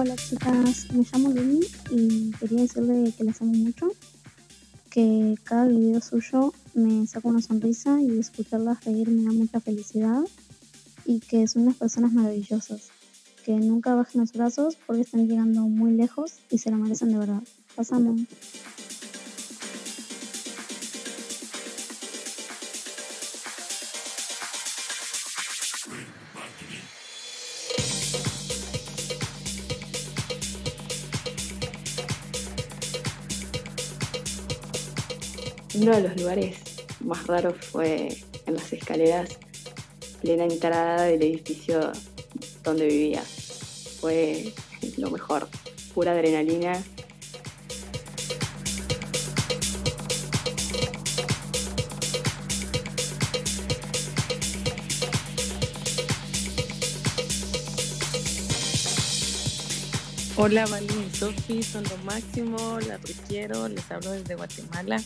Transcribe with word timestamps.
Hola 0.00 0.14
chicas, 0.14 0.86
me 0.92 1.02
llamo 1.02 1.32
Lili 1.32 1.66
y 1.90 2.30
quería 2.38 2.62
decirle 2.62 3.12
que 3.18 3.24
las 3.24 3.42
amo 3.42 3.52
mucho, 3.52 3.88
que 4.90 5.34
cada 5.42 5.66
video 5.66 6.00
suyo 6.00 6.54
me 6.72 7.04
saca 7.08 7.26
una 7.26 7.42
sonrisa 7.42 8.00
y 8.00 8.16
escucharlas 8.16 8.84
reír 8.84 9.10
me 9.10 9.24
da 9.24 9.32
mucha 9.32 9.58
felicidad 9.58 10.20
y 11.04 11.18
que 11.18 11.48
son 11.48 11.62
unas 11.62 11.78
personas 11.78 12.12
maravillosas, 12.12 12.90
que 13.44 13.56
nunca 13.56 13.96
bajen 13.96 14.20
los 14.20 14.32
brazos 14.32 14.78
porque 14.86 15.02
están 15.02 15.26
llegando 15.26 15.62
muy 15.62 15.90
lejos 15.90 16.34
y 16.48 16.58
se 16.58 16.70
lo 16.70 16.76
merecen 16.76 17.10
de 17.10 17.18
verdad. 17.18 17.42
Las 17.76 17.90
Uno 35.80 35.92
de 35.92 36.00
los 36.00 36.16
lugares 36.16 36.56
más 36.98 37.24
raros 37.28 37.54
fue 37.64 38.08
en 38.46 38.54
las 38.54 38.72
escaleras, 38.72 39.28
plena 40.20 40.42
entrada 40.42 41.04
del 41.04 41.22
edificio 41.22 41.92
donde 42.64 42.88
vivía. 42.88 43.22
Fue 44.00 44.52
lo 44.96 45.08
mejor, 45.12 45.48
pura 45.94 46.12
adrenalina. 46.12 46.82
Hola, 60.34 60.66
Vali 60.66 61.08
y 61.08 61.16
Sofi, 61.16 61.62
son 61.62 61.84
lo 61.84 61.96
máximo, 61.98 62.80
las 62.80 63.00
quiero, 63.28 63.68
les 63.68 63.88
hablo 63.92 64.10
desde 64.10 64.34
Guatemala 64.34 65.00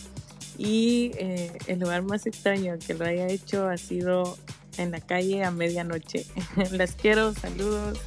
y 0.63 1.11
eh, 1.17 1.51
el 1.67 1.79
lugar 1.79 2.03
más 2.03 2.25
extraño 2.25 2.75
que 2.79 2.93
lo 2.93 3.03
haya 3.03 3.27
hecho 3.27 3.67
ha 3.67 3.75
sido 3.75 4.37
en 4.77 4.91
la 4.91 5.01
calle 5.01 5.43
a 5.43 5.51
medianoche. 5.51 6.25
las 6.71 6.93
quiero, 6.93 7.33
saludos. 7.33 7.99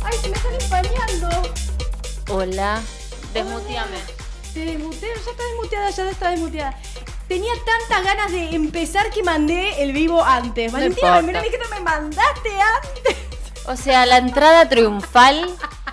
¡Ay, 0.00 0.18
se 0.22 0.28
me 0.30 0.36
están 0.36 0.54
empañando! 0.58 1.28
Hola, 2.30 2.80
desmuteame. 3.34 3.98
Te 4.54 4.64
desmuteo, 4.64 5.14
ya 5.14 5.30
está 5.30 5.44
desmuteada, 5.44 5.90
ya 5.90 6.10
está 6.10 6.30
desmuteada. 6.30 6.80
Tenía 7.32 7.54
tantas 7.64 8.04
ganas 8.04 8.30
de 8.30 8.54
empezar 8.54 9.08
que 9.08 9.22
mandé 9.22 9.82
el 9.82 9.94
vivo 9.94 10.22
antes. 10.22 10.70
Valentina, 10.70 11.18
importa. 11.20 11.40
me 11.40 11.42
dijiste 11.48 11.68
me 11.74 11.80
mandaste 11.80 12.50
antes. 12.60 13.16
O 13.64 13.74
sea, 13.74 14.04
la 14.04 14.18
entrada 14.18 14.68
triunfal. 14.68 15.48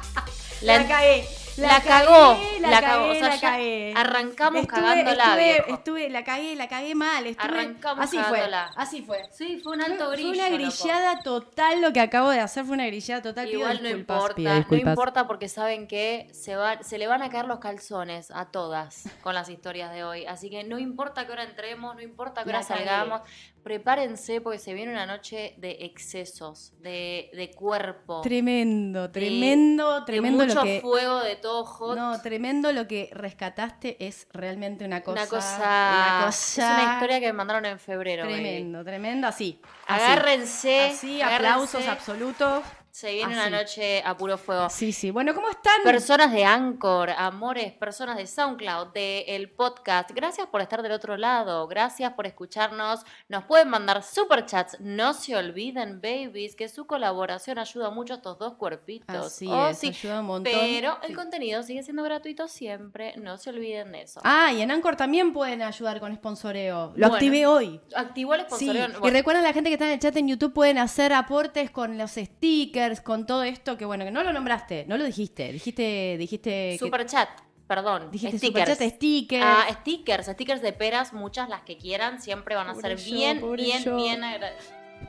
La, 0.61 0.75
en- 0.75 0.87
cagué. 0.89 1.29
La 1.67 1.81
cagó, 1.81 2.39
la 2.61 2.69
la, 2.69 2.81
cagó. 2.81 3.03
cagué, 3.07 3.11
O 3.11 3.13
sea, 3.19 3.27
la 3.29 3.35
ya 3.35 3.41
cagué. 3.51 3.93
arrancamos 3.95 4.61
Estuve- 4.61 4.81
cagándola, 4.81 5.23
estuve, 5.23 5.43
viejo. 5.43 5.73
Estuve, 5.73 6.09
la 6.09 6.23
cagué, 6.23 6.55
la 6.55 6.67
cagué 6.67 6.95
mal. 6.95 7.27
Estuve, 7.27 7.47
Arrancamos 7.47 8.05
así 8.05 8.17
fue, 8.17 8.23
cagándola. 8.25 8.71
así 8.75 9.01
fue. 9.01 9.21
Sí, 9.31 9.59
fue 9.63 9.73
un 9.77 9.81
Fue- 9.83 9.91
alto 9.91 10.05
fue 10.05 10.13
brillo. 10.15 10.29
una 10.31 10.49
loco. 10.49 10.55
grillada 10.55 11.19
total 11.23 11.81
lo 11.81 11.93
que 11.93 11.99
acabo 12.01 12.29
de 12.29 12.39
hacer, 12.39 12.65
fue 12.65 12.73
una 12.75 12.85
grillada 12.87 13.21
total. 13.21 13.45
Pido 13.47 13.59
Igual 13.59 13.77
no 13.77 13.83
disculpas, 13.89 14.17
importa, 14.17 14.35
pido 14.35 14.53
no 14.83 14.89
importa 14.89 15.27
porque 15.27 15.49
saben 15.49 15.87
que 15.87 16.27
se, 16.33 16.55
va, 16.55 16.81
se 16.83 16.97
le 16.97 17.07
van 17.07 17.21
a 17.21 17.29
caer 17.29 17.45
los 17.45 17.59
calzones 17.59 18.31
a 18.31 18.45
todas 18.45 19.03
con 19.21 19.33
las 19.35 19.49
historias 19.49 19.91
de 19.93 20.03
hoy. 20.03 20.25
Así 20.25 20.49
que 20.49 20.63
no 20.63 20.79
importa 20.79 21.25
que 21.25 21.31
hora 21.31 21.43
entremos, 21.43 21.95
no 21.95 22.01
importa 22.01 22.43
que 22.43 22.49
hora 22.49 22.63
salgamos, 22.63 23.21
prepárense 23.63 24.41
porque 24.41 24.59
se 24.59 24.73
viene 24.73 24.91
una 24.91 25.05
noche 25.05 25.53
de 25.57 25.71
excesos, 25.81 26.73
de, 26.81 27.29
de 27.33 27.51
cuerpo. 27.51 28.21
Tremendo, 28.21 29.03
de- 29.03 29.09
tremendo, 29.09 29.99
de 30.01 30.05
tremendo 30.05 30.43
mucho 30.45 30.55
lo 30.55 30.63
que... 30.63 30.81
fuego, 30.81 31.19
de 31.19 31.35
todo 31.35 31.65
hot. 31.65 31.97
No, 31.97 32.21
tremendo 32.21 32.71
lo 32.71 32.87
que 32.87 33.09
rescataste 33.13 33.97
es 34.05 34.27
realmente 34.31 34.85
una 34.85 35.01
cosa. 35.01 35.21
una 35.21 35.29
cosa, 35.29 36.19
una 36.21 36.29
Es 36.29 36.57
una 36.57 36.93
historia 36.93 37.19
que 37.19 37.27
me 37.27 37.33
mandaron 37.33 37.65
en 37.65 37.79
febrero. 37.79 38.23
baby. 38.23 38.35
Tremendo, 38.35 38.83
tremendo, 38.83 39.27
así. 39.27 39.59
Agárrense. 39.87 40.81
Así, 40.91 41.21
aplausos 41.21 41.85
absolutos. 41.87 42.63
Se 42.91 43.13
viene 43.13 43.33
así. 43.37 43.47
una 43.47 43.59
noche 43.61 44.01
a 44.03 44.17
puro 44.17 44.37
fuego. 44.37 44.69
Sí, 44.69 44.91
sí. 44.91 45.11
Bueno, 45.11 45.33
¿cómo 45.35 45.49
están? 45.49 45.81
Personas 45.83 46.31
de 46.31 46.43
Anchor, 46.45 47.11
amores, 47.11 47.71
personas 47.73 48.17
de 48.17 48.25
SoundCloud, 48.27 48.87
del 48.93 49.49
podcast, 49.51 50.11
gracias 50.11 50.47
por 50.47 50.61
estar 50.61 50.81
del 50.81 50.91
otro 50.91 51.15
lado, 51.17 51.67
gracias 51.67 52.13
por 52.13 52.25
escucharnos. 52.27 53.01
Nos 53.27 53.43
pueden 53.45 53.69
mandar 53.69 54.03
superchats, 54.03 54.77
no 54.79 55.13
se 55.13 55.35
olviden, 55.35 56.01
babies, 56.01 56.55
que 56.55 56.67
su 56.67 56.87
colaboración 56.87 57.59
ayuda 57.59 57.89
mucho 57.91 58.13
a 58.13 58.17
estos 58.17 58.37
dos 58.39 58.53
cuerpitos. 58.55 59.15
Así 59.27 59.47
Oh, 59.47 59.69
es, 59.69 59.77
sí. 59.77 59.87
ayuda 59.89 60.19
un 60.21 60.25
montón. 60.25 60.51
Pero 60.53 60.93
Sí. 61.01 61.07
el 61.09 61.15
contenido 61.15 61.63
sigue 61.63 61.83
siendo 61.83 62.03
gratuito 62.03 62.47
siempre, 62.47 63.13
no 63.17 63.37
se 63.37 63.49
olviden 63.51 63.91
de 63.91 64.01
eso. 64.01 64.19
Ah, 64.23 64.51
y 64.51 64.61
en 64.61 64.71
Anchor 64.71 64.95
también 64.95 65.31
pueden 65.33 65.61
ayudar 65.61 65.99
con 65.99 66.13
sponsoreo. 66.15 66.87
Lo 66.87 66.91
Bueno, 66.93 67.13
activé 67.13 67.45
hoy. 67.45 67.79
Activó 67.95 68.33
el 68.33 68.41
Sí, 68.41 68.67
sponsoreo. 68.67 69.07
y 69.07 69.09
recuerden 69.11 69.43
la 69.43 69.53
gente 69.53 69.69
que 69.69 69.75
está 69.75 69.85
en 69.85 69.91
el 69.93 69.99
chat 69.99 70.15
en 70.17 70.27
YouTube 70.27 70.53
pueden 70.53 70.77
hacer 70.77 71.13
aportes 71.13 71.69
con 71.71 71.97
los 71.97 72.11
stickers, 72.11 72.78
con 73.03 73.25
todo 73.25 73.43
esto 73.43 73.77
que 73.77 73.85
bueno, 73.85 74.05
que 74.05 74.11
no 74.11 74.23
lo 74.23 74.33
nombraste, 74.33 74.85
no 74.87 74.97
lo 74.97 75.03
dijiste, 75.05 75.51
dijiste, 75.51 76.15
dijiste 76.17 76.49
que- 76.71 76.77
superchat, 76.79 77.29
perdón, 77.67 78.09
dijiste 78.11 78.37
stickers. 78.37 78.67
superchat, 78.69 78.95
stickers. 78.95 79.43
Ah, 79.45 79.67
stickers, 79.81 80.25
stickers 80.27 80.61
de 80.61 80.73
peras, 80.73 81.13
muchas 81.13 81.49
las 81.49 81.61
que 81.61 81.77
quieran, 81.77 82.21
siempre 82.21 82.55
van 82.55 82.69
a 82.69 82.73
Pobre 82.73 82.97
ser 82.97 83.05
yo, 83.07 83.15
bien, 83.15 83.55
bien, 83.55 83.83
yo. 83.83 83.95
bien 83.95 84.23
agra- 84.23 84.53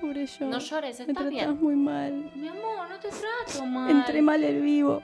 Pobre 0.01 0.27
yo. 0.27 0.47
No 0.47 0.59
llores, 0.59 0.99
Me 0.99 1.05
estás 1.07 1.15
tratás 1.17 1.31
bien. 1.31 1.61
muy 1.61 1.75
mal. 1.75 2.31
Mi 2.35 2.47
amor, 2.49 2.89
no 2.89 2.99
te 3.01 3.09
trato 3.09 3.67
mal. 3.67 3.91
Entré 3.91 4.23
mal 4.23 4.43
el 4.45 4.61
vivo. 4.63 5.03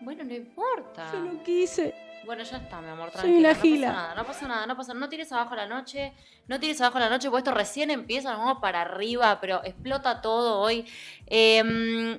Bueno, 0.00 0.22
no 0.24 0.32
importa. 0.34 1.10
Yo 1.12 1.20
no 1.20 1.42
quise. 1.42 1.92
Bueno, 2.28 2.42
ya 2.42 2.58
está, 2.58 2.78
mi 2.82 2.90
amor, 2.90 3.10
Soy 3.10 3.40
tranquila. 3.40 3.54
no 3.54 3.60
gila. 3.62 3.86
pasa 3.88 3.96
nada, 4.02 4.14
no 4.14 4.26
pasa 4.26 4.48
nada, 4.48 4.66
no 4.66 4.76
pasa 4.76 4.92
nada. 4.92 5.00
No 5.06 5.08
tires 5.08 5.32
abajo 5.32 5.54
la 5.54 5.66
noche, 5.66 6.12
no 6.46 6.60
tires 6.60 6.78
abajo 6.82 6.98
la 6.98 7.08
noche, 7.08 7.30
porque 7.30 7.38
esto 7.38 7.54
recién 7.54 7.90
empieza, 7.90 8.32
nos 8.32 8.40
vamos 8.40 8.58
para 8.60 8.82
arriba, 8.82 9.40
pero 9.40 9.64
explota 9.64 10.20
todo 10.20 10.60
hoy. 10.60 10.84
Em, 11.24 12.18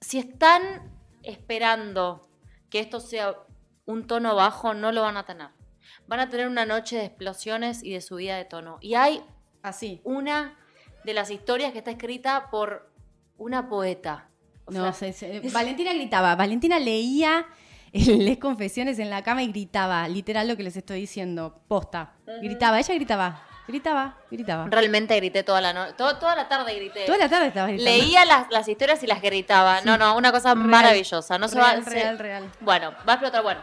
si 0.00 0.18
están 0.18 0.90
esperando 1.22 2.28
que 2.70 2.80
esto 2.80 2.98
sea 2.98 3.36
un 3.84 4.08
tono 4.08 4.34
bajo, 4.34 4.74
no 4.74 4.90
lo 4.90 5.02
van 5.02 5.16
a 5.16 5.24
tener. 5.24 5.50
Van 6.08 6.18
a 6.18 6.28
tener 6.28 6.48
una 6.48 6.66
noche 6.66 6.96
de 6.96 7.04
explosiones 7.04 7.84
y 7.84 7.92
de 7.92 8.00
subida 8.00 8.36
de 8.36 8.46
tono. 8.46 8.78
Y 8.80 8.94
hay 8.94 9.22
Así. 9.62 10.00
una 10.02 10.58
de 11.04 11.14
las 11.14 11.30
historias 11.30 11.70
que 11.70 11.78
está 11.78 11.92
escrita 11.92 12.50
por 12.50 12.90
una 13.38 13.68
poeta. 13.68 14.28
O 14.64 14.72
No, 14.72 14.92
sea, 14.92 14.92
se- 14.92 15.12
se- 15.12 15.50
Valentina 15.52 15.92
gritaba. 15.92 16.34
Valentina 16.34 16.80
leía 16.80 17.46
Les 18.26 18.38
Confesiones 18.38 18.98
en 18.98 19.10
la 19.10 19.22
cama 19.22 19.42
y 19.42 19.48
gritaba. 19.48 20.06
Literal 20.08 20.46
lo 20.48 20.56
que 20.56 20.62
les 20.62 20.76
estoy 20.76 21.00
diciendo. 21.00 21.60
Posta. 21.68 22.12
Gritaba. 22.42 22.78
Ella 22.78 22.94
gritaba. 22.94 23.42
Gritaba. 23.68 24.16
Gritaba. 24.30 24.66
realmente 24.68 25.14
grité 25.16 25.44
toda 25.44 25.60
la 25.60 25.72
noche, 25.72 25.94
toda 25.96 26.34
la 26.34 26.48
tarde 26.48 26.74
grité. 26.74 27.04
Toda 27.06 27.18
la 27.18 27.28
tarde 27.28 27.46
estaba 27.48 27.68
gritando. 27.68 27.88
Leía 27.90 28.24
las, 28.24 28.46
las 28.50 28.66
historias 28.66 29.00
y 29.04 29.06
las 29.06 29.22
gritaba. 29.22 29.80
No, 29.82 29.96
no, 29.96 30.16
una 30.16 30.32
cosa 30.32 30.54
maravillosa. 30.56 31.38
No 31.38 31.46
se 31.46 31.56
va, 31.58 31.70
real, 31.72 31.84
se- 31.84 31.90
real, 31.90 32.18
real. 32.18 32.50
Bueno, 32.60 32.92
va 33.08 33.12
a 33.12 33.16
explotar. 33.16 33.42
Bueno. 33.44 33.60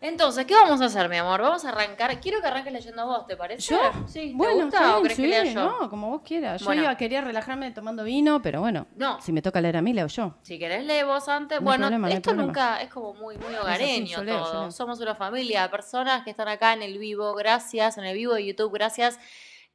Entonces, 0.00 0.46
¿qué 0.46 0.54
vamos 0.54 0.80
a 0.80 0.84
hacer, 0.84 1.08
mi 1.08 1.16
amor? 1.16 1.42
Vamos 1.42 1.64
a 1.64 1.70
arrancar. 1.70 2.20
Quiero 2.20 2.40
que 2.40 2.46
arranques 2.46 2.72
leyendo 2.72 3.04
vos, 3.04 3.26
¿te 3.26 3.36
parece? 3.36 3.74
¿Yo? 3.74 3.80
Sí, 4.06 4.28
¿te 4.30 4.34
Bueno, 4.34 4.64
gusta 4.66 4.76
está 4.78 4.90
o 4.96 5.00
bien, 5.00 5.02
crees 5.04 5.16
que 5.16 5.26
lea 5.26 5.42
sí, 5.46 5.54
yo? 5.54 5.60
No, 5.80 5.90
como 5.90 6.10
vos 6.10 6.22
quieras. 6.24 6.60
Yo 6.60 6.66
Bueno. 6.66 6.82
iba, 6.82 6.96
quería 6.96 7.20
relajarme 7.20 7.70
tomando 7.72 8.04
vino, 8.04 8.40
pero 8.40 8.60
bueno. 8.60 8.86
No. 8.94 9.20
Si 9.20 9.32
me 9.32 9.42
toca 9.42 9.60
leer 9.60 9.76
a 9.76 9.82
mí, 9.82 9.92
leo 9.92 10.06
yo. 10.06 10.34
Si 10.42 10.56
querés, 10.58 10.84
lee 10.84 11.02
vos 11.02 11.28
antes. 11.28 11.58
No 11.60 11.64
bueno, 11.64 11.86
problema, 11.88 12.10
esto 12.10 12.32
nunca 12.32 12.80
es 12.80 12.90
como 12.90 13.14
muy, 13.14 13.36
muy 13.38 13.54
hogareño 13.56 14.18
yo 14.18 14.24
leo, 14.24 14.38
yo 14.38 14.44
todo. 14.44 14.62
leo. 14.62 14.70
Somos 14.70 15.00
una 15.00 15.16
familia 15.16 15.62
de 15.62 15.68
personas 15.70 16.22
que 16.22 16.30
están 16.30 16.46
acá 16.48 16.72
en 16.74 16.82
el 16.82 16.96
vivo. 16.98 17.34
Gracias, 17.34 17.98
en 17.98 18.04
el 18.04 18.16
vivo 18.16 18.34
de 18.34 18.46
YouTube. 18.46 18.72
Gracias. 18.72 19.18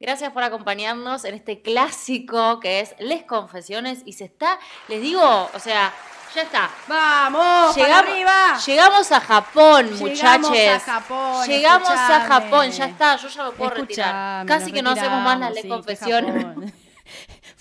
Gracias 0.00 0.32
por 0.32 0.42
acompañarnos 0.42 1.24
en 1.24 1.34
este 1.34 1.62
clásico 1.62 2.58
que 2.60 2.80
es 2.80 2.94
Les 2.98 3.22
Confesiones. 3.24 4.02
Y 4.06 4.14
se 4.14 4.24
está, 4.24 4.58
les 4.88 5.00
digo, 5.02 5.22
o 5.54 5.58
sea, 5.58 5.92
ya 6.34 6.42
está. 6.42 6.70
¡Vamos! 6.88 7.74
¡Para 7.76 7.86
Llegamos, 7.86 8.10
arriba! 8.10 8.58
llegamos 8.66 9.12
a 9.12 9.20
Japón, 9.20 9.86
Llegamos 9.86 10.00
muchachos. 10.00 10.58
a 10.74 10.80
Japón, 10.80 11.48
Llegamos 11.48 11.90
a. 11.90 12.20
Japón, 12.20 12.70
ya 12.70 12.86
está, 12.86 13.16
yo 13.16 13.28
ya 13.28 13.44
lo 13.44 13.52
puedo 13.52 13.70
retirar. 13.70 14.44
Escuchame, 14.44 14.48
Casi 14.48 14.64
nos 14.64 14.72
que 14.72 14.82
no 14.82 14.90
hacemos 14.90 15.22
más 15.22 15.38
las 15.40 15.54
sí, 15.54 15.68
Confesiones. 15.68 16.74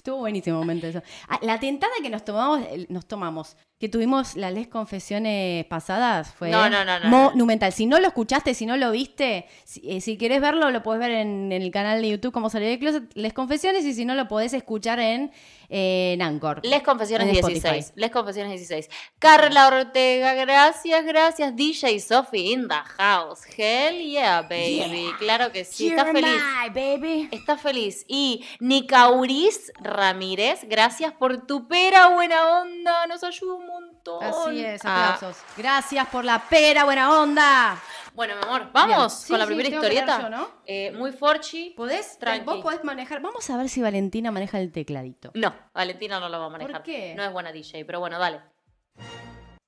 Estuvo 0.03 0.17
buenísimo 0.17 0.57
momento 0.57 0.85
eso. 0.87 1.01
Ah, 1.29 1.39
la 1.41 1.59
tentada 1.59 1.93
que 2.01 2.09
nos 2.09 2.25
tomamos, 2.25 2.61
nos 2.89 3.05
tomamos, 3.05 3.55
que 3.79 3.87
tuvimos 3.87 4.35
las 4.35 4.53
Les 4.53 4.67
Confesiones 4.67 5.65
pasadas 5.65 6.33
fue 6.33 6.49
No, 6.49 6.69
no, 6.69 6.83
no, 6.83 6.99
no, 6.99 7.07
monumental. 7.09 7.71
Si 7.71 7.85
no 7.85 7.99
lo 7.99 8.07
escuchaste, 8.07 8.53
si 8.53 8.65
no 8.65 8.75
lo 8.75 8.91
viste, 8.91 9.45
si, 9.63 9.81
eh, 9.89 10.01
si 10.01 10.17
querés 10.17 10.41
verlo, 10.41 10.71
lo 10.71 10.83
podés 10.83 10.99
ver 10.99 11.11
en, 11.11 11.51
en 11.51 11.61
el 11.61 11.71
canal 11.71 12.01
de 12.01 12.09
YouTube 12.09 12.33
como 12.33 12.49
salió 12.49 12.67
de 12.67 12.79
closet, 12.79 13.03
Les 13.13 13.31
Confesiones, 13.31 13.85
y 13.85 13.93
si 13.93 14.03
no, 14.03 14.15
lo 14.15 14.27
podés 14.27 14.53
escuchar 14.53 14.99
en, 14.99 15.31
en 15.69 16.21
Anchor. 16.21 16.59
Les 16.63 16.81
Confesiones 16.83 17.27
En 17.27 17.33
16. 17.33 17.57
Spotify. 17.63 17.91
Les 17.95 18.11
Confesiones 18.11 18.59
16. 18.59 18.89
Carla 19.19 19.67
Ortega, 19.67 20.33
gracias, 20.33 21.05
gracias. 21.05 21.55
DJ 21.55 21.99
Sophie 21.99 22.51
in 22.51 22.67
the 22.67 22.75
house. 22.97 23.41
Hell 23.57 23.97
yeah, 24.01 24.41
baby. 24.41 25.11
Claro 25.19 25.51
que 25.51 25.65
sí. 25.65 25.89
Está 25.89 26.03
You're 26.05 26.19
feliz. 26.21 26.41
my 26.63 26.69
baby. 26.69 27.29
Está 27.31 27.57
feliz. 27.57 28.05
Y 28.07 28.45
Nicauris 28.59 29.71
Ramírez, 29.79 30.61
gracias 30.63 31.13
por 31.13 31.45
tu 31.47 31.67
pera 31.67 32.09
buena 32.09 32.61
onda. 32.61 33.07
Nos 33.07 33.23
ayuda 33.23 33.53
un 33.55 33.65
montón. 33.67 34.23
Así 34.23 34.63
es, 34.63 34.81
Ah, 34.83 35.13
aplausos. 35.15 35.41
Gracias 35.57 36.07
por 36.09 36.25
la 36.25 36.39
pera, 36.49 36.83
buena 36.83 37.19
onda. 37.19 37.81
Bueno, 38.13 38.35
mi 38.35 38.43
amor, 38.43 38.69
vamos. 38.71 39.13
Sí, 39.13 39.29
con 39.29 39.39
la 39.39 39.45
sí, 39.45 39.53
primera 39.53 39.69
historieta. 39.69 40.05
dar 40.05 40.21
yo, 40.23 40.29
¿no? 40.29 40.47
Eh, 40.65 40.91
muy 40.91 41.11
forchi. 41.11 41.71
¿Podés? 41.71 42.17
Tranqui. 42.19 42.45
Vos 42.45 42.61
podés 42.61 42.83
manejar. 42.83 43.21
Vamos 43.21 43.49
a 43.49 43.57
ver 43.57 43.69
si 43.69 43.81
Valentina 43.81 44.31
maneja 44.31 44.59
el 44.59 44.71
tecladito. 44.71 45.31
No, 45.33 45.53
Valentina 45.73 46.19
no 46.19 46.29
lo 46.29 46.39
va 46.39 46.45
a 46.45 46.49
manejar. 46.49 46.83
qué? 46.83 47.13
No 47.15 47.23
es 47.23 47.31
buena 47.33 47.51
DJ, 47.51 47.85
pero 47.85 47.99
bueno, 47.99 48.19
dale. 48.19 48.41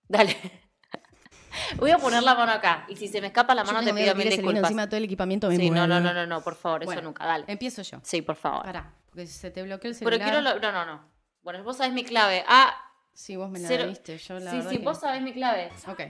Dale. 0.08 0.36
Voy 1.78 1.90
a 1.92 1.98
poner 1.98 2.22
la 2.22 2.36
mano 2.36 2.52
acá. 2.52 2.86
Y 2.90 2.96
si 2.98 3.08
se 3.08 3.22
me 3.22 3.28
escapa 3.28 3.56
la 3.56 3.64
mano, 3.64 3.80
te 3.84 3.94
pido 3.94 4.14
mil 4.16 4.30
disculpas. 4.30 4.64
encima 4.64 4.82
de 4.84 4.88
todo 4.90 4.98
el 4.98 5.06
equipamiento. 5.06 5.48
me 5.48 5.56
Sí, 5.56 5.70
no, 5.70 5.88
no, 5.88 6.00
no, 6.00 6.14
no, 6.14 6.26
no, 6.28 6.42
por 6.42 6.56
favor, 6.56 6.84
eso 6.84 7.02
nunca, 7.02 7.26
dale. 7.26 7.46
Empiezo 7.48 7.82
yo. 7.82 8.00
Sí, 8.04 8.22
por 8.22 8.36
favor. 8.36 8.64
Pará, 8.66 8.94
porque 9.08 9.26
se 9.26 9.50
te 9.52 9.64
bloqueó 9.64 9.90
el 9.90 9.98
Pero 9.98 10.12
celular. 10.18 10.30
quiero. 10.30 10.42
lo- 10.42 10.60
No, 10.60 10.72
no, 10.72 10.86
no. 10.86 11.10
Bueno, 11.42 11.64
vos 11.64 11.78
sabés 11.78 11.94
mi 11.94 12.04
clave. 12.04 12.44
Ah, 12.48 12.76
Sí, 13.14 13.38
vos 13.38 13.50
me 13.50 13.60
la 13.60 13.68
Cero- 13.70 13.88
diste. 13.88 14.18
Yo 14.18 14.40
la 14.40 14.52
sí, 14.52 14.62
sí, 14.70 14.78
que- 14.78 14.84
vos 14.84 15.00
sabés 15.00 15.22
mi 15.22 15.32
clave. 15.32 15.72
Ok. 15.88 16.02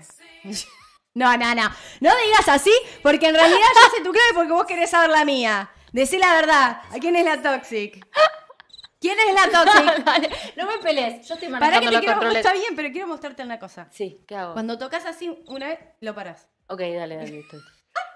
No, 1.15 1.35
no, 1.37 1.55
no. 1.55 1.63
No 2.01 2.09
digas 2.25 2.47
así, 2.49 2.71
porque 3.01 3.27
en 3.29 3.35
realidad 3.35 3.57
yo 3.73 3.89
sé 3.97 4.03
tu 4.03 4.11
clave 4.11 4.33
porque 4.33 4.51
vos 4.51 4.65
querés 4.65 4.89
saber 4.89 5.09
la 5.09 5.23
mía. 5.25 5.69
Decí 5.93 6.17
la 6.17 6.33
verdad. 6.33 6.81
¿A 6.91 6.99
quién 6.99 7.15
es 7.15 7.23
la 7.23 7.41
toxic? 7.41 8.05
¿Quién 8.99 9.17
es 9.19 9.33
la 9.33 9.49
toxic? 9.63 10.03
Dale, 10.03 10.29
no 10.57 10.65
me 10.67 10.77
pelees. 10.79 11.25
Yo 11.27 11.35
estoy 11.35 11.49
Para 11.49 11.79
que 11.79 11.85
te 11.85 11.91
los 11.93 12.01
quiero. 12.01 12.19
controles. 12.19 12.43
Bien, 12.51 12.75
pero 12.75 12.91
quiero 12.91 13.07
mostrarte 13.07 13.43
una 13.43 13.57
cosa. 13.59 13.87
Sí, 13.91 14.21
¿qué 14.27 14.35
hago? 14.35 14.53
Cuando 14.53 14.77
tocas 14.77 15.05
así 15.05 15.41
una 15.47 15.67
vez, 15.69 15.79
lo 16.01 16.13
parás. 16.13 16.49
Ok, 16.67 16.79
dale, 16.81 17.15
dale. 17.15 17.39
estoy- 17.39 17.61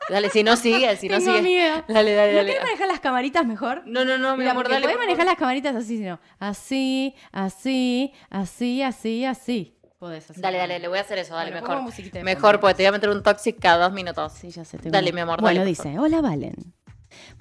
Dale, 0.09 0.29
si 0.31 0.43
no 0.43 0.57
sigue, 0.57 0.97
si 0.97 1.07
no 1.07 1.17
Tengo 1.19 1.31
sigue. 1.37 1.41
miedo. 1.43 1.85
Dale, 1.87 2.13
dale, 2.15 2.31
¿No 2.31 2.37
dale. 2.39 2.47
querés 2.51 2.63
manejar 2.65 2.87
las 2.87 2.99
camaritas 2.99 3.45
mejor? 3.45 3.83
No, 3.85 4.03
no, 4.03 4.17
no, 4.17 4.33
mi 4.33 4.39
Mira, 4.39 4.51
amor, 4.51 4.63
porque 4.63 4.73
dale. 4.73 4.83
podés 4.87 4.97
por 4.97 5.05
manejar 5.05 5.25
las 5.25 5.35
camaritas 5.37 5.75
así, 5.75 5.97
sino 5.99 6.19
así, 6.39 7.15
así, 7.31 8.11
así, 8.29 8.81
así, 8.81 9.23
así. 9.25 9.78
Podés 9.99 10.29
hacer. 10.31 10.41
Dale, 10.41 10.57
dale, 10.57 10.79
le 10.79 10.87
voy 10.87 10.97
a 10.97 11.01
hacer 11.01 11.17
eso, 11.19 11.35
dale, 11.35 11.51
Bueno, 11.51 11.61
mejor. 11.61 11.75
pongo 11.77 11.89
musiquita 11.89 12.19
de 12.19 12.23
Mejor, 12.23 12.41
fondo. 12.41 12.59
porque 12.61 12.75
te 12.75 12.83
voy 12.83 12.87
a 12.87 12.91
meter 12.93 13.09
un 13.09 13.21
toxic 13.21 13.59
cada 13.59 13.85
dos 13.85 13.93
minutos. 13.93 14.31
Sí, 14.33 14.49
ya 14.49 14.63
sé. 14.63 14.77
tengo 14.77 14.91
Dale, 14.93 15.11
mi 15.11 15.19
amor, 15.19 15.41
Bueno, 15.41 15.59
dale, 15.59 15.75
por 15.75 15.83
dice, 15.85 15.99
hola 15.99 16.21
Valen. 16.21 16.55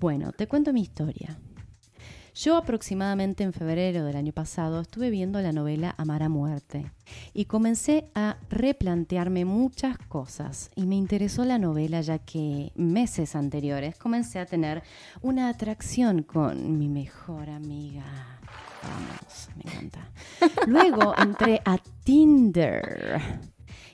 Bueno, 0.00 0.32
te 0.32 0.48
cuento 0.48 0.72
mi 0.72 0.82
historia. 0.82 1.38
Yo 2.34 2.56
aproximadamente 2.56 3.42
en 3.42 3.52
febrero 3.52 4.04
del 4.04 4.14
año 4.16 4.32
pasado 4.32 4.80
estuve 4.80 5.10
viendo 5.10 5.40
la 5.40 5.52
novela 5.52 5.94
Amar 5.98 6.22
a 6.22 6.28
Muerte 6.28 6.92
y 7.34 7.46
comencé 7.46 8.10
a 8.14 8.36
replantearme 8.48 9.44
muchas 9.44 9.98
cosas 9.98 10.70
y 10.76 10.86
me 10.86 10.94
interesó 10.94 11.44
la 11.44 11.58
novela 11.58 12.00
ya 12.00 12.18
que 12.20 12.70
meses 12.76 13.34
anteriores 13.34 13.96
comencé 13.98 14.38
a 14.38 14.46
tener 14.46 14.84
una 15.20 15.48
atracción 15.48 16.22
con 16.22 16.78
mi 16.78 16.88
mejor 16.88 17.50
amiga. 17.50 18.37
Me 19.56 19.70
encanta. 19.70 20.10
Luego 20.66 21.14
entré 21.16 21.60
a 21.64 21.78
Tinder 22.04 23.20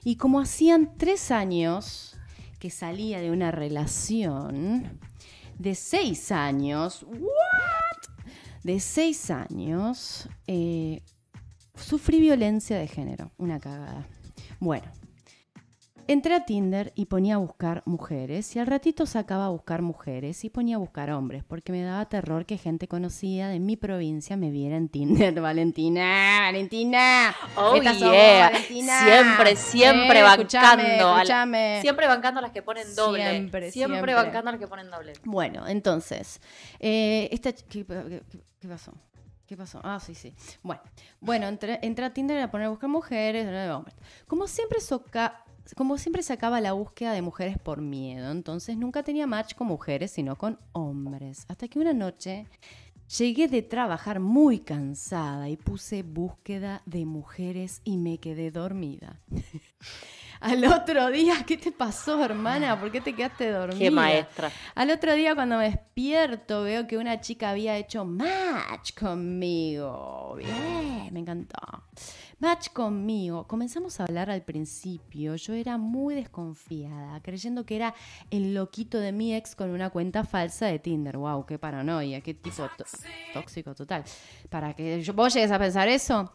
y 0.05 0.17
como 0.17 0.41
hacían 0.41 0.97
tres 0.97 1.31
años 1.31 2.17
que 2.59 2.71
salía 2.71 3.21
de 3.21 3.31
una 3.31 3.51
relación 3.51 5.01
de 5.59 5.75
seis 5.75 6.33
años, 6.33 7.05
¿what? 7.05 8.15
De 8.63 8.81
seis 8.81 9.31
años, 9.31 10.29
eh, 10.47 11.03
sufrí 11.75 12.21
violencia 12.21 12.79
de 12.79 12.89
género, 12.89 13.31
una 13.37 13.61
cagada. 13.61 14.07
Bueno, 14.61 14.91
entré 16.09 16.35
a 16.35 16.45
Tinder 16.45 16.93
y 16.95 17.07
ponía 17.07 17.35
a 17.35 17.39
buscar 17.39 17.83
mujeres 17.87 18.55
y 18.57 18.59
al 18.59 18.67
ratito 18.67 19.07
sacaba 19.07 19.47
a 19.47 19.49
buscar 19.49 19.83
mujeres 19.83 20.45
y 20.45 20.51
ponía 20.51 20.77
a 20.77 20.79
buscar 20.79 21.11
hombres 21.11 21.45
porque 21.45 21.73
me 21.73 21.83
daba 21.83 22.05
terror 22.09 22.47
que 22.47 22.59
gente 22.59 22.89
conocida 22.89 23.49
de 23.49 23.61
mi 23.61 23.77
provincia 23.77 24.37
me 24.37 24.51
viera 24.51 24.77
en 24.77 24.89
Tinder. 24.89 25.35
Valentina, 25.41 26.41
Valentina. 26.43 27.35
Oh, 27.57 27.81
yeah. 27.81 28.51
Valentina. 28.51 28.99
Siempre, 29.05 29.57
siempre 29.57 30.19
Eh, 30.19 30.23
bancando. 30.23 30.43
escuchame, 31.19 31.75
la-. 31.77 31.81
Siempre 31.81 32.07
bancando 32.07 32.39
a 32.39 32.43
las 32.43 32.53
que 32.53 32.63
ponen 32.63 32.95
doble. 32.95 33.23
Siempre, 33.31 33.71
Siempre, 33.71 33.95
siempre. 33.97 34.15
bancando 34.15 34.49
a 34.49 34.53
las 34.53 34.61
que 34.61 34.69
ponen 34.69 34.91
doble. 34.91 35.13
Bueno, 35.25 35.67
entonces, 35.67 36.41
eh, 36.81 37.29
esta 37.33 37.53
¿qué, 37.53 37.85
qué- 37.87 38.23
qué 38.61 38.69
pasó? 38.69 38.93
¿Qué 39.47 39.59
pasó? 39.59 39.79
Ah, 39.85 40.01
sí, 40.01 40.15
sí. 40.15 40.33
Bueno, 40.63 40.81
bueno 41.21 41.47
entré, 41.49 41.79
entré 41.83 42.07
a 42.07 42.15
Tinder 42.15 42.41
a 42.41 42.51
poner 42.51 42.67
a 42.67 42.71
buscar 42.71 42.89
mujeres, 42.89 43.45
no, 43.47 43.77
hombres. 43.77 43.95
Como 44.27 44.47
siempre, 44.47 44.81
soca- 44.81 45.44
como 45.77 45.97
siempre 45.97 46.23
sacaba 46.23 46.61
la 46.61 46.73
búsqueda 46.73 47.13
de 47.13 47.23
mujeres 47.23 47.59
por 47.59 47.81
miedo, 47.81 48.31
entonces 48.31 48.77
nunca 48.77 49.03
tenía 49.03 49.27
match 49.27 49.55
con 49.55 49.67
mujeres, 49.67 50.11
sino 50.11 50.37
con 50.37 50.59
hombres. 50.73 51.47
Hasta 51.49 51.69
que 51.69 51.79
una 51.79 51.95
noche 51.95 52.47
llegué 53.19 53.49
de 53.49 53.63
trabajar 53.63 54.21
muy 54.21 54.59
cansada 54.61 55.49
y 55.49 55.57
puse 55.57 56.03
búsqueda 56.03 56.83
de 56.87 57.07
mujeres 57.07 57.81
y 57.85 57.97
me 57.97 58.19
quedé 58.19 58.51
dormida. 58.51 59.21
Al 60.41 60.63
otro 60.67 61.11
día, 61.11 61.43
¿qué 61.47 61.57
te 61.57 61.73
pasó, 61.73 62.23
hermana? 62.23 62.79
¿Por 62.79 62.93
qué 62.93 63.01
te 63.01 63.15
quedaste 63.15 63.51
dormida? 63.51 63.79
Qué 63.79 63.91
maestra. 63.91 64.51
Al 64.75 64.91
otro 64.91 65.15
día 65.15 65.35
cuando 65.35 65.57
me 65.57 65.71
despierto 65.71 66.65
veo 66.65 66.87
que 66.87 66.99
una 66.99 67.19
chica 67.21 67.51
había 67.51 67.79
hecho 67.79 68.05
match 68.05 68.93
conmigo. 68.95 70.35
Bien, 70.37 71.09
me 71.13 71.21
encantó. 71.21 71.85
Match 72.45 72.69
conmigo. 72.75 73.47
Comenzamos 73.47 73.99
a 73.99 74.05
hablar 74.05 74.31
al 74.31 74.43
principio. 74.43 75.35
Yo 75.37 75.55
era 75.55 75.79
muy 75.79 76.15
desconfiada, 76.15 77.19
creyendo 77.23 77.65
que 77.65 77.75
era 77.77 77.95
el 78.31 78.53
loquito 78.53 79.01
de 79.01 79.13
mi 79.13 79.35
ex 79.35 79.57
con 79.57 79.71
una 79.71 79.89
cuenta 79.89 80.25
falsa 80.25 80.67
de 80.67 80.79
Tinder. 80.79 81.17
Wow, 81.17 81.47
qué 81.47 81.59
paranoia, 81.59 82.21
qué 82.21 82.35
tipo 82.35 82.69
tó- 82.77 82.85
tóxico 83.33 83.75
total. 83.75 84.05
Para 84.51 84.75
que 84.75 85.03
vos 85.15 85.33
llegues 85.33 85.51
a 85.53 85.59
pensar 85.59 85.89
eso. 85.89 86.31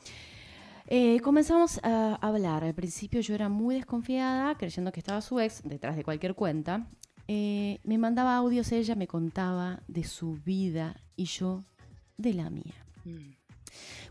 Eh, 0.88 1.20
comenzamos 1.22 1.80
a 1.84 2.16
hablar. 2.16 2.64
Al 2.64 2.74
principio 2.74 3.22
yo 3.22 3.36
era 3.36 3.48
muy 3.48 3.76
desconfiada, 3.76 4.56
creyendo 4.56 4.92
que 4.92 5.02
estaba 5.02 5.22
su 5.22 5.40
ex 5.40 5.62
detrás 5.64 5.96
de 5.96 6.04
cualquier 6.04 6.34
cuenta. 6.34 6.88
Eh, 7.28 7.80
me 7.84 8.00
mandaba 8.00 8.36
audios, 8.36 8.72
ella 8.72 8.96
me 8.96 9.06
contaba 9.06 9.84
de 9.88 10.04
su 10.04 10.34
vida 10.44 10.96
y 11.16 11.26
yo 11.26 11.62
de 12.18 12.34
la 12.34 12.50
mía. 12.50 12.74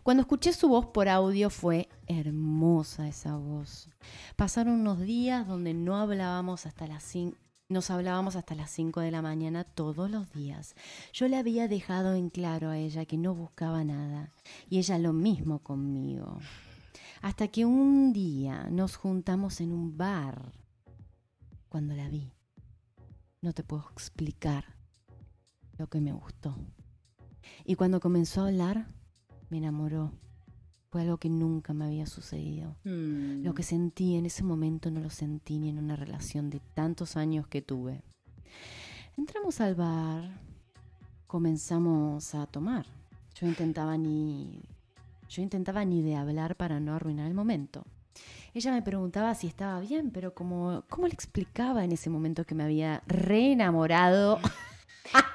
Cuando 0.09 0.21
escuché 0.21 0.53
su 0.53 0.69
voz 0.69 0.87
por 0.87 1.07
audio 1.07 1.51
fue 1.51 1.87
hermosa 2.07 3.07
esa 3.07 3.37
voz. 3.37 3.91
Pasaron 4.35 4.81
unos 4.81 4.99
días 5.01 5.47
donde 5.47 5.75
no 5.75 5.97
hablábamos 5.97 6.65
hasta 6.65 6.87
las 6.87 7.03
5. 7.03 7.37
Nos 7.67 7.91
hablábamos 7.91 8.35
hasta 8.35 8.55
las 8.55 8.71
5 8.71 9.01
de 9.01 9.11
la 9.11 9.21
mañana 9.21 9.65
todos 9.65 10.09
los 10.09 10.33
días. 10.33 10.73
Yo 11.13 11.27
le 11.27 11.37
había 11.37 11.67
dejado 11.67 12.15
en 12.15 12.31
claro 12.31 12.71
a 12.71 12.79
ella 12.79 13.05
que 13.05 13.19
no 13.19 13.35
buscaba 13.35 13.83
nada 13.83 14.31
y 14.67 14.79
ella 14.79 14.97
lo 14.97 15.13
mismo 15.13 15.59
conmigo. 15.59 16.39
Hasta 17.21 17.47
que 17.49 17.65
un 17.65 18.11
día 18.11 18.67
nos 18.71 18.95
juntamos 18.95 19.61
en 19.61 19.71
un 19.71 19.95
bar. 19.95 20.53
Cuando 21.67 21.93
la 21.93 22.09
vi, 22.09 22.33
no 23.41 23.53
te 23.53 23.63
puedo 23.63 23.85
explicar 23.91 24.65
lo 25.77 25.85
que 25.87 26.01
me 26.01 26.13
gustó. 26.13 26.55
Y 27.63 27.75
cuando 27.75 27.99
comenzó 27.99 28.41
a 28.41 28.47
hablar, 28.47 28.87
me 29.49 29.57
enamoró. 29.57 30.11
Fue 30.91 31.01
algo 31.01 31.17
que 31.17 31.29
nunca 31.29 31.73
me 31.73 31.85
había 31.85 32.07
sucedido. 32.07 32.75
Mm. 32.83 33.43
Lo 33.43 33.53
que 33.53 33.63
sentí 33.63 34.15
en 34.15 34.25
ese 34.25 34.43
momento 34.43 34.89
no 34.89 34.99
lo 35.01 35.09
sentí 35.09 35.59
ni 35.59 35.69
en 35.69 35.77
una 35.77 35.95
relación 35.95 36.49
de 36.49 36.59
tantos 36.73 37.15
años 37.15 37.47
que 37.47 37.61
tuve. 37.61 38.01
Entramos 39.17 39.61
al 39.61 39.75
bar, 39.75 40.31
comenzamos 41.27 42.33
a 42.33 42.47
tomar. 42.47 42.87
Yo 43.35 43.47
intentaba 43.47 43.97
ni 43.97 44.63
yo 45.29 45.43
intentaba 45.43 45.85
ni 45.85 46.01
de 46.01 46.15
hablar 46.15 46.55
para 46.55 46.79
no 46.79 46.95
arruinar 46.95 47.27
el 47.27 47.35
momento. 47.35 47.83
Ella 48.55 48.71
me 48.71 48.81
preguntaba 48.81 49.35
si 49.35 49.45
estaba 49.45 49.79
bien, 49.79 50.09
pero 50.09 50.33
como 50.33 50.83
¿cómo 50.89 51.07
le 51.07 51.13
explicaba 51.13 51.83
en 51.83 51.91
ese 51.91 52.09
momento 52.09 52.45
que 52.45 52.55
me 52.55 52.63
había 52.63 53.03
re 53.05 53.51
enamorado? 53.51 54.39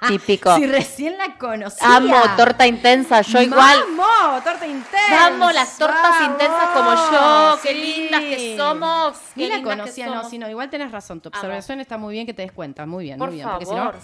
Típico. 0.09 0.55
si 0.57 0.67
recién 0.67 1.17
la 1.19 1.37
conocía. 1.39 1.97
Amo 1.97 2.17
torta 2.37 2.67
intensa, 2.67 3.23
yo 3.23 3.41
igual. 3.41 3.79
¡Vamos! 3.97 4.45
¡Torta 4.45 4.67
intensa! 4.67 5.27
Amo 5.27 5.51
las 5.51 5.77
tortas 5.79 6.21
intensas 6.23 6.69
como 6.75 6.95
yo. 6.95 7.59
Qué 7.63 7.69
Sí. 7.71 7.75
lindas 8.01 8.21
que 8.21 8.57
somos. 8.57 9.19
Ni 9.35 9.47
la 9.49 9.63
conocía, 9.63 10.07
no, 10.07 10.29
sino 10.29 10.49
igual 10.49 10.71
tenés 10.71 10.93
razón. 10.93 11.21
Tu 11.21 11.29
observación 11.29 11.81
está 11.81 11.99
muy 11.99 12.13
bien 12.15 12.27
que 12.27 12.35
te 12.35 12.43
des 12.43 12.53
cuenta. 12.53 12.87
Muy 12.87 13.05
bien, 13.05 13.19
Por 13.19 13.29
muy 13.29 13.37
bien. 13.37 13.49
porque 13.49 13.67
si 13.67 13.73
no- 13.73 13.79
favor. 13.93 13.97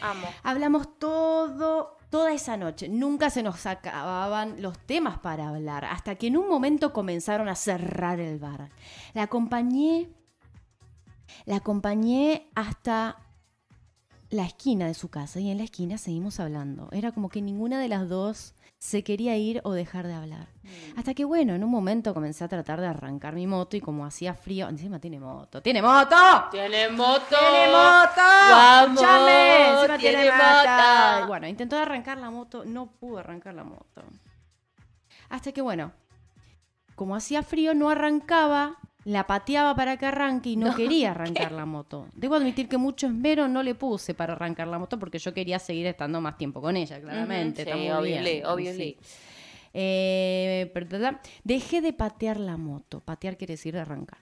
Amo. 0.00 0.26
hablamos 0.42 0.98
todo 0.98 1.96
toda 2.10 2.32
esa 2.32 2.56
noche. 2.58 2.88
Nunca 2.88 3.30
se 3.30 3.42
nos 3.42 3.64
acababan 3.66 4.60
los 4.60 4.78
temas 4.78 5.18
para 5.18 5.48
hablar, 5.48 5.84
hasta 5.86 6.14
que 6.16 6.26
en 6.26 6.36
un 6.36 6.48
momento 6.48 6.92
comenzaron 6.92 7.48
a 7.48 7.54
cerrar 7.54 8.20
el 8.20 8.38
bar. 8.38 8.68
La 9.14 9.22
acompañé, 9.22 10.10
la 11.46 11.56
acompañé 11.56 12.50
hasta 12.54 13.16
la 14.32 14.46
esquina 14.46 14.86
de 14.86 14.94
su 14.94 15.10
casa 15.10 15.40
y 15.40 15.50
en 15.50 15.58
la 15.58 15.64
esquina 15.64 15.98
seguimos 15.98 16.40
hablando. 16.40 16.88
Era 16.90 17.12
como 17.12 17.28
que 17.28 17.42
ninguna 17.42 17.78
de 17.78 17.88
las 17.88 18.08
dos 18.08 18.54
se 18.78 19.04
quería 19.04 19.36
ir 19.36 19.60
o 19.62 19.72
dejar 19.72 20.06
de 20.06 20.14
hablar. 20.14 20.48
Hasta 20.96 21.12
que 21.12 21.26
bueno, 21.26 21.54
en 21.54 21.62
un 21.62 21.70
momento 21.70 22.14
comencé 22.14 22.42
a 22.42 22.48
tratar 22.48 22.80
de 22.80 22.86
arrancar 22.86 23.34
mi 23.34 23.46
moto 23.46 23.76
y 23.76 23.82
como 23.82 24.06
hacía 24.06 24.32
frío, 24.32 24.70
encima 24.70 24.98
tiene 24.98 25.20
moto, 25.20 25.60
tiene 25.60 25.82
moto. 25.82 26.16
¡Tiene 26.50 26.88
moto! 26.88 27.20
¡Tiene 27.28 27.72
moto! 27.72 28.20
¡Vamos! 28.20 29.02
Encima 29.02 29.98
¡Tiene 29.98 30.22
tiene. 30.22 31.26
Bueno, 31.26 31.46
intentó 31.46 31.76
arrancar 31.76 32.16
la 32.16 32.30
moto, 32.30 32.64
no 32.64 32.86
pudo 32.86 33.18
arrancar 33.18 33.52
la 33.52 33.64
moto. 33.64 34.02
Hasta 35.28 35.52
que 35.52 35.60
bueno, 35.60 35.92
como 36.94 37.14
hacía 37.14 37.42
frío, 37.42 37.74
no 37.74 37.90
arrancaba, 37.90 38.78
la 39.04 39.26
pateaba 39.26 39.74
para 39.74 39.96
que 39.96 40.06
arranque 40.06 40.50
y 40.50 40.56
no, 40.56 40.74
quería 40.76 41.10
arrancar 41.10 41.52
la 41.52 41.66
moto. 41.66 42.08
Debo 42.14 42.36
admitir 42.36 42.68
que 42.68 42.76
mucho 42.76 43.06
esmero 43.06 43.48
no 43.48 43.62
le 43.62 43.74
puse 43.74 44.14
para 44.14 44.34
arrancar 44.34 44.68
la 44.68 44.78
moto 44.78 44.98
porque 44.98 45.18
yo 45.18 45.34
quería 45.34 45.58
seguir 45.58 45.86
estando 45.86 46.20
más 46.20 46.36
tiempo 46.36 46.60
con 46.60 46.76
ella, 46.76 47.00
claramente. 47.00 47.64
Sí, 47.64 47.90
obviously. 47.90 48.72
sí. 48.72 48.98
Eh, 49.74 50.72
dejé 51.44 51.80
de 51.80 51.92
patear 51.92 52.38
la 52.38 52.56
moto. 52.56 53.00
Patear 53.00 53.36
quiere 53.36 53.54
decir 53.54 53.76
arrancar. 53.76 54.18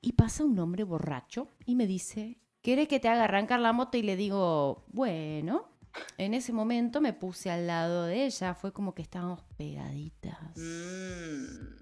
Y 0.00 0.12
pasa 0.12 0.44
un 0.44 0.58
hombre 0.58 0.82
borracho 0.82 1.48
y 1.64 1.76
me 1.76 1.86
dice, 1.86 2.38
¿querés 2.60 2.88
que 2.88 2.98
te 2.98 3.08
haga 3.08 3.24
arrancar 3.24 3.60
la 3.60 3.72
moto? 3.72 3.96
Y 3.96 4.02
le 4.02 4.16
digo, 4.16 4.84
bueno. 4.88 5.68
En 6.16 6.32
ese 6.32 6.54
momento 6.54 7.02
me 7.02 7.12
puse 7.12 7.50
al 7.50 7.66
lado 7.66 8.06
de 8.06 8.24
ella. 8.24 8.54
Fue 8.54 8.72
como 8.72 8.94
que 8.94 9.02
estábamos 9.02 9.42
pegaditas. 9.58 10.56
Mm. 10.56 11.81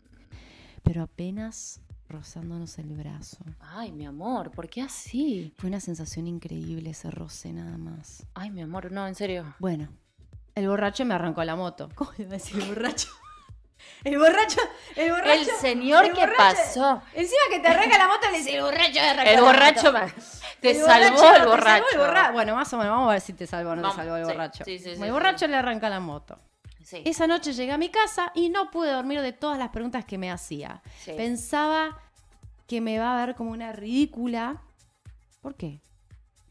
Pero 0.82 1.02
apenas 1.02 1.80
rozándonos 2.08 2.78
el 2.78 2.88
brazo. 2.96 3.38
Ay, 3.60 3.92
mi 3.92 4.06
amor, 4.06 4.50
¿por 4.50 4.68
qué 4.68 4.82
así? 4.82 5.54
Fue 5.58 5.68
una 5.68 5.80
sensación 5.80 6.26
increíble 6.26 6.90
ese 6.90 7.10
roce 7.10 7.52
nada 7.52 7.78
más. 7.78 8.26
Ay, 8.34 8.50
mi 8.50 8.62
amor, 8.62 8.90
no, 8.90 9.06
en 9.06 9.14
serio. 9.14 9.54
Bueno, 9.60 9.88
el 10.54 10.68
borracho 10.68 11.04
me 11.04 11.14
arrancó 11.14 11.44
la 11.44 11.54
moto. 11.56 11.88
¿Cómo 11.94 12.10
iba 12.18 12.30
a 12.30 12.32
decir 12.32 12.60
el 12.60 12.68
borracho? 12.68 13.08
El 14.04 14.18
borracho, 14.18 14.60
el 14.96 15.10
borracho. 15.10 15.40
El 15.40 15.46
señor 15.60 16.04
el 16.06 16.12
que 16.12 16.20
borracho. 16.20 16.56
pasó. 16.56 17.02
Encima 17.14 17.40
que 17.50 17.60
te 17.60 17.68
arranca 17.68 17.96
la 17.98 18.08
moto, 18.08 18.30
le 18.30 18.38
dice 18.38 18.56
el 18.56 18.62
borracho 18.62 18.92
me 18.94 19.08
arrancó 19.08 19.30
El 19.30 19.36
la 19.36 19.42
borracho 19.42 19.92
moto". 19.92 20.04
me- 20.06 20.12
te 20.60 20.70
El 20.72 20.76
salvó 20.84 21.16
borracho, 21.16 21.34
el 21.36 21.42
te 21.42 21.48
borracho. 21.48 21.84
salvó 21.90 22.04
el 22.04 22.10
borra- 22.10 22.32
Bueno, 22.32 22.54
más 22.56 22.72
o 22.72 22.76
menos, 22.78 22.92
vamos 22.92 23.08
a 23.08 23.12
ver 23.12 23.20
si 23.22 23.32
te 23.32 23.46
salvó 23.46 23.70
o 23.70 23.76
no 23.76 23.82
Vamos, 23.82 23.96
te 23.96 24.02
salvó 24.02 24.16
el 24.16 24.24
sí, 24.26 24.32
borracho. 24.32 24.64
sí, 24.64 24.78
sí, 24.78 24.90
el 24.90 25.12
borracho 25.12 25.46
le 25.46 25.56
arranca 25.56 25.88
la 25.88 26.00
moto. 26.00 26.38
Sí, 26.90 27.02
Esa 27.04 27.26
noche 27.28 27.52
llegué 27.52 27.70
a 27.72 27.78
mi 27.78 27.88
casa 27.88 28.32
y 28.34 28.48
no 28.48 28.70
pude 28.72 28.90
dormir 28.90 29.20
de 29.20 29.32
todas 29.32 29.58
las 29.58 29.68
preguntas 29.68 30.04
que 30.04 30.18
me 30.18 30.28
hacía. 30.30 30.82
sí. 31.04 31.12
Pensaba 31.16 31.96
que 32.66 32.80
me 32.80 32.98
va 32.98 33.14
a 33.22 33.26
ver 33.26 33.36
como 33.36 33.52
una 33.52 33.72
ridícula. 33.72 34.60
¿Por 35.40 35.54
qué? 35.54 35.80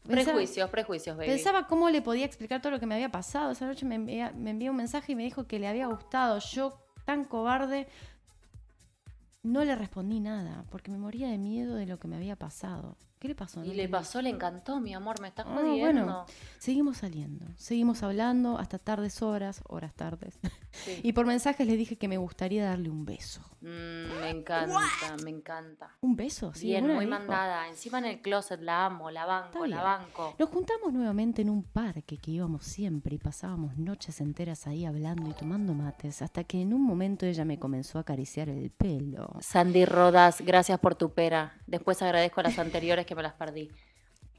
Pensaba- 0.06 0.24
Prejuicios, 0.36 0.70
prejuicios, 0.70 1.16
baby. 1.16 1.28
Pensaba 1.28 1.66
cómo 1.66 1.90
le 1.90 2.00
podía 2.00 2.24
explicar 2.24 2.62
todo 2.62 2.72
lo 2.72 2.80
que 2.80 2.86
me 2.86 2.94
había 2.94 3.10
pasado. 3.10 3.50
Esa 3.50 3.66
noche 3.66 3.84
me 3.84 3.96
envió 3.96 4.70
un 4.70 4.76
mensaje 4.78 5.12
y 5.12 5.14
me 5.14 5.24
dijo 5.24 5.46
que 5.46 5.58
le 5.58 5.68
había 5.68 5.86
gustado. 5.88 6.38
Yo, 6.38 6.72
tan 7.04 7.24
cobarde, 7.26 7.86
no 9.42 9.64
le 9.64 9.74
respondí 9.74 10.20
nada 10.20 10.64
porque 10.70 10.90
me 10.90 10.98
moría 10.98 11.28
de 11.28 11.36
miedo 11.38 11.74
de 11.74 11.84
lo 11.86 11.98
que 11.98 12.08
me 12.08 12.16
había 12.16 12.36
pasado. 12.36 12.96
¿Qué 13.20 13.28
le 13.28 13.34
pasó? 13.34 13.62
Y 13.62 13.68
No 13.68 13.74
le 13.74 13.86
vi. 13.86 13.92
pasó, 13.92 14.22
le 14.22 14.30
encantó, 14.30 14.80
mi 14.80 14.94
amor, 14.94 15.20
me 15.20 15.28
estás 15.28 15.44
Ah, 15.46 15.54
jodiendo. 15.54 16.02
bueno. 16.04 16.26
Seguimos 16.58 16.96
saliendo, 16.96 17.44
seguimos 17.56 18.02
hablando 18.02 18.58
hasta 18.58 18.78
tardes 18.78 19.20
horas, 19.22 19.62
horas 19.68 19.92
tardes. 19.94 20.38
Sí. 20.72 21.00
Y 21.04 21.12
por 21.12 21.26
mensajes 21.26 21.66
le 21.66 21.76
dije 21.76 21.96
que 21.96 22.08
me 22.08 22.16
gustaría 22.16 22.64
darle 22.64 22.88
un 22.90 23.04
beso. 23.04 23.42
Mm, 23.60 24.20
me 24.22 24.30
encanta, 24.30 25.16
me 25.22 25.28
encanta. 25.30 25.90
¿Un 26.00 26.16
beso? 26.16 26.54
Sí, 26.54 26.68
Bien, 26.68 26.86
muy 26.86 27.06
mandada. 27.06 27.68
Encima 27.68 27.98
en 27.98 28.06
el 28.06 28.22
closet 28.22 28.60
la 28.62 28.86
amo, 28.86 29.10
la 29.10 29.26
banco, 29.26 29.66
la 29.66 29.82
banco. 29.82 30.34
Nos 30.38 30.48
juntamos 30.48 30.90
nuevamente 30.94 31.42
en 31.42 31.50
un 31.50 31.62
parque 31.64 32.16
que 32.16 32.30
íbamos 32.30 32.64
siempre 32.64 33.16
y 33.16 33.18
pasábamos 33.18 33.76
noches 33.76 34.20
enteras 34.22 34.66
ahí 34.66 34.86
hablando 34.86 35.28
y 35.28 35.34
tomando 35.34 35.74
mates, 35.74 36.22
hasta 36.22 36.44
que 36.44 36.62
en 36.62 36.72
un 36.72 36.82
momento 36.82 37.26
ella 37.26 37.44
me 37.44 37.58
comenzó 37.58 37.98
a 37.98 38.00
acariciar 38.00 38.48
el 38.48 38.70
pelo. 38.70 39.28
Sandy 39.40 39.84
Rodas, 39.84 40.40
gracias 40.40 40.78
por 40.80 40.94
tu 40.94 41.12
pera. 41.12 41.52
Después 41.66 42.00
agradezco 42.00 42.40
a 42.40 42.44
las 42.44 42.58
anteriores 42.58 43.04
que 43.10 43.16
me 43.16 43.22
las 43.24 43.34
perdí. 43.34 43.68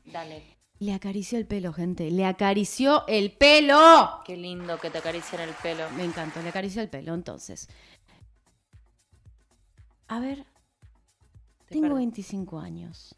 Dale. 0.06 0.58
Le 0.80 0.94
acarició 0.94 1.38
el 1.38 1.46
pelo, 1.46 1.74
gente. 1.74 2.10
Le 2.10 2.26
acarició 2.26 3.06
el 3.08 3.34
pelo. 3.34 4.22
Qué 4.26 4.38
lindo 4.38 4.80
que 4.80 4.90
te 4.90 4.98
acaricien 5.00 5.42
el 5.42 5.54
pelo. 5.62 5.90
Me 5.92 6.06
encantó, 6.06 6.42
le 6.42 6.50
acarició 6.50 6.82
el 6.82 6.90
pelo. 6.90 7.14
Entonces, 7.14 7.68
a 10.08 10.20
ver, 10.20 10.46
Te 11.68 11.74
tengo 11.76 11.84
perdí. 11.90 11.98
25 12.06 12.60
años. 12.60 13.14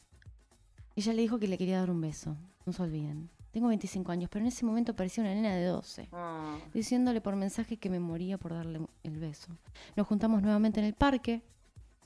Ella 0.96 1.14
le 1.14 1.22
dijo 1.22 1.38
que 1.40 1.48
le 1.48 1.58
quería 1.58 1.80
dar 1.80 1.92
un 1.92 2.02
beso. 2.02 2.36
No 2.66 2.74
se 2.74 2.82
olviden. 2.82 3.30
Tengo 3.52 3.68
25 3.68 4.12
años, 4.12 4.30
pero 4.32 4.42
en 4.44 4.48
ese 4.48 4.66
momento 4.66 4.96
parecía 4.96 5.24
una 5.24 5.36
nena 5.36 5.56
de 5.56 5.66
12. 5.66 6.10
Ah, 6.12 6.58
diciéndole 6.74 7.22
por 7.22 7.36
mensaje 7.36 7.78
que 7.78 7.90
me 7.92 8.00
moría 8.00 8.40
por 8.40 8.54
darle 8.54 8.82
el 9.04 9.20
beso. 9.20 9.56
Nos 9.96 10.08
juntamos 10.08 10.42
nuevamente 10.42 10.80
en 10.80 10.88
el 10.88 10.96
parque, 10.96 11.44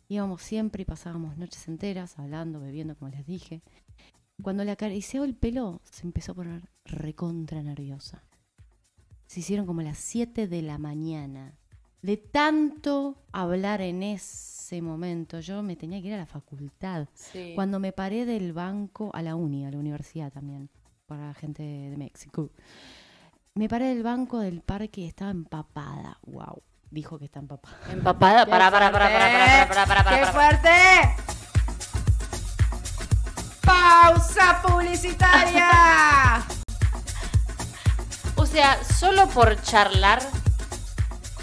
íbamos 0.08 0.42
siempre 0.42 0.84
y 0.84 0.86
pasábamos 0.86 1.38
noches 1.38 1.68
enteras 1.68 2.18
hablando, 2.20 2.60
bebiendo, 2.60 2.96
como 2.96 3.12
les 3.12 3.26
dije. 3.26 3.62
Cuando 4.42 4.64
le 4.64 4.72
acaricié 4.72 5.20
el 5.24 5.36
pelo, 5.36 5.82
se 5.84 6.06
empezó 6.06 6.32
a 6.32 6.36
poner 6.36 6.70
recontra 6.86 7.62
nerviosa. 7.64 8.24
Se 9.26 9.40
hicieron 9.40 9.66
como 9.66 9.82
las 9.82 9.98
7 9.98 10.48
de 10.48 10.62
la 10.62 10.78
mañana. 10.78 11.58
De 12.02 12.18
tanto 12.18 13.18
hablar 13.32 13.82
en 13.82 14.04
ese 14.04 14.82
momento, 14.82 15.40
yo 15.40 15.64
me 15.64 15.76
tenía 15.76 16.02
que 16.02 16.08
ir 16.08 16.14
a 16.14 16.18
la 16.18 16.26
facultad. 16.26 17.08
sí. 17.14 17.54
Cuando 17.56 17.80
me 17.80 17.92
paré 17.92 18.26
del 18.26 18.54
banco 18.54 19.10
a 19.14 19.22
la 19.22 19.36
uni, 19.36 19.66
a 19.66 19.72
la 19.72 19.80
universidad 19.80 20.32
también, 20.32 20.70
para 21.08 21.28
la 21.28 21.34
gente 21.34 21.64
de 21.64 21.98
México. 21.98 22.52
Me 23.56 23.68
paré 23.68 23.86
del 23.88 24.04
banco 24.04 24.40
del 24.40 24.62
parque 24.62 25.02
y 25.02 25.06
estaba 25.06 25.32
empapada. 25.32 26.20
Wow. 26.28 26.62
Dijo 26.90 27.20
que 27.20 27.26
está 27.26 27.40
empapada. 27.40 27.78
Empapada. 27.92 28.46
¡Qué 28.46 28.52
Para, 28.52 28.72
para, 28.72 28.92
para, 28.92 29.12
para, 29.12 29.20
para, 29.28 29.68
para, 29.68 29.86
para, 29.86 30.04
para, 30.04 30.18
¡Qué 30.18 30.22
para. 30.26 30.32
fuerte! 30.32 31.16
¡Pausa 33.62 34.62
publicitaria! 34.62 35.70
O 38.36 38.46
sea, 38.46 38.78
solo 38.84 39.28
por 39.28 39.62
charlar, 39.62 40.20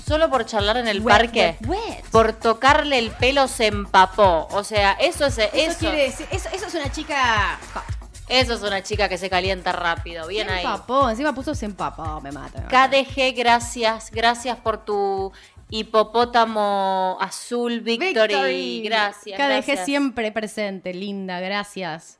solo 0.06 0.30
por 0.30 0.46
charlar 0.46 0.78
en 0.78 0.88
el 0.88 1.00
Wet, 1.00 1.14
parque, 1.14 1.58
wet, 1.66 1.78
wet. 1.86 2.04
por 2.10 2.32
tocarle 2.32 2.98
el 2.98 3.10
pelo 3.10 3.46
se 3.48 3.66
empapó. 3.66 4.48
O 4.52 4.64
sea, 4.64 4.92
eso 4.92 5.26
es 5.26 5.36
eso. 5.38 5.50
Eso, 5.52 5.78
quiere 5.80 6.04
decir, 6.04 6.26
eso, 6.30 6.48
eso 6.52 6.66
es 6.66 6.74
una 6.74 6.90
chica 6.90 7.58
hot. 7.74 7.82
Eso 8.28 8.54
es 8.54 8.62
una 8.62 8.82
chica 8.82 9.08
que 9.08 9.18
se 9.18 9.28
calienta 9.28 9.72
rápido. 9.72 10.26
Bien 10.26 10.48
se 10.48 10.54
ahí. 10.54 10.64
empapó, 10.64 11.10
encima 11.10 11.34
puso 11.34 11.54
se 11.54 11.66
empapó, 11.66 12.20
me 12.20 12.32
mata. 12.32 12.58
me 12.58 12.64
mata. 12.64 12.88
KDG, 12.88 13.36
gracias. 13.36 14.10
Gracias 14.10 14.58
por 14.58 14.84
tu 14.84 15.30
hipopótamo 15.70 17.18
azul, 17.20 17.80
Victory. 17.80 18.82
Gracias. 18.82 19.36
KDG 19.38 19.46
gracias. 19.46 19.84
siempre 19.84 20.32
presente, 20.32 20.94
linda, 20.94 21.40
gracias. 21.40 22.18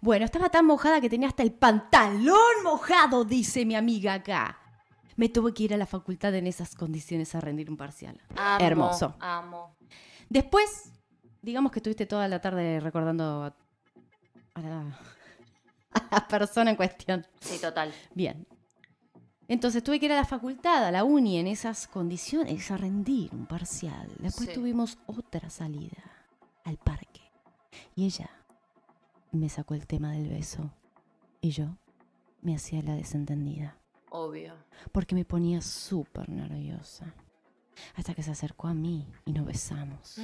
Bueno, 0.00 0.24
estaba 0.24 0.48
tan 0.50 0.66
mojada 0.66 1.00
que 1.00 1.10
tenía 1.10 1.28
hasta 1.28 1.42
el 1.42 1.52
pantalón 1.52 2.62
mojado, 2.62 3.24
dice 3.24 3.64
mi 3.64 3.74
amiga 3.74 4.14
acá. 4.14 4.58
Me 5.16 5.28
tuve 5.28 5.52
que 5.52 5.64
ir 5.64 5.74
a 5.74 5.76
la 5.76 5.86
facultad 5.86 6.32
en 6.34 6.46
esas 6.46 6.76
condiciones 6.76 7.34
a 7.34 7.40
rendir 7.40 7.68
un 7.70 7.76
parcial. 7.76 8.20
Amo, 8.36 8.64
Hermoso. 8.64 9.16
Amo. 9.18 9.74
Después, 10.28 10.92
digamos 11.42 11.72
que 11.72 11.80
estuviste 11.80 12.06
toda 12.06 12.28
la 12.28 12.40
tarde 12.40 12.78
recordando 12.78 13.42
a, 13.42 13.54
a 14.54 14.60
la, 14.60 14.98
a 15.92 16.08
la 16.10 16.26
persona 16.28 16.70
en 16.70 16.76
cuestión. 16.76 17.26
Sí, 17.40 17.58
total. 17.60 17.92
Bien. 18.14 18.46
Entonces 19.48 19.82
tuve 19.82 19.98
que 19.98 20.06
ir 20.06 20.12
a 20.12 20.16
la 20.16 20.26
facultad, 20.26 20.84
a 20.86 20.90
la 20.90 21.04
uni, 21.04 21.38
en 21.38 21.46
esas 21.46 21.86
condiciones, 21.86 22.70
a 22.70 22.76
rendir 22.76 23.30
un 23.32 23.46
parcial. 23.46 24.08
Después 24.18 24.48
Sí. 24.50 24.54
tuvimos 24.54 24.98
otra 25.06 25.48
salida 25.48 26.02
al 26.64 26.76
parque. 26.76 27.22
Y 27.96 28.04
ella 28.04 28.28
me 29.32 29.48
sacó 29.48 29.74
el 29.74 29.86
tema 29.86 30.12
del 30.12 30.28
beso. 30.28 30.70
Y 31.40 31.50
yo 31.50 31.76
me 32.42 32.54
hacía 32.56 32.82
la 32.82 32.94
desentendida. 32.94 33.78
Obvio. 34.10 34.54
Porque 34.92 35.14
me 35.14 35.24
ponía 35.24 35.62
súper 35.62 36.28
nerviosa. 36.28 37.14
Hasta 37.96 38.14
que 38.14 38.22
se 38.22 38.30
acercó 38.30 38.68
a 38.68 38.74
mí 38.74 39.06
y 39.24 39.32
nos 39.32 39.46
besamos. 39.46 40.18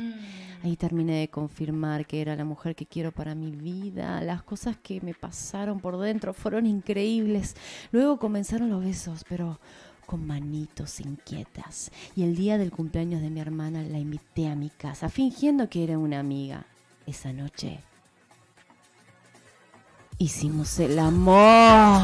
Ahí 0.62 0.76
terminé 0.76 1.20
de 1.20 1.28
confirmar 1.28 2.06
que 2.06 2.20
era 2.20 2.36
la 2.36 2.44
mujer 2.44 2.74
que 2.74 2.86
quiero 2.86 3.12
para 3.12 3.34
mi 3.34 3.50
vida. 3.50 4.20
Las 4.20 4.42
cosas 4.42 4.76
que 4.76 5.00
me 5.00 5.14
pasaron 5.14 5.80
por 5.80 5.98
dentro 5.98 6.34
fueron 6.34 6.66
increíbles. 6.66 7.56
Luego 7.92 8.18
comenzaron 8.18 8.70
los 8.70 8.84
besos, 8.84 9.24
pero 9.28 9.58
con 10.06 10.26
manitos 10.26 11.00
inquietas. 11.00 11.90
Y 12.14 12.22
el 12.22 12.36
día 12.36 12.58
del 12.58 12.70
cumpleaños 12.70 13.22
de 13.22 13.30
mi 13.30 13.40
hermana 13.40 13.82
la 13.82 13.98
invité 13.98 14.48
a 14.48 14.54
mi 14.54 14.70
casa, 14.70 15.08
fingiendo 15.08 15.68
que 15.68 15.84
era 15.84 15.98
una 15.98 16.20
amiga. 16.20 16.66
Esa 17.06 17.32
noche 17.32 17.80
hicimos 20.18 20.78
el 20.78 20.98
amor. 20.98 22.02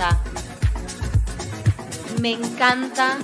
Encanta. 0.00 0.18
Me 2.20 2.32
encanta. 2.32 3.18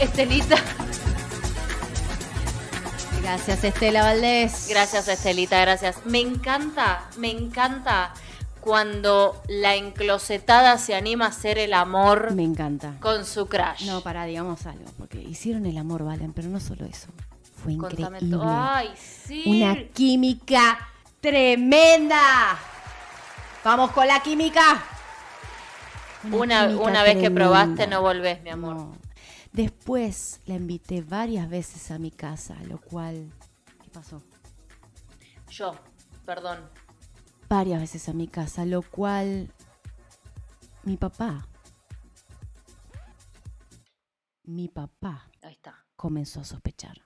Estelita. 0.00 0.56
Gracias, 3.22 3.62
Estela 3.64 4.02
Valdés. 4.02 4.66
Gracias, 4.68 5.08
Estelita, 5.08 5.60
gracias. 5.60 6.04
Me 6.06 6.20
encanta, 6.20 7.08
me 7.18 7.30
encanta 7.30 8.12
cuando 8.60 9.40
la 9.48 9.76
enclosetada 9.76 10.78
se 10.78 10.94
anima 10.94 11.26
a 11.26 11.28
hacer 11.28 11.58
el 11.58 11.74
amor 11.74 12.34
Me 12.34 12.42
encanta. 12.42 12.94
con 13.00 13.24
su 13.24 13.46
crush. 13.46 13.86
No, 13.86 14.00
pará, 14.00 14.24
digamos 14.24 14.66
algo, 14.66 14.84
porque 14.98 15.20
hicieron 15.22 15.66
el 15.66 15.78
amor, 15.78 16.04
Valen, 16.04 16.32
pero 16.32 16.48
no 16.48 16.58
solo 16.58 16.84
eso. 16.86 17.08
Fue 17.62 17.72
increíble. 17.72 18.38
Ay, 18.42 18.88
sí. 18.96 19.44
Una 19.46 19.76
química 19.88 20.78
tremenda. 21.20 22.58
Vamos 23.64 23.90
con 23.92 24.06
la 24.06 24.20
química. 24.20 24.84
Una, 26.32 26.66
química 26.66 26.84
una 26.84 27.02
vez 27.02 27.16
que 27.18 27.30
probaste, 27.30 27.86
no 27.86 28.02
volvés, 28.02 28.42
mi 28.42 28.50
amor. 28.50 28.76
No. 28.76 28.96
Después 29.52 30.40
la 30.46 30.54
invité 30.54 31.02
varias 31.02 31.48
veces 31.48 31.90
a 31.90 31.98
mi 31.98 32.10
casa, 32.10 32.56
lo 32.64 32.80
cual... 32.80 33.32
¿Qué 33.82 33.90
pasó? 33.90 34.22
Yo, 35.50 35.74
perdón. 36.24 36.68
Varias 37.48 37.80
veces 37.80 38.08
a 38.08 38.12
mi 38.12 38.28
casa, 38.28 38.64
lo 38.64 38.82
cual... 38.82 39.50
Mi 40.84 40.96
papá... 40.96 41.48
Mi 44.44 44.68
papá 44.68 45.28
Ahí 45.42 45.52
está. 45.52 45.84
comenzó 45.96 46.40
a 46.40 46.44
sospechar. 46.44 47.02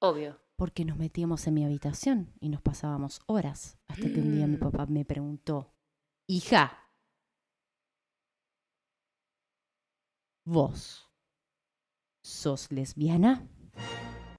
Obvio. 0.00 0.40
Porque 0.60 0.84
nos 0.84 0.98
metíamos 0.98 1.46
en 1.46 1.54
mi 1.54 1.64
habitación 1.64 2.34
y 2.38 2.50
nos 2.50 2.60
pasábamos 2.60 3.22
horas 3.24 3.78
hasta 3.88 4.02
que 4.12 4.20
un 4.20 4.30
día 4.34 4.46
mi 4.46 4.56
Mm. 4.58 4.60
papá 4.60 4.84
me 4.84 5.06
preguntó, 5.06 5.72
hija, 6.26 6.78
¿vos 10.44 11.08
sos 12.22 12.70
lesbiana? 12.70 13.48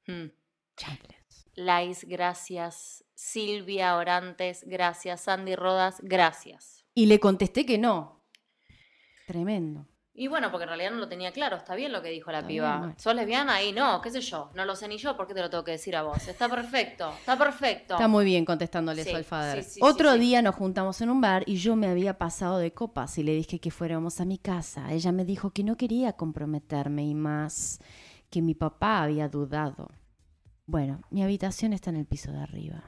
Hmm. 0.06 0.28
Lais, 1.56 2.06
gracias. 2.08 3.04
Silvia 3.16 3.96
Orantes, 3.96 4.64
gracias. 4.68 5.22
Sandy 5.22 5.56
Rodas, 5.56 6.02
gracias. 6.04 6.86
Y 6.94 7.08
le 7.08 7.20
contesté 7.20 7.66
que 7.66 7.80
no. 7.80 8.24
Tremendo. 9.26 9.88
Y 10.14 10.28
bueno, 10.28 10.52
porque 10.52 10.64
en 10.64 10.70
realidad 10.70 10.92
no 10.92 10.98
lo 10.98 11.08
tenía 11.08 11.32
claro. 11.32 11.56
Está 11.56 11.74
bien 11.74 11.92
lo 11.94 12.02
que 12.02 12.10
dijo 12.10 12.32
la 12.32 12.40
Está 12.40 12.48
piba. 12.50 12.68
bien, 12.70 12.80
bueno. 12.80 12.96
¿Sos 12.98 13.16
lesbiana? 13.16 13.56
Ahí 13.56 13.72
no, 13.72 14.02
qué 14.02 14.12
sé 14.12 14.20
yo. 14.20 14.50
No 14.56 14.66
lo 14.66 14.76
sé 14.76 14.88
ni 14.90 14.98
yo, 14.98 15.16
¿por 15.16 15.26
qué 15.26 15.34
te 15.34 15.40
lo 15.40 15.50
tengo 15.50 15.64
que 15.64 15.72
decir 15.72 15.96
a 15.96 16.04
vos? 16.04 16.28
Está 16.28 16.50
perfecto, 16.50 17.14
está 17.18 17.38
perfecto. 17.38 17.94
Está 17.94 18.08
muy 18.10 18.26
bien 18.26 18.44
contestándole 18.44 19.04
Sí, 19.04 19.10
eso 19.10 19.18
al 19.18 19.24
Fader. 19.24 19.64
sí, 19.64 19.70
sí, 19.76 19.80
Otro 19.82 20.14
día 20.16 20.42
nos 20.42 20.56
juntamos 20.56 21.00
en 21.02 21.10
un 21.12 21.22
bar 21.22 21.44
y 21.48 21.56
yo 21.56 21.78
me 21.78 21.88
había 21.88 22.18
pasado 22.18 22.58
de 22.58 22.74
copas 22.74 23.18
y 23.18 23.24
le 23.24 23.34
dije 23.34 23.60
que 23.60 23.72
fuéramos 23.72 24.20
a 24.20 24.26
mi 24.26 24.38
casa. 24.38 24.92
Ella 24.92 25.14
me 25.14 25.24
dijo 25.24 25.52
que 25.52 25.64
no 25.64 25.78
quería 25.78 26.14
comprometerme 26.14 27.06
y 27.06 27.16
más 27.16 27.80
que 28.30 28.42
mi 28.42 28.54
papá 28.54 29.04
había 29.04 29.30
dudado. 29.30 29.90
Bueno, 30.66 31.02
mi 31.10 31.24
habitación 31.24 31.72
está 31.74 31.90
en 31.90 31.96
el 31.98 32.06
piso 32.06 32.32
de 32.32 32.40
arriba 32.42 32.84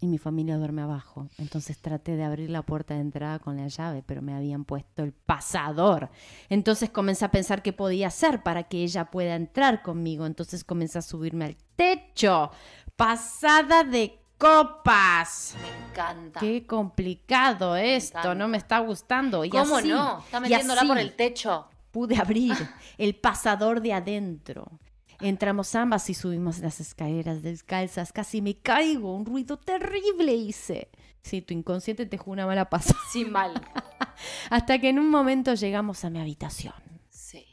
y 0.00 0.06
mi 0.06 0.18
familia 0.18 0.56
duerme 0.56 0.82
abajo. 0.82 1.28
Entonces 1.38 1.78
traté 1.78 2.16
de 2.16 2.24
abrir 2.24 2.50
la 2.50 2.62
puerta 2.62 2.94
de 2.94 3.00
entrada 3.00 3.38
con 3.38 3.56
la 3.56 3.68
llave, 3.68 4.02
pero 4.04 4.22
me 4.22 4.34
habían 4.34 4.64
puesto 4.64 5.02
el 5.02 5.12
pasador. 5.12 6.10
Entonces 6.48 6.90
comencé 6.90 7.24
a 7.24 7.30
pensar 7.30 7.62
qué 7.62 7.72
podía 7.72 8.08
hacer 8.08 8.42
para 8.42 8.64
que 8.64 8.82
ella 8.82 9.10
pueda 9.10 9.34
entrar 9.34 9.82
conmigo. 9.82 10.26
Entonces 10.26 10.64
comencé 10.64 10.98
a 10.98 11.02
subirme 11.02 11.44
al 11.44 11.56
techo. 11.76 12.50
Pasada 12.96 13.84
de 13.84 14.18
copas. 14.38 15.54
Me 15.60 15.90
encanta. 15.90 16.40
Qué 16.40 16.66
complicado 16.66 17.76
esto, 17.76 18.34
no 18.34 18.48
me 18.48 18.56
está 18.56 18.78
gustando. 18.78 19.44
Y 19.44 19.50
¿Cómo 19.50 19.76
así, 19.76 19.88
no? 19.88 20.20
Está 20.20 20.40
metiéndola 20.40 20.82
por 20.84 20.98
el 20.98 21.14
techo. 21.14 21.68
Pude 21.90 22.16
abrir 22.16 22.54
el 22.98 23.16
pasador 23.16 23.82
de 23.82 23.92
adentro. 23.92 24.78
Entramos 25.20 25.74
ambas 25.74 26.08
y 26.08 26.14
subimos 26.14 26.60
las 26.60 26.80
escaleras 26.80 27.42
descalzas. 27.42 28.12
Casi 28.12 28.40
me 28.40 28.56
caigo, 28.58 29.14
un 29.14 29.26
ruido 29.26 29.58
terrible 29.58 30.32
hice. 30.34 30.90
Sí, 31.22 31.42
tu 31.42 31.52
inconsciente 31.52 32.06
te 32.06 32.16
jugó 32.16 32.32
una 32.32 32.46
mala 32.46 32.70
pasada. 32.70 32.98
Sin 33.12 33.30
mal. 33.30 33.52
Hasta 34.50 34.78
que 34.78 34.88
en 34.88 34.98
un 34.98 35.10
momento 35.10 35.52
llegamos 35.54 36.04
a 36.04 36.10
mi 36.10 36.18
habitación. 36.20 36.74
Sí. 37.10 37.46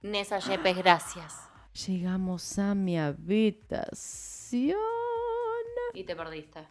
Nessa 0.00 0.38
Yepes, 0.38 0.76
gracias. 0.76 1.34
Llegamos 1.86 2.58
a 2.58 2.74
mi 2.74 2.98
habitación. 2.98 4.78
Y 5.92 6.04
te 6.04 6.16
perdiste. 6.16 6.66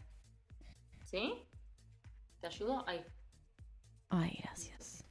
¿Sí? 1.05 1.33
¿Te 2.39 2.47
ayudo? 2.47 2.83
Ahí. 2.87 3.03
Ay, 4.09 4.39
gracias. 4.41 5.05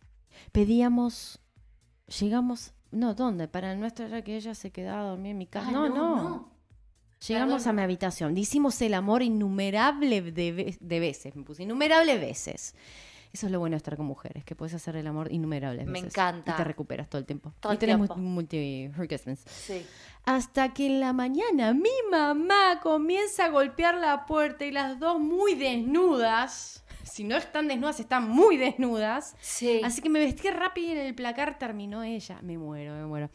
Pedíamos, 0.50 1.40
llegamos, 2.20 2.74
no, 2.92 3.14
¿dónde? 3.14 3.48
Para 3.48 3.72
el 3.72 3.80
nuestro 3.80 4.06
era 4.06 4.22
que 4.22 4.36
ella 4.36 4.54
se 4.54 4.70
quedaba 4.70 5.02
a 5.02 5.10
dormir 5.10 5.32
en 5.32 5.38
mi 5.38 5.46
casa. 5.46 5.70
No, 5.70 5.88
no, 5.88 6.48
Llegamos 7.26 7.62
Perdón. 7.62 7.68
a 7.68 7.72
mi 7.74 7.82
habitación, 7.82 8.36
hicimos 8.36 8.82
el 8.82 8.94
amor 8.94 9.22
innumerable 9.22 10.22
de, 10.22 10.76
de 10.80 11.00
veces, 11.00 11.36
me 11.36 11.44
puse 11.44 11.62
innumerables 11.62 12.20
veces. 12.20 12.74
Eso 13.32 13.46
es 13.46 13.52
lo 13.52 13.60
bueno 13.60 13.74
de 13.74 13.78
estar 13.78 13.96
con 13.96 14.04
mujeres, 14.06 14.44
que 14.44 14.54
puedes 14.54 14.74
hacer 14.74 14.94
el 14.96 15.06
amor 15.06 15.32
innumerables 15.32 15.86
Me 15.86 15.92
veces. 15.92 16.08
encanta. 16.08 16.52
Y 16.52 16.56
te 16.56 16.64
recuperas 16.64 17.08
todo 17.08 17.20
el 17.20 17.24
tiempo. 17.24 17.54
Todo 17.60 17.72
y 17.72 17.78
tenés 17.78 17.96
multi. 18.16 18.90
Sí. 19.46 19.86
Hasta 20.24 20.74
que 20.74 20.86
en 20.86 21.00
la 21.00 21.12
mañana 21.14 21.72
mi 21.72 21.88
mamá 22.10 22.80
comienza 22.82 23.46
a 23.46 23.48
golpear 23.48 23.94
la 23.94 24.26
puerta 24.26 24.66
y 24.66 24.70
las 24.70 24.98
dos 24.98 25.18
muy 25.18 25.54
desnudas, 25.54 26.84
si 27.04 27.24
no 27.24 27.36
están 27.36 27.68
desnudas, 27.68 28.00
están 28.00 28.28
muy 28.28 28.56
desnudas. 28.56 29.34
Sí. 29.40 29.80
Así 29.84 30.00
que 30.02 30.08
me 30.08 30.20
vestí 30.20 30.48
rápido 30.50 30.88
y 30.88 30.92
en 30.92 30.98
el 31.06 31.14
placar 31.14 31.58
terminó 31.58 32.02
ella. 32.02 32.38
Me 32.42 32.58
muero, 32.58 32.94
me 32.94 33.04
muero. 33.06 33.30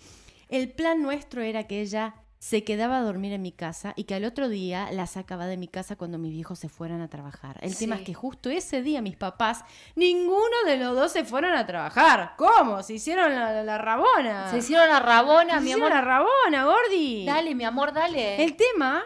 El 0.50 0.72
plan 0.72 1.02
nuestro 1.02 1.42
era 1.42 1.68
que 1.68 1.82
ella 1.82 2.16
se 2.40 2.64
quedaba 2.64 3.00
a 3.00 3.02
dormir 3.02 3.34
en 3.34 3.42
mi 3.42 3.52
casa 3.52 3.94
y 3.96 4.04
que 4.04 4.14
al 4.14 4.24
otro 4.24 4.48
día 4.48 4.92
la 4.92 5.08
sacaba 5.08 5.48
de 5.48 5.58
mi 5.58 5.68
casa 5.68 5.96
cuando 5.96 6.20
mis 6.20 6.32
viejos 6.32 6.60
se 6.60 6.70
fueran 6.70 7.02
a 7.02 7.10
trabajar. 7.10 7.58
El 7.62 7.76
tema 7.76 7.96
es 7.96 8.02
que 8.02 8.14
justo 8.14 8.52
ese 8.52 8.84
día 8.84 9.02
mis 9.02 9.18
papás, 9.18 9.64
ninguno 9.96 10.56
de 10.68 10.78
los 10.78 10.96
dos 10.96 11.12
se 11.12 11.26
fueron 11.26 11.54
a 11.56 11.66
trabajar. 11.66 12.36
¿Cómo? 12.38 12.84
Se 12.84 12.94
hicieron 12.94 13.34
la, 13.34 13.64
la 13.64 13.78
rabona. 13.80 14.52
Se 14.52 14.60
hicieron 14.60 14.88
la 14.88 15.00
rabona, 15.00 15.56
Se 15.56 15.62
mi 15.62 15.70
hicieron 15.72 15.92
amor. 15.92 15.96
la 15.96 16.02
rabona, 16.02 16.66
Gordi. 16.66 17.26
Dale, 17.26 17.56
mi 17.56 17.64
amor, 17.66 17.92
dale. 17.92 18.42
El 18.44 18.56
tema 18.56 19.04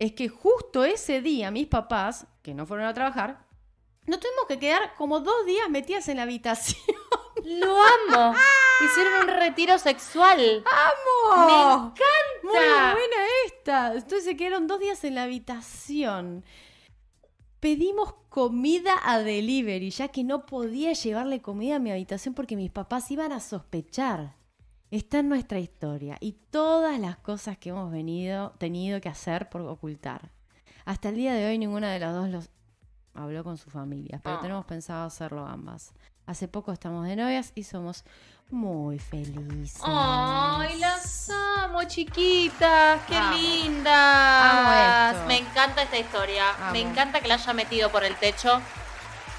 es 0.00 0.12
que 0.12 0.28
justo 0.28 0.84
ese 0.84 1.22
día 1.22 1.52
mis 1.52 1.68
papás, 1.68 2.26
que 2.42 2.52
no 2.52 2.66
fueron 2.66 2.86
a 2.86 2.92
trabajar, 2.94 3.45
nos 4.06 4.20
tuvimos 4.20 4.46
que 4.48 4.58
quedar 4.58 4.94
como 4.94 5.20
dos 5.20 5.46
días 5.46 5.68
metidas 5.68 6.08
en 6.08 6.18
la 6.18 6.22
habitación. 6.24 6.96
Lo 7.44 7.76
amo. 7.76 8.36
Hicieron 8.84 9.28
un 9.28 9.36
retiro 9.36 9.78
sexual. 9.78 10.64
¡Amo! 10.66 11.46
Me 11.46 11.52
encanta. 11.52 12.02
Muy 12.42 12.52
buena 12.52 13.16
esta. 13.46 13.94
Entonces 13.94 14.24
se 14.24 14.36
quedaron 14.36 14.66
dos 14.66 14.80
días 14.80 15.02
en 15.04 15.14
la 15.14 15.24
habitación. 15.24 16.44
Pedimos 17.60 18.14
comida 18.28 18.92
a 19.02 19.18
delivery, 19.20 19.90
ya 19.90 20.08
que 20.08 20.22
no 20.22 20.46
podía 20.46 20.92
llevarle 20.92 21.40
comida 21.40 21.76
a 21.76 21.78
mi 21.78 21.90
habitación 21.90 22.34
porque 22.34 22.54
mis 22.54 22.70
papás 22.70 23.10
iban 23.10 23.32
a 23.32 23.40
sospechar. 23.40 24.36
Está 24.90 25.18
en 25.18 25.28
nuestra 25.28 25.58
historia 25.58 26.16
y 26.20 26.32
todas 26.50 27.00
las 27.00 27.16
cosas 27.16 27.58
que 27.58 27.70
hemos 27.70 27.90
venido, 27.90 28.54
tenido 28.58 29.00
que 29.00 29.08
hacer 29.08 29.48
por 29.48 29.62
ocultar. 29.62 30.30
Hasta 30.84 31.08
el 31.08 31.16
día 31.16 31.34
de 31.34 31.46
hoy 31.46 31.58
ninguna 31.58 31.90
de 31.90 31.98
las 31.98 32.14
dos 32.14 32.28
los 32.28 32.50
habló 33.16 33.42
con 33.44 33.56
sus 33.58 33.72
familias, 33.72 34.20
pero 34.22 34.36
Ah. 34.36 34.40
tenemos 34.42 34.64
pensado 34.64 35.06
hacerlo 35.06 35.46
ambas. 35.46 35.92
Hace 36.26 36.48
poco 36.48 36.72
estamos 36.72 37.06
de 37.06 37.14
novias 37.16 37.52
y 37.54 37.62
somos 37.62 38.04
muy 38.50 38.98
felices. 38.98 39.80
Ay, 39.84 40.78
las 40.78 41.30
amo, 41.30 41.84
chiquitas. 41.84 43.00
Qué 43.06 43.16
Amo. 43.16 43.36
lindas. 43.36 45.16
Amo. 45.16 45.26
Me 45.26 45.38
encanta 45.38 45.82
esta 45.82 45.98
historia. 45.98 46.44
Me 46.72 46.80
encanta 46.80 47.20
que 47.20 47.28
la 47.28 47.34
haya 47.34 47.52
metido 47.52 47.90
por 47.90 48.04
el 48.04 48.14
techo. 48.16 48.60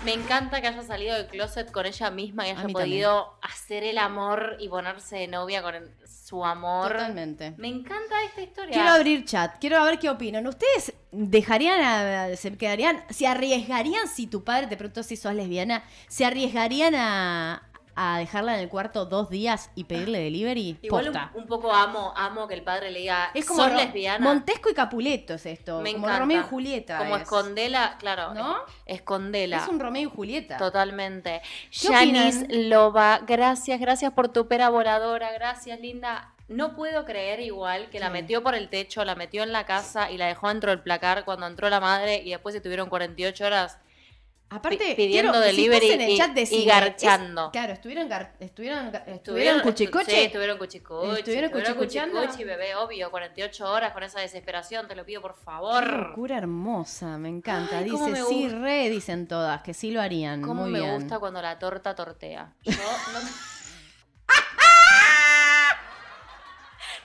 Me 0.05 0.13
encanta 0.13 0.61
que 0.61 0.67
haya 0.67 0.83
salido 0.83 1.15
del 1.15 1.27
closet 1.27 1.71
con 1.71 1.85
ella 1.85 2.11
misma 2.11 2.47
y 2.47 2.51
haya 2.51 2.67
podido 2.73 3.33
hacer 3.41 3.83
el 3.83 3.97
amor 3.97 4.55
y 4.59 4.69
ponerse 4.69 5.17
de 5.17 5.27
novia 5.27 5.61
con 5.61 5.75
el- 5.75 5.91
su 6.07 6.45
amor. 6.45 6.91
Totalmente. 6.91 7.53
Me 7.57 7.67
encanta 7.69 8.21
esta 8.23 8.41
historia. 8.41 8.73
Quiero 8.73 8.89
abrir 8.89 9.25
chat, 9.25 9.55
quiero 9.59 9.83
ver 9.83 9.97
qué 9.97 10.09
opinan. 10.09 10.45
¿Ustedes 10.45 10.93
dejarían, 11.11 11.81
a- 11.81 12.35
se 12.35 12.55
quedarían, 12.57 13.03
se 13.09 13.27
arriesgarían 13.27 14.07
si 14.07 14.27
tu 14.27 14.43
padre 14.43 14.67
te 14.67 14.77
preguntó 14.77 15.03
si 15.03 15.15
sos 15.15 15.33
lesbiana, 15.33 15.83
se 16.07 16.25
arriesgarían 16.25 16.93
a, 16.95 17.66
a 17.99 18.19
dejarla 18.19 18.53
en 18.53 18.59
el 18.61 18.69
cuarto 18.69 19.05
dos 19.05 19.29
días 19.29 19.71
y 19.75 19.85
pedirle 19.85 20.19
delivery? 20.19 20.77
Igual 20.83 21.09
un, 21.09 21.41
un 21.41 21.47
poco 21.47 21.73
amo, 21.73 22.13
amo 22.15 22.47
que 22.47 22.53
el 22.53 22.61
padre 22.63 22.91
le 22.91 22.99
diga, 22.99 23.31
Es 23.33 23.45
como 23.45 23.63
¿sos 23.63 23.73
lesbiana? 23.73 24.23
Montesco 24.23 24.69
y 24.69 24.73
Capuleto 24.75 25.33
es 25.33 25.45
esto. 25.47 25.81
Me 25.81 25.93
como 25.93 26.05
encanta. 26.05 26.19
Romeo 26.19 26.39
y 26.41 26.43
Julieta. 26.43 26.97
Como 26.99 27.15
es. 27.15 27.23
escondela, 27.23 27.95
claro, 27.99 28.33
¿No? 28.35 28.57
es- 28.85 28.97
escondela. 28.97 29.57
Es 29.57 29.67
un 29.67 29.79
Romeo 29.79 30.03
y 30.03 30.15
Julieta. 30.15 30.57
Totalmente. 30.57 31.41
¿Qué 31.71 31.87
Janice 31.87 32.45
opinan? 32.45 32.69
Loba, 32.69 33.19
gracias, 33.25 33.79
gracias 33.79 34.13
por 34.13 34.29
tu 34.29 34.47
pera 34.47 34.69
voladora, 34.69 35.31
gracias, 35.33 35.79
linda. 35.79 36.33
No 36.47 36.75
puedo 36.75 37.03
creer 37.03 37.39
igual 37.41 37.89
que 37.89 37.99
la 37.99 38.05
Sí. 38.07 38.13
metió 38.13 38.41
por 38.43 38.55
el 38.55 38.69
techo, 38.69 39.03
la 39.03 39.15
metió 39.15 39.43
en 39.43 39.51
la 39.51 39.65
casa 39.65 40.11
y 40.11 40.17
la 40.17 40.27
dejó 40.27 40.47
dentro 40.47 40.69
del 40.69 40.79
placar 40.81 41.25
cuando 41.25 41.45
entró 41.47 41.69
la 41.69 41.81
madre 41.81 42.21
y 42.23 42.29
después 42.29 42.55
se 42.55 42.61
tuvieron 42.61 42.87
48 42.89 43.45
horas. 43.45 43.79
Aparte, 44.49 44.77
pi- 44.77 44.95
pidiendo 44.95 45.33
quiero- 45.33 45.45
delivery 45.45 45.85
estás 45.87 45.95
en 45.95 46.01
el 46.01 46.09
y- 46.11 46.17
chat, 46.17 46.31
y 46.31 46.33
decime, 46.35 46.65
garchando. 46.65 47.45
es- 47.47 47.51
claro, 47.51 47.73
estuvieron, 47.73 48.09
gar- 48.09 48.31
estuvieron, 48.39 48.91
estuvieron 49.05 49.61
cuchicoche. 49.61 50.11
Sí, 50.11 50.17
estuvieron 50.21 50.57
cuchicoche. 50.57 51.19
¿Estuvieron 51.19 51.51
cuchicucheando? 51.51 52.15
cuchicuchi, 52.21 52.43
bebé, 52.45 52.75
obvio, 52.75 53.11
48 53.11 53.69
horas 53.69 53.91
con 53.91 54.03
esa 54.03 54.21
desesperación, 54.21 54.87
te 54.87 54.95
lo 54.95 55.05
pido 55.05 55.21
por 55.21 55.35
Qué 55.35 55.41
favor. 55.43 55.91
locura 56.09 56.37
hermosa, 56.37 57.17
me 57.17 57.27
encanta. 57.29 57.79
Ay, 57.79 57.89
Dice, 57.89 58.07
me 58.09 58.21
sí, 58.23 58.47
re, 58.47 58.89
dicen 58.89 59.27
todas, 59.27 59.61
que 59.63 59.73
sí 59.73 59.91
lo 59.91 60.01
harían. 60.01 60.41
Cómo 60.41 60.63
Muy 60.63 60.71
me 60.71 60.79
bien. 60.79 60.93
gusta 60.95 61.19
cuando 61.19 61.41
la 61.41 61.59
torta 61.59 61.93
tortea. 61.95 62.53
Yo 62.63 62.71
no... 62.71 63.19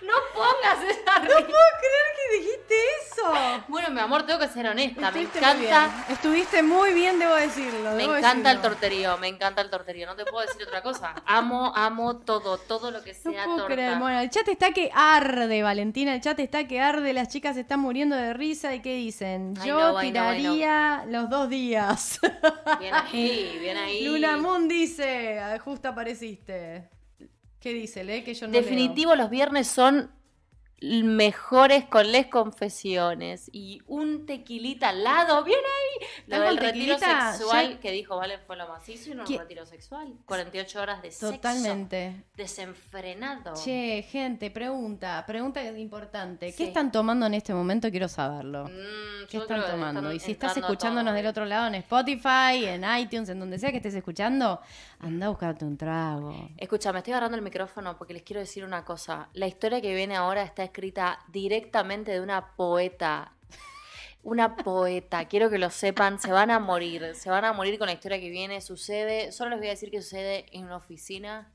No 0.02 0.14
pongas 0.34 0.82
esa 0.90 1.18
No 1.20 1.28
puedo 1.28 1.46
creer 1.46 2.08
que 2.16 2.38
dijiste 2.38 2.74
eso. 3.02 3.62
Bueno, 3.68 3.90
mi 3.90 4.00
amor, 4.00 4.24
tengo 4.26 4.38
que 4.40 4.48
ser 4.48 4.66
honesta. 4.66 5.10
Me 5.12 5.22
Estuviste 5.22 5.40
muy 5.40 5.48
encanta, 5.66 5.86
bien. 5.88 6.04
Estuviste 6.16 6.62
muy 6.62 6.92
bien, 6.92 7.18
debo 7.18 7.34
decirlo. 7.34 7.90
me 7.92 7.96
debo 8.02 8.16
encanta 8.16 8.50
el 8.50 8.60
torterío, 8.60 9.16
me 9.18 9.28
encanta 9.28 9.60
el 9.62 9.70
torterío. 9.70 10.06
No 10.06 10.16
te 10.16 10.24
puedo 10.24 10.46
decir 10.46 10.62
otra 10.66 10.82
cosa. 10.82 11.14
Amo, 11.26 11.72
amo 11.76 12.16
todo, 12.16 12.58
todo 12.58 12.90
lo 12.90 13.02
que 13.02 13.12
No 13.24 13.30
sea 13.32 13.44
puedo 13.44 13.58
torta. 13.58 13.74
creer. 13.74 13.98
Bueno, 13.98 14.18
el 14.20 14.30
chat 14.30 14.48
está 14.48 14.72
que 14.72 14.90
arde, 14.94 15.62
Valentina. 15.62 16.14
El 16.14 16.20
chat 16.20 16.38
está 16.40 16.66
que 16.66 16.80
arde. 16.80 17.12
Las 17.12 17.28
chicas 17.28 17.56
están 17.56 17.80
muriendo 17.80 18.16
de 18.16 18.32
risa. 18.34 18.74
¿Y 18.74 18.80
qué 18.82 18.94
dicen? 18.96 19.54
Yo 19.64 19.74
no, 19.78 19.80
no, 19.88 19.92
no. 19.94 20.00
tiraría 20.00 21.04
los 21.08 21.30
dos 21.30 21.48
días. 21.48 22.18
Bien 22.80 22.94
ahí, 22.94 23.56
bien 23.60 23.76
ahí. 23.76 24.04
Luna 24.04 24.36
Moon 24.36 24.66
dice, 24.68 25.38
"Ah, 25.38 25.58
justo 25.64 25.88
apareciste. 25.88 26.88
¿Qué 27.62 27.72
dice? 27.72 28.02
Lee 28.02 28.24
que 28.24 28.34
yo 28.34 28.48
no 28.48 28.52
leo. 28.52 28.60
Definitivo, 28.60 29.14
los 29.14 29.30
viernes 29.30 29.68
son 29.68 30.10
mejores 30.82 31.84
con 31.84 32.10
les 32.10 32.26
confesiones 32.26 33.48
y 33.52 33.80
un 33.86 34.26
tequilita 34.26 34.88
al 34.90 35.04
lado, 35.04 35.44
bien 35.44 35.58
ahí. 35.58 36.06
Lo 36.26 36.36
¿Están 36.36 36.48
del 36.48 36.56
retiro 36.64 36.98
sexual 36.98 37.70
Ya- 37.74 37.80
que 37.80 37.90
dijo 37.92 38.16
Valen 38.16 38.40
fue 38.46 38.56
lo 38.56 38.68
más 38.68 38.88
hizo 38.88 39.10
y 39.10 39.14
no 39.14 39.24
un 39.24 39.38
retiro 39.38 39.64
sexual. 39.66 40.12
48 40.26 40.80
horas 40.80 41.02
de 41.02 41.10
sexo 41.10 41.32
Totalmente. 41.32 42.24
desenfrenado. 42.36 43.54
Che, 43.54 44.02
gente, 44.10 44.50
pregunta, 44.50 45.24
pregunta 45.26 45.62
importante. 45.64 46.52
¿Qué 46.54 46.64
están 46.68 46.90
tomando 46.90 47.26
en 47.26 47.34
este 47.34 47.54
momento? 47.54 47.90
Quiero 47.90 48.08
saberlo. 48.08 48.64
Mm, 48.64 49.26
¿Qué 49.28 49.38
están 49.38 49.60
tomando? 49.70 50.00
están 50.00 50.16
y 50.16 50.20
si 50.20 50.32
estás 50.32 50.56
escuchándonos 50.56 51.10
todo. 51.12 51.16
del 51.16 51.26
otro 51.26 51.44
lado 51.44 51.66
en 51.68 51.74
Spotify, 51.76 52.64
en 52.66 52.84
iTunes, 52.98 53.28
en 53.28 53.38
donde 53.40 53.58
sea 53.58 53.70
que 53.70 53.76
estés 53.78 53.94
escuchando, 53.94 54.60
anda 55.00 55.26
a 55.26 55.28
buscarte 55.30 55.64
un 55.64 55.76
trago. 55.76 56.48
Escucha, 56.56 56.92
me 56.92 56.98
estoy 56.98 57.12
agarrando 57.12 57.36
el 57.36 57.42
micrófono 57.42 57.96
porque 57.96 58.14
les 58.14 58.22
quiero 58.22 58.40
decir 58.40 58.64
una 58.64 58.84
cosa. 58.84 59.28
La 59.34 59.46
historia 59.46 59.80
que 59.80 59.94
viene 59.94 60.16
ahora 60.16 60.42
está 60.42 60.62
escrita 60.72 61.18
directamente 61.28 62.12
de 62.12 62.20
una 62.20 62.56
poeta. 62.56 63.34
Una 64.24 64.56
poeta, 64.56 65.26
quiero 65.26 65.50
que 65.50 65.58
lo 65.58 65.68
sepan, 65.68 66.18
se 66.20 66.30
van 66.32 66.50
a 66.52 66.60
morir, 66.60 67.14
se 67.16 67.28
van 67.28 67.44
a 67.44 67.52
morir 67.52 67.76
con 67.76 67.88
la 67.88 67.92
historia 67.92 68.20
que 68.20 68.30
viene. 68.30 68.60
Sucede, 68.60 69.32
solo 69.32 69.50
les 69.50 69.58
voy 69.58 69.66
a 69.66 69.70
decir 69.70 69.90
que 69.90 70.00
sucede 70.00 70.46
en 70.56 70.64
una 70.64 70.76
oficina, 70.76 71.52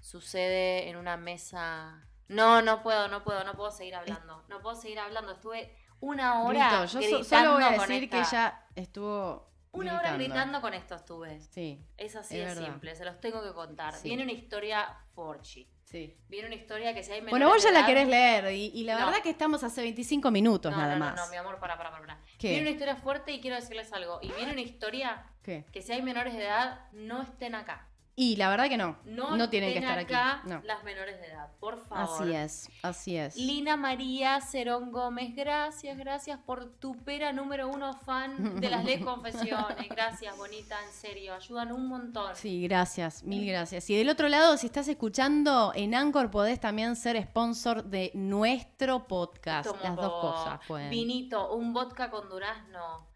sucede 0.00 0.88
en 0.88 0.96
una 0.96 1.16
mesa. 1.16 2.04
No, 2.28 2.60
no 2.60 2.82
puedo, 2.82 3.06
no 3.08 3.22
puedo, 3.22 3.44
no 3.44 3.54
puedo 3.54 3.70
seguir 3.70 3.94
hablando. 3.94 4.42
No 4.48 4.60
puedo 4.60 4.74
seguir 4.74 4.98
hablando. 4.98 5.32
Estuve 5.32 5.76
una 6.00 6.42
hora 6.42 6.82
Grito. 6.82 6.84
Yo 6.86 6.98
gritando 6.98 7.24
solo 7.24 7.52
voy 7.54 7.62
a 7.62 7.70
decir 7.70 8.10
que 8.10 8.18
ella 8.18 8.66
estuvo. 8.74 9.52
Una 9.70 9.98
hora 9.98 10.14
gritando 10.16 10.60
con 10.60 10.74
esto 10.74 10.96
estuve. 10.96 11.40
Sí, 11.40 11.86
Es 11.96 12.16
así 12.16 12.36
Es 12.36 12.48
de 12.48 12.54
verdad. 12.54 12.72
simple, 12.72 12.94
se 12.96 13.04
los 13.04 13.20
tengo 13.20 13.42
que 13.42 13.52
contar. 13.54 13.94
Sí. 13.94 14.08
Viene 14.08 14.24
una 14.24 14.32
historia 14.32 14.88
forchi. 15.14 15.70
Sí. 15.92 16.16
Viene 16.28 16.46
una 16.48 16.56
historia 16.56 16.92
que 16.94 17.02
si 17.04 17.12
hay 17.12 17.20
menores 17.20 17.30
Bueno, 17.32 17.48
vos 17.48 17.62
ya 17.62 17.70
de 17.70 17.78
la 17.80 17.86
querés 17.86 18.08
leer 18.08 18.52
y, 18.52 18.72
y 18.74 18.82
la 18.84 18.98
No. 18.98 19.06
verdad 19.06 19.22
que 19.22 19.30
estamos 19.30 19.62
hace 19.62 19.82
25 19.82 20.30
minutos 20.32 20.72
No, 20.72 20.78
nada 20.78 20.94
no, 20.94 21.00
más. 21.04 21.14
no, 21.14 21.24
no, 21.26 21.30
mi 21.30 21.36
amor, 21.36 21.58
para, 21.60 21.76
para, 21.76 21.90
para. 21.90 22.00
para. 22.06 22.18
¿Qué? 22.38 22.48
Viene 22.48 22.62
una 22.62 22.70
historia 22.70 22.96
fuerte 22.96 23.30
y 23.32 23.40
quiero 23.40 23.54
decirles 23.56 23.92
algo. 23.92 24.18
Y 24.22 24.32
viene 24.32 24.50
una 24.52 24.62
historia 24.62 25.26
¿Qué? 25.42 25.64
que 25.72 25.82
si 25.82 25.92
hay 25.92 26.02
menores 26.02 26.34
de 26.34 26.42
edad, 26.44 26.80
no 26.92 27.22
estén 27.22 27.54
acá. 27.54 27.86
Y 28.14 28.36
la 28.36 28.50
verdad 28.50 28.68
que 28.68 28.76
no. 28.76 28.98
No, 29.06 29.36
No, 29.36 29.48
tienen 29.48 29.72
que 29.72 29.78
estar 29.78 29.98
acá 29.98 30.40
aquí. 30.40 30.50
No. 30.50 30.60
las 30.64 30.84
menores 30.84 31.18
de 31.18 31.28
edad, 31.28 31.48
por 31.58 31.78
favor. 31.86 32.22
Así 32.22 32.34
es, 32.34 32.70
así 32.82 33.16
es. 33.16 33.36
Lina 33.36 33.78
María 33.78 34.38
Cerón 34.42 34.92
Gómez, 34.92 35.34
gracias, 35.34 35.96
gracias 35.96 36.38
por 36.38 36.68
tu 36.74 36.94
pera 37.04 37.32
número 37.32 37.68
uno 37.68 37.94
fan 37.94 38.60
de 38.60 38.68
las 38.68 38.84
leyes 38.84 39.02
confesiones. 39.04 39.88
Gracias, 39.88 40.36
bonita, 40.36 40.76
en 40.84 40.92
serio, 40.92 41.34
ayudan 41.34 41.72
un 41.72 41.88
montón. 41.88 42.36
Sí, 42.36 42.62
gracias, 42.62 43.22
mil 43.24 43.46
gracias. 43.46 43.88
Y 43.88 43.96
del 43.96 44.10
otro 44.10 44.28
lado, 44.28 44.58
si 44.58 44.66
estás 44.66 44.88
escuchando 44.88 45.72
en 45.74 45.94
Anchor, 45.94 46.30
podés 46.30 46.60
también 46.60 46.96
ser 46.96 47.20
sponsor 47.22 47.84
de 47.84 48.10
nuestro 48.14 49.06
podcast. 49.06 49.70
Tomo 49.70 49.80
Las 49.82 49.96
dos 49.96 50.20
cosas 50.20 50.60
pueden. 50.68 50.90
Vinito, 50.90 51.54
un 51.54 51.72
vodka 51.72 52.10
con 52.10 52.28
durazno. 52.28 53.10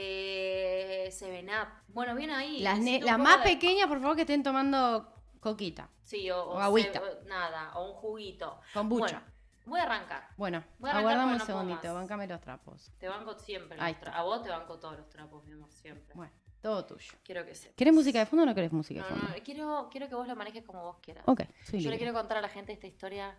Eh, 0.00 1.10
Seven 1.10 1.48
Up. 1.48 1.68
Bueno, 1.88 2.14
bien 2.14 2.30
ahí. 2.30 2.60
Las, 2.60 2.78
las 2.78 3.18
más 3.18 3.38
de- 3.38 3.50
pequeñas, 3.50 3.88
por 3.88 4.00
favor, 4.00 4.14
que 4.14 4.22
estén 4.22 4.42
tomando 4.44 5.12
coquita, 5.40 5.88
Sí, 6.02 6.30
o, 6.30 6.40
o 6.42 6.54
o 6.56 6.58
agüita. 6.60 7.00
se- 7.00 7.28
nada, 7.28 7.72
o 7.76 7.90
un 7.90 7.94
juguito. 7.94 8.60
kombucha. 8.72 9.20
Bueno, 9.20 9.32
voy 9.66 9.80
a 9.80 9.82
arrancar. 9.82 10.28
Bueno, 10.36 10.64
Voy 10.78 10.88
a 10.88 10.92
arrancar 10.92 10.98
aguardame 11.12 11.32
un 11.32 11.38
no 11.38 11.44
segundito, 11.46 11.94
bancame 11.94 12.26
los 12.28 12.40
trapos. 12.40 12.92
Te 12.98 13.08
banco 13.08 13.34
siempre. 13.38 13.76
Ahí 13.80 13.92
está. 13.94 14.10
A 14.16 14.22
vos 14.22 14.42
te 14.42 14.50
banco 14.50 14.78
todos 14.78 14.96
los 14.98 15.08
trapos, 15.08 15.44
mi 15.44 15.52
amor, 15.52 15.70
siempre. 15.72 16.14
Bueno, 16.14 16.32
todo 16.60 16.84
tuyo. 16.86 17.12
Quiero 17.24 17.44
que 17.44 17.54
sepas. 17.54 17.74
¿Querés 17.76 17.94
música 17.94 18.18
de 18.20 18.26
fondo 18.26 18.44
o 18.44 18.46
no 18.46 18.54
querés 18.54 18.72
música 18.72 19.02
de 19.02 19.10
No, 19.10 19.16
fondo? 19.16 19.34
no, 19.36 19.42
quiero, 19.44 19.88
quiero 19.90 20.08
que 20.08 20.14
vos 20.14 20.28
lo 20.28 20.36
manejes 20.36 20.64
como 20.64 20.82
vos 20.82 20.98
quieras. 21.02 21.24
Ok, 21.26 21.42
soy 21.64 21.80
Yo 21.80 21.90
le 21.90 21.98
quiero 21.98 22.12
contar 22.12 22.38
a 22.38 22.40
la 22.40 22.48
gente 22.48 22.72
esta 22.72 22.86
historia 22.86 23.36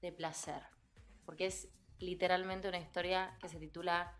de 0.00 0.12
placer. 0.12 0.62
Porque 1.26 1.46
es 1.46 1.68
literalmente 1.98 2.68
una 2.68 2.78
historia 2.78 3.36
que 3.40 3.48
se 3.48 3.58
titula 3.58 4.12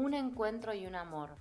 Un 0.00 0.14
encuentro 0.14 0.72
y 0.72 0.86
un 0.86 0.94
amor. 0.94 1.36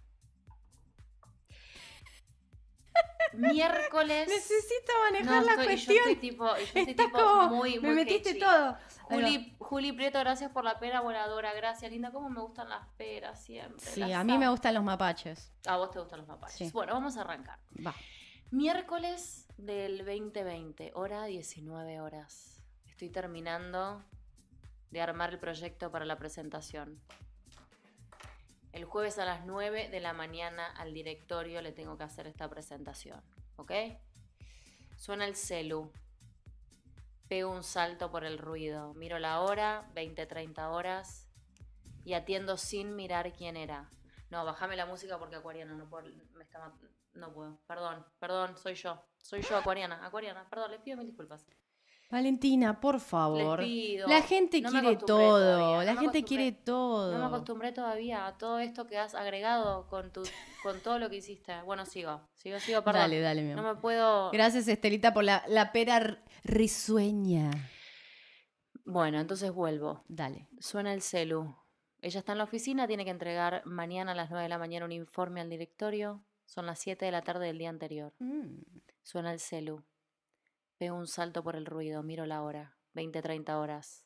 Miércoles. 3.34 4.28
Necesito 4.28 4.92
No, 4.94 5.04
manejar 5.12 5.44
la 5.44 5.52
estoy- 5.52 5.54
y 5.54 5.56
yo 5.56 5.66
cuestión. 5.66 5.98
estoy 5.98 6.16
tipo, 6.16 6.46
yo 6.46 6.56
estoy 6.64 6.82
Estás 6.82 7.06
tipo 7.06 7.18
como, 7.20 7.56
muy, 7.56 7.80
me 7.80 7.88
muy 7.88 7.96
metiste 7.96 8.36
todo. 8.36 8.76
Juli, 9.04 9.56
Juli 9.60 9.92
Prieto, 9.94 10.20
gracias 10.20 10.52
por 10.52 10.64
la 10.64 10.80
pera 10.80 11.02
voladora. 11.02 11.54
Gracias, 11.54 11.90
linda. 11.92 12.12
¿Cómo 12.12 12.30
me 12.30 12.42
gustan 12.42 12.70
las 12.70 12.88
peras 12.98 13.42
siempre? 13.44 13.80
Sí, 13.86 14.00
las 14.02 14.12
a 14.14 14.24
mí 14.24 14.38
me 14.38 14.50
gustan 14.50 14.74
los 14.74 14.84
mapaches. 14.84 15.52
A 15.66 15.78
vos 15.78 15.92
te 15.92 16.00
gustan 16.00 16.20
los 16.20 16.28
mapaches. 16.28 16.58
Sí. 16.58 16.70
Bueno, 16.74 16.94
vamos 16.94 17.18
a 17.18 17.22
arrancar. 17.22 17.60
Va. 17.86 17.96
Miércoles 18.52 19.48
del 19.58 20.00
2020, 20.00 20.92
hora 20.96 21.24
19 21.26 22.02
horas. 22.02 22.64
Estoy 22.88 23.10
terminando 23.10 24.04
de 24.92 25.02
armar 25.02 25.32
el 25.32 25.40
proyecto 25.40 25.92
para 25.92 26.06
la 26.06 26.18
presentación. 26.18 27.00
El 28.72 28.86
jueves 28.86 29.18
a 29.18 29.26
las 29.26 29.46
9 29.46 29.90
de 29.90 30.00
la 30.00 30.14
mañana 30.14 30.68
al 30.68 30.94
directorio 30.94 31.62
le 31.62 31.72
tengo 31.72 31.98
que 31.98 32.04
hacer 32.04 32.28
esta 32.28 32.50
presentación, 32.50 33.22
¿ok? 33.56 33.72
Suena 34.96 35.26
el 35.26 35.36
celu. 35.36 35.92
Pego 37.28 37.52
un 37.52 37.64
salto 37.64 38.12
por 38.12 38.26
el 38.26 38.38
ruido. 38.38 38.94
Miro 38.94 39.18
la 39.20 39.42
hora, 39.42 39.90
20, 39.94 40.26
30 40.26 40.70
horas. 40.70 41.28
Y 42.04 42.14
atiendo 42.14 42.58
sin 42.58 42.96
mirar 42.96 43.34
quién 43.34 43.56
era. 43.56 43.90
No, 44.30 44.46
bájame 44.46 44.76
la 44.76 44.86
música 44.86 45.18
porque 45.18 45.36
Acuariana 45.36 45.74
no. 45.74 45.90
Me 46.34 46.44
está 46.44 46.74
no 47.14 47.34
puedo. 47.34 47.60
Perdón, 47.68 48.06
perdón, 48.20 48.58
soy 48.58 48.76
yo. 48.76 49.02
Soy 49.18 49.42
yo, 49.42 49.58
Acuariana. 49.58 50.06
Acuariana, 50.06 50.50
perdón, 50.50 50.72
les 50.72 50.82
pido 50.82 50.98
mil 50.98 51.08
disculpas. 51.08 51.46
Valentina, 52.12 52.80
por 52.80 53.00
favor. 53.00 53.60
Les 53.60 53.68
pido. 53.70 54.08
La 54.08 54.22
gente 54.24 54.62
No 54.62 54.72
quiere 54.72 54.96
todo. 54.96 55.08
todavía, 55.38 55.84
La 55.86 55.94
no 55.94 56.02
gente 56.02 56.24
quiere 56.24 56.52
todo. 56.52 57.12
No 57.14 57.20
me 57.20 57.26
acostumbré 57.26 57.72
todavía 57.72 58.26
a 58.26 58.38
todo 58.38 58.58
esto 58.60 58.88
que 58.88 58.98
has 58.98 59.14
agregado 59.14 59.88
con 59.88 60.12
tu, 60.12 60.24
con 60.64 60.80
todo 60.82 60.98
lo 60.98 61.10
que 61.10 61.18
hiciste. 61.18 61.62
Bueno, 61.64 61.86
sigo. 61.86 62.22
Sigo, 62.34 62.60
sigo, 62.60 62.82
perdón. 62.84 63.02
Dale, 63.04 63.20
dale, 63.22 63.42
mi 63.44 63.54
No 63.54 63.60
amor. 63.60 63.76
me 63.76 63.82
puedo. 63.82 64.32
Gracias, 64.32 64.68
Estelita, 64.68 65.14
por 65.14 65.24
la, 65.24 65.44
la 65.48 65.72
pera 65.72 66.24
risueña. 66.44 67.52
Bueno, 68.86 69.20
entonces 69.20 69.52
vuelvo. 69.52 70.04
Dale. 70.08 70.48
Suena 70.60 70.94
el 70.94 71.02
celu. 71.04 71.56
Ella 72.02 72.20
está 72.20 72.32
en 72.32 72.38
la 72.40 72.46
oficina, 72.46 72.88
tiene 72.88 73.04
que 73.06 73.12
entregar 73.12 73.62
mañana 73.66 74.14
a 74.14 74.16
las 74.16 74.30
9 74.32 74.44
de 74.44 74.50
la 74.50 74.58
mañana 74.58 74.86
un 74.86 74.94
informe 74.94 75.42
al 75.42 75.50
directorio. 75.50 76.24
Son 76.46 76.66
las 76.66 76.80
7 76.80 77.06
de 77.06 77.12
la 77.12 77.22
tarde 77.22 77.46
del 77.46 77.60
día 77.60 77.70
anterior. 77.70 78.14
Mm. 78.18 78.62
Suena 79.04 79.32
el 79.32 79.40
celu. 79.40 79.84
Pego 80.80 80.96
un 80.96 81.08
salto 81.08 81.44
por 81.44 81.58
el 81.58 81.66
ruido, 81.66 82.04
miro 82.04 82.26
la 82.26 82.42
hora. 82.42 82.78
20, 82.94 83.22
30 83.22 83.60
horas. 83.60 84.06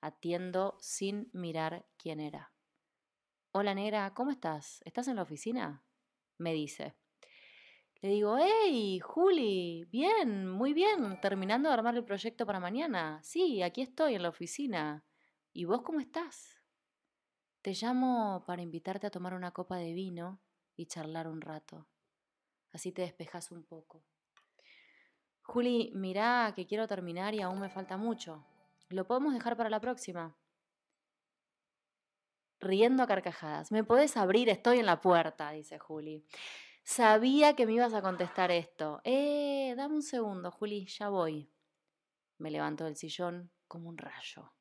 Atiendo 0.00 0.76
sin 0.78 1.28
mirar 1.32 1.84
quién 1.96 2.20
era. 2.20 2.52
Hola 3.50 3.74
negra, 3.74 4.14
¿cómo 4.14 4.30
estás? 4.30 4.82
¿Estás 4.84 5.08
en 5.08 5.16
la 5.16 5.22
oficina? 5.22 5.82
Me 6.38 6.54
dice. 6.54 6.94
Le 8.02 8.10
digo, 8.10 8.36
hey, 8.38 9.00
Juli, 9.00 9.84
bien, 9.90 10.48
muy 10.48 10.74
bien, 10.74 11.20
terminando 11.20 11.70
de 11.70 11.74
armar 11.74 11.96
el 11.96 12.04
proyecto 12.04 12.46
para 12.46 12.60
mañana. 12.60 13.20
Sí, 13.24 13.60
aquí 13.62 13.82
estoy 13.82 14.14
en 14.14 14.22
la 14.22 14.28
oficina. 14.28 15.04
¿Y 15.52 15.64
vos 15.64 15.82
cómo 15.82 15.98
estás? 15.98 16.56
Te 17.62 17.72
llamo 17.72 18.44
para 18.46 18.62
invitarte 18.62 19.08
a 19.08 19.10
tomar 19.10 19.34
una 19.34 19.50
copa 19.50 19.76
de 19.76 19.92
vino 19.92 20.40
y 20.76 20.86
charlar 20.86 21.26
un 21.26 21.40
rato. 21.40 21.88
Así 22.70 22.92
te 22.92 23.02
despejas 23.02 23.50
un 23.50 23.64
poco. 23.64 24.04
Juli, 25.46 25.92
mirá 25.94 26.52
que 26.56 26.66
quiero 26.66 26.88
terminar 26.88 27.34
y 27.34 27.40
aún 27.40 27.60
me 27.60 27.70
falta 27.70 27.96
mucho. 27.96 28.44
¿Lo 28.88 29.06
podemos 29.06 29.32
dejar 29.32 29.56
para 29.56 29.70
la 29.70 29.80
próxima? 29.80 30.36
Riendo 32.58 33.04
a 33.04 33.06
carcajadas. 33.06 33.70
¿Me 33.70 33.84
podés 33.84 34.16
abrir? 34.16 34.48
Estoy 34.48 34.80
en 34.80 34.86
la 34.86 35.00
puerta, 35.00 35.52
dice 35.52 35.78
Juli. 35.78 36.26
Sabía 36.82 37.54
que 37.54 37.64
me 37.64 37.74
ibas 37.74 37.94
a 37.94 38.02
contestar 38.02 38.50
esto. 38.50 39.00
Eh, 39.04 39.74
dame 39.76 39.94
un 39.94 40.02
segundo, 40.02 40.50
Juli, 40.50 40.86
ya 40.86 41.10
voy. 41.10 41.48
Me 42.38 42.50
levanto 42.50 42.84
del 42.84 42.96
sillón 42.96 43.50
como 43.68 43.88
un 43.88 43.98
rayo. 43.98 44.52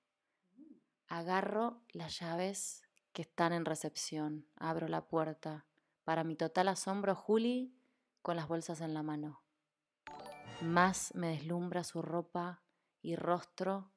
Agarro 1.08 1.82
las 1.94 2.20
llaves 2.20 2.84
que 3.12 3.24
están 3.24 3.54
en 3.54 3.66
recepción. 3.66 4.48
Abro 4.56 4.88
la 4.88 5.08
puerta. 5.08 5.66
Para 6.04 6.24
mi 6.24 6.36
total 6.36 6.68
asombro, 6.68 7.16
Juli 7.16 7.76
con 8.22 8.36
las 8.36 8.48
bolsas 8.48 8.82
en 8.82 8.94
la 8.94 9.02
mano. 9.02 9.45
Más 10.62 11.14
me 11.16 11.30
deslumbra 11.30 11.84
su 11.84 12.02
ropa 12.02 12.64
y 13.02 13.16
rostro. 13.16 13.92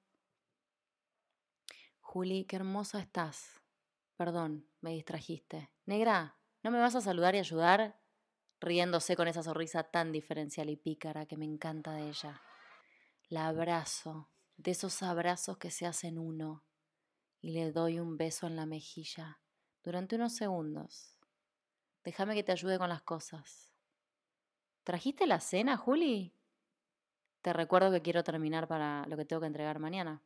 Juli, 2.01 2.45
qué 2.47 2.57
hermosa 2.57 3.01
estás. 3.01 3.63
Perdón, 4.17 4.69
me 4.81 4.91
distrajiste. 4.91 5.71
Negra, 5.87 6.37
¿no 6.63 6.71
me 6.71 6.81
vas 6.81 6.95
a 6.97 7.01
saludar 7.01 7.35
y 7.35 7.39
ayudar? 7.39 8.01
Riéndose 8.61 9.15
con 9.15 9.29
esa 9.29 9.43
sonrisa 9.43 9.85
tan 9.85 10.11
diferencial 10.11 10.69
y 10.69 10.77
pícara 10.77 11.27
que 11.27 11.37
me 11.37 11.45
encanta 11.45 11.93
de 11.93 12.09
ella. 12.09 12.43
La 13.29 13.47
abrazo, 13.47 14.29
de 14.57 14.73
esos 14.73 15.03
abrazos 15.03 15.59
que 15.59 15.71
se 15.71 15.87
hacen 15.87 16.19
uno, 16.19 16.65
y 17.41 17.53
le 17.53 17.71
doy 17.71 18.01
un 18.01 18.17
beso 18.17 18.47
en 18.47 18.57
la 18.57 18.67
mejilla 18.67 19.41
durante 19.85 20.17
unos 20.17 20.35
segundos. 20.35 21.17
Déjame 22.03 22.35
que 22.35 22.43
te 22.43 22.53
ayude 22.53 22.79
con 22.79 22.89
las 22.89 23.03
cosas. 23.03 23.73
¿Trajiste 24.83 25.27
la 25.27 25.41
cena, 25.41 25.77
Juli? 25.77 26.38
Te 27.43 27.53
recuerdo 27.53 27.91
que 27.91 28.03
quiero 28.03 28.25
terminar 28.25 28.69
para 28.69 29.07
lo 29.07 29.17
que 29.17 29.25
tengo 29.25 29.41
que 29.41 29.47
entregar 29.47 29.79
mañana. 29.79 30.23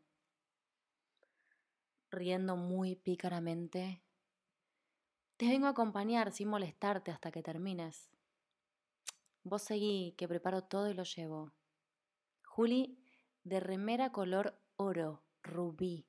Riendo 2.11 2.57
muy 2.57 2.97
pícaramente, 2.97 4.03
te 5.37 5.49
vengo 5.49 5.67
a 5.67 5.71
acompañar 5.71 6.33
sin 6.33 6.49
molestarte 6.49 7.11
hasta 7.11 7.31
que 7.31 7.43
termines. 7.43 8.11
Vos 9.45 9.63
seguí, 9.63 10.15
que 10.17 10.29
preparo 10.29 10.63
todo 10.63 10.89
y 10.89 10.95
lo 10.95 11.03
llevo. 11.03 11.53
Juli, 12.45 13.03
de 13.43 13.59
remera 13.59 14.13
color 14.13 14.61
oro, 14.77 15.25
rubí, 15.43 16.07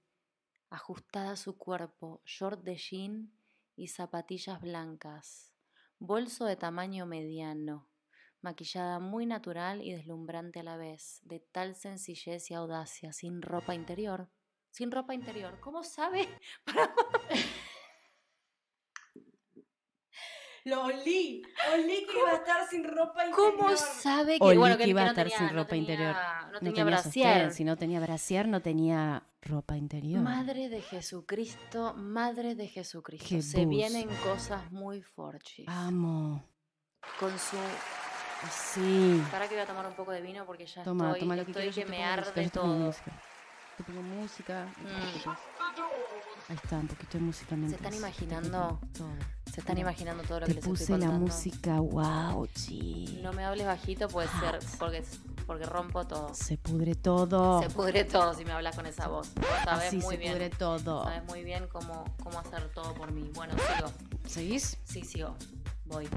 ajustada 0.69 1.31
a 1.31 1.35
su 1.35 1.57
cuerpo, 1.57 2.21
short 2.25 2.63
de 2.63 2.75
jean 2.75 3.33
y 3.75 3.87
zapatillas 3.87 4.61
blancas, 4.61 5.51
bolso 5.97 6.45
de 6.45 6.55
tamaño 6.55 7.05
mediano, 7.05 7.87
maquillada 8.43 8.99
muy 8.99 9.25
natural 9.25 9.81
y 9.81 9.91
deslumbrante 9.93 10.59
a 10.59 10.63
la 10.63 10.77
vez, 10.77 11.19
de 11.23 11.39
tal 11.39 11.75
sencillez 11.75 12.51
y 12.51 12.53
audacia, 12.53 13.11
sin 13.13 13.41
ropa 13.41 13.73
interior. 13.75 14.29
Sin 14.71 14.91
ropa 14.91 15.13
interior. 15.13 15.59
¿Cómo 15.59 15.83
sabe? 15.83 16.27
Lo 20.65 20.85
olí. 20.85 21.43
Olí 21.73 22.05
que 22.09 22.17
iba 22.17 22.31
a 22.31 22.35
estar 22.35 22.67
sin 22.69 22.85
ropa 22.85 23.25
interior. 23.25 23.53
¿Cómo 23.57 23.75
sabe 23.75 24.37
que, 24.39 24.45
Olí 24.45 24.57
bueno, 24.57 24.77
que 24.77 24.87
iba 24.87 25.01
a 25.01 25.05
no 25.05 25.09
estar 25.11 25.25
tenía- 25.25 25.37
sin 25.37 25.47
no 25.47 25.53
ropa 25.53 25.69
tenía- 25.69 25.81
interior. 25.81 26.15
No 26.15 26.59
tenía 26.59 26.71
tenía 26.71 26.83
brasier. 26.85 27.33
sostén, 27.33 27.51
si 27.53 27.63
no 27.65 27.75
tenía 27.77 27.99
brasier, 27.99 28.47
no 28.47 28.61
tenía 28.61 29.27
ropa 29.41 29.75
interior. 29.75 30.21
Madre 30.21 30.69
de 30.69 30.81
Jesucristo, 30.81 31.93
madre 31.95 32.55
de 32.55 32.67
Jesucristo. 32.69 33.27
Qué 33.27 33.41
Se 33.41 33.65
bus. 33.65 33.75
vienen 33.75 34.07
cosas 34.23 34.71
muy 34.71 35.01
forchis. 35.01 35.67
Amo. 35.67 36.45
Con 37.19 37.37
su. 37.37 37.57
Sí. 38.51 39.23
Para 39.31 39.47
que 39.47 39.55
voy 39.55 39.63
a 39.63 39.67
tomar 39.67 39.85
un 39.85 39.93
poco 39.93 40.11
de 40.11 40.21
vino 40.21 40.45
porque 40.45 40.65
ya 40.65 40.83
Toma, 40.83 41.07
estoy, 41.07 41.19
toma 41.21 41.35
lo 41.35 41.45
que 41.45 41.51
estoy 41.51 41.63
quieras. 41.71 41.75
yo 41.75 41.81
que 41.83 41.91
te 41.91 41.97
me 41.97 42.03
arde 42.05 42.31
te 42.31 42.49
todo. 42.49 42.65
música. 42.67 43.11
Te 43.77 43.83
pongo 43.83 44.01
música. 44.03 44.65
Mm. 44.77 45.29
Ahí 46.49 46.57
está, 46.61 46.75
un 46.77 46.87
poquito 46.87 47.17
de 47.17 47.23
música 47.23 47.55
mientras. 47.55 47.79
están 47.79 47.91
te 47.91 47.97
imaginando 47.97 48.79
todo. 48.97 49.09
Se 49.51 49.59
están 49.61 49.77
imaginando 49.77 50.23
todo 50.23 50.41
lo 50.41 50.45
Te 50.45 50.51
que 50.51 50.55
les 50.55 50.65
estoy 50.67 50.71
puse 50.77 50.91
la 50.91 50.97
contando. 51.07 51.19
música, 51.25 51.79
wow, 51.79 52.47
chi. 52.47 53.19
No 53.23 53.31
me 53.33 53.45
hables 53.45 53.65
bajito, 53.65 54.07
puede 54.09 54.27
ser 54.39 54.59
porque, 54.77 55.03
porque 55.47 55.65
rompo 55.65 56.05
todo. 56.05 56.33
Se 56.35 56.57
pudre 56.57 56.95
todo. 56.95 57.61
Se 57.63 57.69
pudre 57.69 58.03
todo 58.03 58.33
si 58.33 58.43
me 58.45 58.51
hablas 58.51 58.75
con 58.75 58.85
esa 58.85 59.07
voz. 59.07 59.33
Vos 59.35 59.45
sabés 59.63 59.87
Así 59.87 59.97
muy 59.97 60.15
se 60.15 60.17
bien. 60.17 60.33
pudre 60.33 60.49
todo. 60.49 61.03
Sabes 61.05 61.23
muy 61.25 61.43
bien 61.43 61.67
cómo, 61.71 62.03
cómo 62.21 62.39
hacer 62.39 62.69
todo 62.73 62.93
por 62.93 63.11
mí. 63.11 63.31
Bueno, 63.33 63.53
sigo. 63.75 63.89
¿Seguís? 64.27 64.77
Sí, 64.83 65.01
sigo. 65.03 65.35
Voy. 65.85 66.07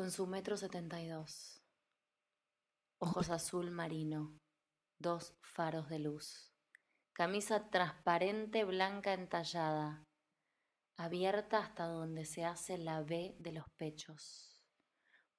Con 0.00 0.10
su 0.10 0.26
metro 0.26 0.56
setenta 0.56 0.98
y 1.02 1.08
dos. 1.08 1.60
Ojos 3.02 3.28
azul 3.28 3.70
marino. 3.70 4.34
Dos 4.98 5.36
faros 5.42 5.90
de 5.90 5.98
luz. 5.98 6.54
Camisa 7.12 7.68
transparente 7.68 8.64
blanca 8.64 9.12
entallada. 9.12 10.06
Abierta 10.96 11.58
hasta 11.58 11.84
donde 11.86 12.24
se 12.24 12.46
hace 12.46 12.78
la 12.78 13.02
B 13.02 13.36
de 13.40 13.52
los 13.52 13.68
pechos. 13.76 14.64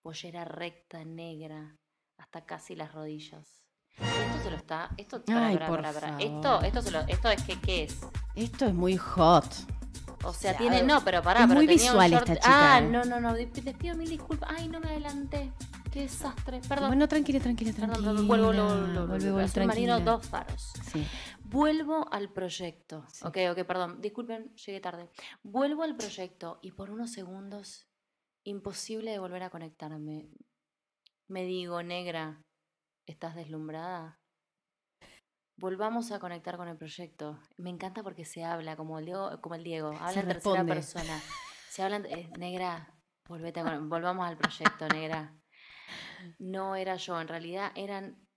Pollera 0.03 0.45
recta, 0.45 1.03
negra, 1.05 1.75
hasta 2.19 2.45
casi 2.45 2.75
las 2.75 2.93
rodillas. 2.93 3.63
Esto 3.97 4.43
se 4.43 4.51
lo 4.51 4.57
está. 4.57 4.91
Esto, 4.95 5.25
pará, 5.25 5.47
Ay, 5.47 5.55
pará, 5.55 5.67
por 5.69 5.81
pará, 5.81 5.93
pará. 5.93 6.07
favor. 6.09 6.21
Esto, 6.21 6.61
esto, 6.61 6.81
se 6.83 6.91
lo, 6.91 6.99
esto 6.99 7.29
es 7.31 7.43
que, 7.45 7.59
¿qué 7.61 7.83
es? 7.85 7.99
Esto 8.35 8.67
es 8.67 8.75
muy 8.75 8.95
hot. 8.95 9.47
O 10.23 10.33
sea, 10.33 10.51
sea, 10.51 10.57
tiene. 10.57 10.83
No, 10.83 11.03
pero 11.03 11.21
pará, 11.21 11.41
es 11.41 11.47
pero 11.47 11.59
muy 11.59 11.67
tenía 11.67 11.91
un 11.91 11.99
visual 11.99 12.11
short- 12.11 12.29
esta 12.29 12.35
chica, 12.43 12.75
Ah, 12.75 12.81
no, 12.81 13.03
no, 13.05 13.19
no. 13.19 13.33
Te 13.35 13.73
pido 13.73 13.95
mil 13.95 14.09
disculpas. 14.09 14.49
Ay, 14.55 14.67
no 14.67 14.79
me 14.79 14.89
adelanté. 14.89 15.51
Qué 15.91 16.01
desastre. 16.01 16.61
Perdón. 16.69 16.87
Bueno, 16.89 17.07
tranquila, 17.07 17.39
tranquila, 17.39 17.73
tranquila. 17.73 17.97
perdón, 18.07 18.27
vuelvo, 18.27 18.45
vuelvo, 18.47 18.63
vuelvo, 18.63 18.77
vuelve, 18.83 19.07
vuelvo. 19.07 19.31
vuelve, 19.33 19.43
Azul 19.43 19.65
marino, 19.65 19.99
dos 19.99 20.25
faros. 20.25 20.71
Sí. 20.91 21.05
Vuelvo 21.43 22.07
al 22.13 22.29
proyecto. 22.31 23.03
Sí. 23.11 23.25
Ok, 23.27 23.37
ok, 23.51 23.65
perdón. 23.65 23.99
Disculpen, 23.99 24.55
llegué 24.55 24.79
tarde. 24.79 25.09
Vuelvo 25.43 25.83
al 25.83 25.97
proyecto 25.97 26.59
y 26.61 26.71
por 26.71 26.91
unos 26.91 27.11
segundos, 27.11 27.87
imposible 28.45 29.11
de 29.11 29.19
volver 29.19 29.43
a 29.43 29.49
conectarme. 29.49 30.29
Me 31.27 31.43
digo, 31.43 31.83
negra, 31.83 32.41
¿estás 33.05 33.35
deslumbrada? 33.35 34.20
Volvamos 35.61 36.11
a 36.11 36.17
conectar 36.17 36.57
con 36.57 36.67
el 36.67 36.75
proyecto. 36.75 37.39
Me 37.57 37.69
encanta 37.69 38.01
porque 38.01 38.25
se 38.25 38.43
habla 38.43 38.75
como 38.75 38.97
el 38.97 39.05
Diego, 39.05 39.39
como 39.41 39.53
el 39.53 39.63
Diego 39.63 39.89
habla 39.89 40.11
Se 40.11 40.19
en 40.21 40.27
tercera 40.27 40.65
persona. 40.65 41.21
Se 41.69 41.83
habla, 41.83 41.97
eh, 41.97 42.31
negra, 42.39 42.95
volvete 43.29 43.59
a 43.59 43.77
volvamos 43.77 44.27
al 44.27 44.37
proyecto, 44.37 44.87
negra. 44.87 45.35
No 46.39 46.75
era 46.75 46.95
yo, 46.95 47.21
en 47.21 47.27
realidad 47.27 47.71
eran 47.75 48.27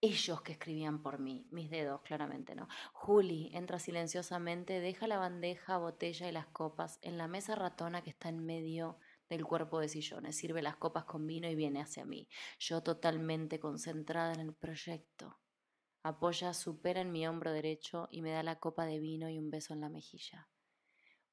ellos 0.00 0.42
que 0.42 0.52
escribían 0.52 1.02
por 1.02 1.18
mí, 1.18 1.48
mis 1.50 1.70
dedos, 1.70 2.02
claramente, 2.02 2.54
¿no? 2.54 2.68
Juli 2.92 3.50
entra 3.52 3.80
silenciosamente, 3.80 4.78
deja 4.78 5.08
la 5.08 5.18
bandeja, 5.18 5.76
botella 5.76 6.28
y 6.28 6.32
las 6.32 6.46
copas 6.46 7.00
en 7.02 7.18
la 7.18 7.26
mesa 7.26 7.56
ratona 7.56 8.02
que 8.02 8.10
está 8.10 8.28
en 8.28 8.46
medio 8.46 8.96
del 9.28 9.44
cuerpo 9.44 9.80
de 9.80 9.88
sillones, 9.88 10.36
sirve 10.36 10.62
las 10.62 10.76
copas 10.76 11.04
con 11.04 11.26
vino 11.26 11.48
y 11.48 11.56
viene 11.56 11.82
hacia 11.82 12.04
mí. 12.04 12.28
Yo 12.60 12.80
totalmente 12.80 13.58
concentrada 13.58 14.32
en 14.34 14.40
el 14.40 14.54
proyecto. 14.54 15.36
Apoya 16.02 16.54
su 16.54 16.80
pera 16.80 17.00
en 17.00 17.12
mi 17.12 17.26
hombro 17.26 17.52
derecho 17.52 18.08
y 18.10 18.22
me 18.22 18.30
da 18.30 18.42
la 18.42 18.58
copa 18.58 18.86
de 18.86 18.98
vino 18.98 19.28
y 19.28 19.38
un 19.38 19.50
beso 19.50 19.74
en 19.74 19.80
la 19.80 19.88
mejilla. 19.88 20.48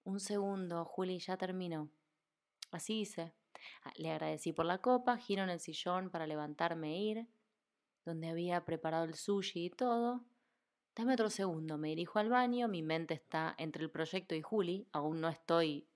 Un 0.03 0.19
segundo, 0.19 0.83
Juli, 0.85 1.19
ya 1.19 1.37
terminó. 1.37 1.89
Así 2.71 3.01
hice. 3.01 3.33
Ah, 3.83 3.93
Le 3.95 4.11
agradecí 4.11 4.53
por 4.53 4.65
la 4.65 4.79
copa, 4.79 5.17
giro 5.17 5.43
en 5.43 5.49
el 5.49 5.59
sillón 5.59 6.09
para 6.09 6.27
levantarme 6.27 6.95
e 6.95 6.99
ir, 6.99 7.27
donde 8.05 8.29
había 8.29 8.65
preparado 8.65 9.05
el 9.05 9.15
sushi 9.15 9.65
y 9.65 9.69
todo. 9.69 10.25
Dame 10.95 11.13
otro 11.13 11.29
segundo, 11.29 11.77
me 11.77 11.89
dirijo 11.89 12.19
al 12.19 12.29
baño, 12.29 12.67
mi 12.67 12.81
mente 12.81 13.13
está 13.13 13.55
entre 13.57 13.83
el 13.83 13.91
proyecto 13.91 14.33
y 14.35 14.41
Juli, 14.41 14.87
aún 14.91 15.21
no 15.21 15.29
estoy 15.29 15.87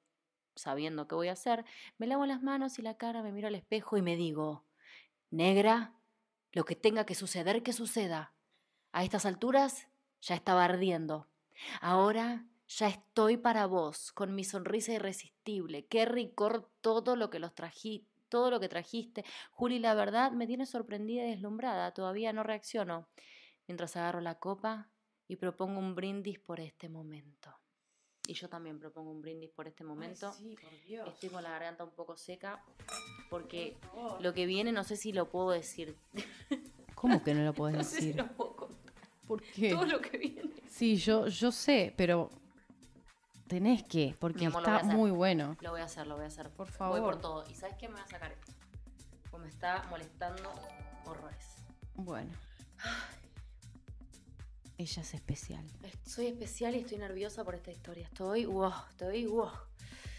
sabiendo 0.55 1.07
qué 1.07 1.15
voy 1.15 1.27
a 1.27 1.33
hacer. 1.33 1.65
Me 1.97 2.07
lavo 2.07 2.25
las 2.25 2.43
manos 2.43 2.77
y 2.79 2.81
la 2.81 2.97
cara, 2.97 3.23
me 3.23 3.31
miro 3.31 3.47
al 3.47 3.55
espejo 3.55 3.97
y 3.97 4.01
me 4.01 4.15
digo, 4.15 4.65
negra, 5.29 5.95
lo 6.51 6.65
que 6.65 6.75
tenga 6.75 7.05
que 7.05 7.15
suceder, 7.15 7.63
que 7.63 7.73
suceda. 7.73 8.33
A 8.91 9.03
estas 9.03 9.25
alturas 9.25 9.87
ya 10.21 10.35
estaba 10.35 10.65
ardiendo. 10.65 11.27
Ahora 11.81 12.45
ya 12.67 12.87
estoy 12.87 13.37
para 13.37 13.65
vos, 13.65 14.11
con 14.11 14.33
mi 14.35 14.43
sonrisa 14.43 14.93
irresistible. 14.93 15.85
Qué 15.87 16.05
ricor 16.05 16.69
todo 16.81 17.15
lo 17.15 17.29
que 17.29 17.39
los 17.39 17.53
trají, 17.53 18.07
todo 18.29 18.49
lo 18.49 18.59
que 18.59 18.69
trajiste. 18.69 19.25
Juli, 19.51 19.79
la 19.79 19.93
verdad 19.93 20.31
me 20.31 20.47
tiene 20.47 20.65
sorprendida 20.65 21.23
y 21.25 21.31
deslumbrada. 21.31 21.93
Todavía 21.93 22.33
no 22.33 22.43
reacciono. 22.43 23.07
Mientras 23.67 23.95
agarro 23.95 24.21
la 24.21 24.39
copa 24.39 24.89
y 25.27 25.35
propongo 25.37 25.79
un 25.79 25.95
brindis 25.95 26.39
por 26.39 26.59
este 26.59 26.89
momento. 26.89 27.55
Y 28.27 28.33
yo 28.33 28.47
también 28.49 28.79
propongo 28.79 29.11
un 29.11 29.21
brindis 29.21 29.49
por 29.51 29.67
este 29.67 29.83
momento. 29.83 30.31
sí, 30.33 30.55
por 30.61 30.71
Dios. 30.85 31.07
Estoy 31.09 31.29
con 31.29 31.43
la 31.43 31.49
garganta 31.51 31.83
un 31.83 31.91
poco 31.91 32.15
seca 32.17 32.63
porque 33.29 33.77
lo 34.19 34.33
que 34.33 34.45
viene 34.45 34.71
no 34.71 34.83
sé 34.83 34.95
si 34.95 35.11
lo 35.11 35.29
puedo 35.29 35.51
decir. 35.51 35.97
¿Cómo 36.95 37.23
que 37.23 37.33
no 37.33 37.43
lo 37.43 37.53
puedes 37.53 37.77
No 37.77 37.83
sé 37.83 37.89
si 37.89 37.95
decir? 38.07 38.15
lo 38.17 38.27
puedo 38.33 38.50
contar. 39.37 39.47
¿Por 39.47 39.53
qué? 39.55 39.69
Todo 39.71 39.85
lo 39.85 40.01
que 40.01 40.17
viene. 40.17 40.53
Sí, 40.69 40.95
yo, 40.97 41.27
yo 41.27 41.51
sé, 41.51 41.93
pero 41.97 42.29
tenés 43.47 43.83
que, 43.83 44.15
porque 44.19 44.45
amor, 44.45 44.63
voy 44.63 44.75
está 44.75 44.83
muy 44.87 45.11
bueno. 45.11 45.57
Lo 45.61 45.71
voy 45.71 45.81
a 45.81 45.85
hacer, 45.85 46.07
lo 46.07 46.15
voy 46.15 46.23
a 46.25 46.27
hacer. 46.27 46.49
Por 46.51 46.67
Voy 46.67 46.75
favor. 46.77 47.01
por 47.01 47.21
todo. 47.21 47.49
¿Y 47.49 47.55
sabes 47.55 47.75
qué 47.77 47.87
me 47.89 47.95
va 47.95 48.03
a 48.03 48.07
sacar 48.07 48.31
esto? 48.31 48.51
Pues 49.29 49.43
me 49.43 49.49
está 49.49 49.83
molestando 49.89 50.51
horrores. 51.05 51.55
Bueno. 51.95 52.31
Ella 54.77 55.01
es 55.03 55.13
especial. 55.13 55.63
Soy 56.05 56.27
especial 56.27 56.75
y 56.75 56.79
estoy 56.79 56.97
nerviosa 56.97 57.43
por 57.43 57.53
esta 57.55 57.71
historia. 57.71 58.05
Estoy, 58.05 58.45
wow, 58.45 58.73
estoy, 58.89 59.25
wow. 59.27 59.51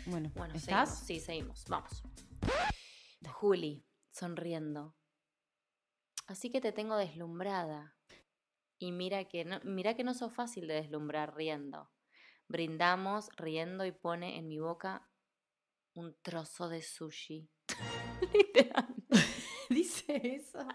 Bueno, 0.06 0.30
Bueno, 0.36 0.54
¿estás? 0.54 0.98
seguimos. 1.00 1.06
Sí, 1.06 1.20
seguimos. 1.20 1.64
Vamos. 1.68 2.02
Juli, 3.28 3.84
sonriendo. 4.12 4.94
Así 6.28 6.50
que 6.50 6.60
te 6.60 6.70
tengo 6.72 6.96
deslumbrada. 6.96 7.96
Y 8.82 8.90
mira 8.90 9.26
que 9.26 9.44
no, 9.44 9.60
mira 9.62 9.94
que 9.94 10.02
no 10.02 10.12
sos 10.12 10.34
fácil 10.34 10.66
de 10.66 10.74
deslumbrar 10.74 11.36
riendo. 11.36 11.88
Brindamos 12.48 13.28
riendo 13.36 13.84
y 13.84 13.92
pone 13.92 14.38
en 14.38 14.48
mi 14.48 14.58
boca 14.58 15.08
un 15.94 16.16
trozo 16.20 16.68
de 16.68 16.82
sushi. 16.82 17.48
Dice 19.70 20.20
eso. 20.24 20.66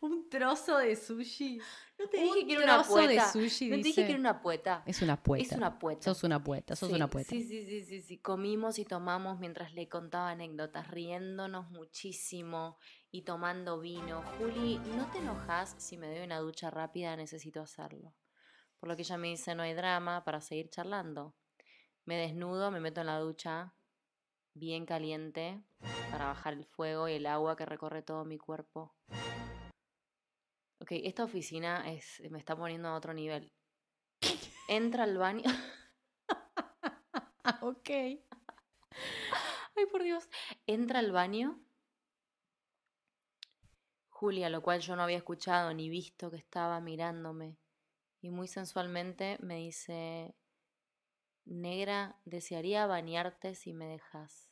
Un 0.00 0.28
trozo 0.30 0.78
de 0.78 0.96
sushi. 0.96 1.60
No 1.98 2.08
te 2.08 2.16
Un 2.18 2.22
dije 2.34 2.46
que 2.46 2.52
era 2.54 2.64
una 2.64 2.74
trozo 2.82 2.96
de 3.00 3.04
poeta. 3.06 3.32
sushi, 3.32 3.68
no 3.68 3.76
te 3.76 3.82
dije 3.82 4.04
que 4.06 4.10
era 4.12 4.18
una 4.18 4.40
poeta. 4.40 4.82
Es 4.86 5.02
una 5.02 5.22
poeta. 5.22 5.44
Es 5.46 5.52
una 5.52 5.78
poeta. 5.78 6.02
Sos 6.02 6.24
una 6.24 6.42
poeta, 6.42 6.74
sos 6.76 6.88
Sí, 6.88 6.94
una 6.94 7.08
poeta. 7.10 7.28
Sí, 7.30 7.42
sí, 7.44 7.66
sí, 7.66 7.84
sí, 7.84 8.00
sí. 8.02 8.18
Comimos 8.18 8.78
y 8.78 8.84
tomamos 8.86 9.38
mientras 9.38 9.74
le 9.74 9.88
contaba 9.88 10.30
anécdotas, 10.30 10.88
riéndonos 10.88 11.70
muchísimo 11.70 12.78
y 13.10 13.22
tomando 13.22 13.78
vino. 13.80 14.22
Juli, 14.38 14.78
¿no 14.96 15.10
te 15.10 15.18
enojas 15.18 15.74
si 15.76 15.98
me 15.98 16.08
doy 16.08 16.24
una 16.24 16.38
ducha 16.38 16.70
rápida? 16.70 17.14
Necesito 17.16 17.60
hacerlo. 17.60 18.14
Por 18.78 18.88
lo 18.88 18.96
que 18.96 19.02
ella 19.02 19.18
me 19.18 19.28
dice, 19.28 19.54
no 19.54 19.62
hay 19.62 19.74
drama 19.74 20.24
para 20.24 20.40
seguir 20.40 20.70
charlando. 20.70 21.34
Me 22.06 22.16
desnudo, 22.16 22.70
me 22.70 22.80
meto 22.80 23.02
en 23.02 23.08
la 23.08 23.18
ducha, 23.18 23.74
bien 24.54 24.86
caliente, 24.86 25.60
para 26.10 26.24
bajar 26.24 26.54
el 26.54 26.64
fuego 26.64 27.06
y 27.06 27.12
el 27.12 27.26
agua 27.26 27.56
que 27.56 27.66
recorre 27.66 28.00
todo 28.02 28.24
mi 28.24 28.38
cuerpo. 28.38 28.94
Ok, 30.80 30.92
esta 30.92 31.24
oficina 31.24 31.90
es, 31.92 32.22
me 32.30 32.38
está 32.38 32.56
poniendo 32.56 32.88
a 32.88 32.94
otro 32.94 33.12
nivel. 33.12 33.52
Entra 34.68 35.04
al 35.04 35.18
baño. 35.18 35.44
Ok. 37.62 37.90
Ay, 37.90 39.86
por 39.90 40.02
Dios. 40.02 40.28
Entra 40.66 40.98
al 40.98 41.12
baño. 41.12 41.58
Julia, 44.10 44.50
lo 44.50 44.62
cual 44.62 44.80
yo 44.80 44.96
no 44.96 45.02
había 45.02 45.16
escuchado 45.16 45.72
ni 45.72 45.88
visto 45.88 46.30
que 46.30 46.36
estaba 46.36 46.80
mirándome. 46.80 47.56
Y 48.20 48.30
muy 48.30 48.48
sensualmente 48.48 49.38
me 49.40 49.56
dice, 49.56 50.34
negra, 51.46 52.20
desearía 52.24 52.86
bañarte 52.86 53.54
si 53.54 53.72
me 53.72 53.86
dejas. 53.86 54.49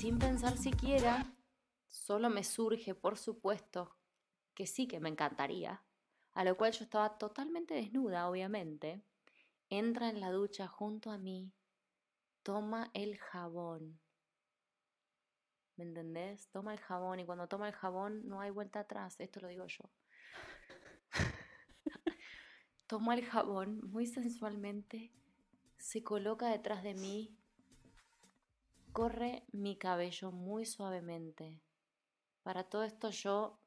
Sin 0.00 0.18
pensar 0.18 0.56
siquiera, 0.56 1.26
solo 1.88 2.30
me 2.30 2.44
surge, 2.44 2.94
por 2.94 3.18
supuesto, 3.18 3.96
que 4.54 4.66
sí 4.66 4.86
que 4.86 5.00
me 5.00 5.08
encantaría 5.08 5.82
a 6.38 6.44
lo 6.44 6.56
cual 6.56 6.70
yo 6.70 6.84
estaba 6.84 7.18
totalmente 7.18 7.74
desnuda, 7.74 8.30
obviamente, 8.30 9.02
entra 9.70 10.08
en 10.08 10.20
la 10.20 10.30
ducha 10.30 10.68
junto 10.68 11.10
a 11.10 11.18
mí, 11.18 11.52
toma 12.44 12.92
el 12.94 13.18
jabón. 13.18 13.98
¿Me 15.74 15.82
entendés? 15.82 16.48
Toma 16.50 16.74
el 16.74 16.78
jabón 16.78 17.18
y 17.18 17.26
cuando 17.26 17.48
toma 17.48 17.66
el 17.66 17.74
jabón 17.74 18.28
no 18.28 18.40
hay 18.40 18.50
vuelta 18.50 18.78
atrás, 18.78 19.16
esto 19.18 19.40
lo 19.40 19.48
digo 19.48 19.66
yo. 19.66 19.90
toma 22.86 23.14
el 23.14 23.24
jabón 23.24 23.80
muy 23.90 24.06
sensualmente, 24.06 25.12
se 25.76 26.04
coloca 26.04 26.50
detrás 26.50 26.84
de 26.84 26.94
mí, 26.94 27.37
corre 28.92 29.44
mi 29.52 29.76
cabello 29.76 30.32
muy 30.32 30.66
suavemente. 30.66 31.62
Para 32.42 32.64
todo 32.64 32.84
esto 32.84 33.10
yo 33.10 33.60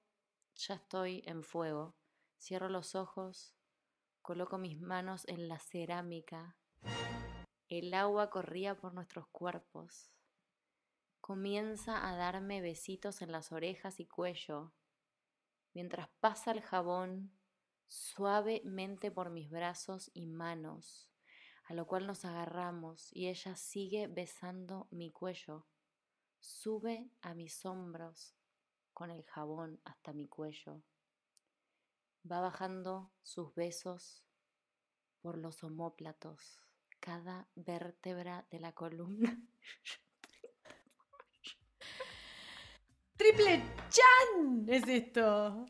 ya 0.56 0.76
estoy 0.76 1.24
en 1.26 1.44
fuego. 1.44 1.96
Cierro 2.40 2.70
los 2.70 2.96
ojos, 2.96 3.54
coloco 4.22 4.58
mis 4.58 4.80
manos 4.80 5.28
en 5.28 5.48
la 5.48 5.60
cerámica. 5.60 6.58
El 7.70 7.94
agua 7.94 8.30
corría 8.30 8.76
por 8.76 8.94
nuestros 8.94 9.28
cuerpos. 9.28 10.12
Comienza 11.20 12.10
a 12.10 12.16
darme 12.16 12.62
besitos 12.62 13.22
en 13.22 13.32
las 13.32 13.52
orejas 13.52 14.00
y 14.00 14.08
cuello, 14.08 14.74
mientras 15.74 16.10
pasa 16.20 16.52
el 16.52 16.62
jabón 16.62 17.32
suavemente 17.88 19.12
por 19.12 19.30
mis 19.30 19.50
brazos 19.50 20.10
y 20.14 20.26
manos, 20.26 21.11
a 21.66 21.74
lo 21.74 21.88
cual 21.88 22.08
nos 22.08 22.26
agarramos 22.26 23.10
y 23.14 23.28
ella 23.28 23.56
sigue 23.56 24.08
besando 24.08 24.88
mi 24.92 25.12
cuello. 25.12 25.68
Sube 26.40 27.10
a 27.22 27.34
mis 27.34 27.66
hombros 27.66 28.36
con 28.94 29.12
el 29.12 29.24
jabón 29.24 29.80
hasta 29.84 30.14
mi 30.14 30.28
cuello 30.28 30.84
va 32.30 32.42
bajando 32.42 33.12
sus 33.24 33.54
besos 33.56 34.24
por 35.22 35.38
los 35.38 35.64
omóplatos, 35.64 36.60
cada 37.00 37.48
vértebra 37.56 38.46
de 38.52 38.60
la 38.60 38.74
columna. 38.74 39.40
¡Triple 43.16 43.64
chan! 43.90 44.66
Es 44.68 44.88
esto. 44.88 45.66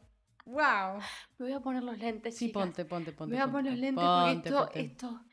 ¡Wow! 0.45 0.99
Me 1.38 1.45
voy 1.45 1.54
a 1.54 1.60
poner 1.60 1.84
los 1.84 1.97
lentes. 1.97 2.38
Sí, 2.38 2.47
chicas. 2.47 2.63
ponte, 2.63 2.86
ponte, 2.86 3.12
ponte. 3.12 3.36
Me 3.36 3.41
voy 3.41 3.49
a 3.49 3.51
poner 3.51 3.73
los 3.73 3.93
ponte, 3.93 4.01
lentes 4.32 4.51
ponte, 4.54 4.60
porque 4.60 4.80
esto, 4.82 5.10
ponte. 5.10 5.19
esto, 5.19 5.25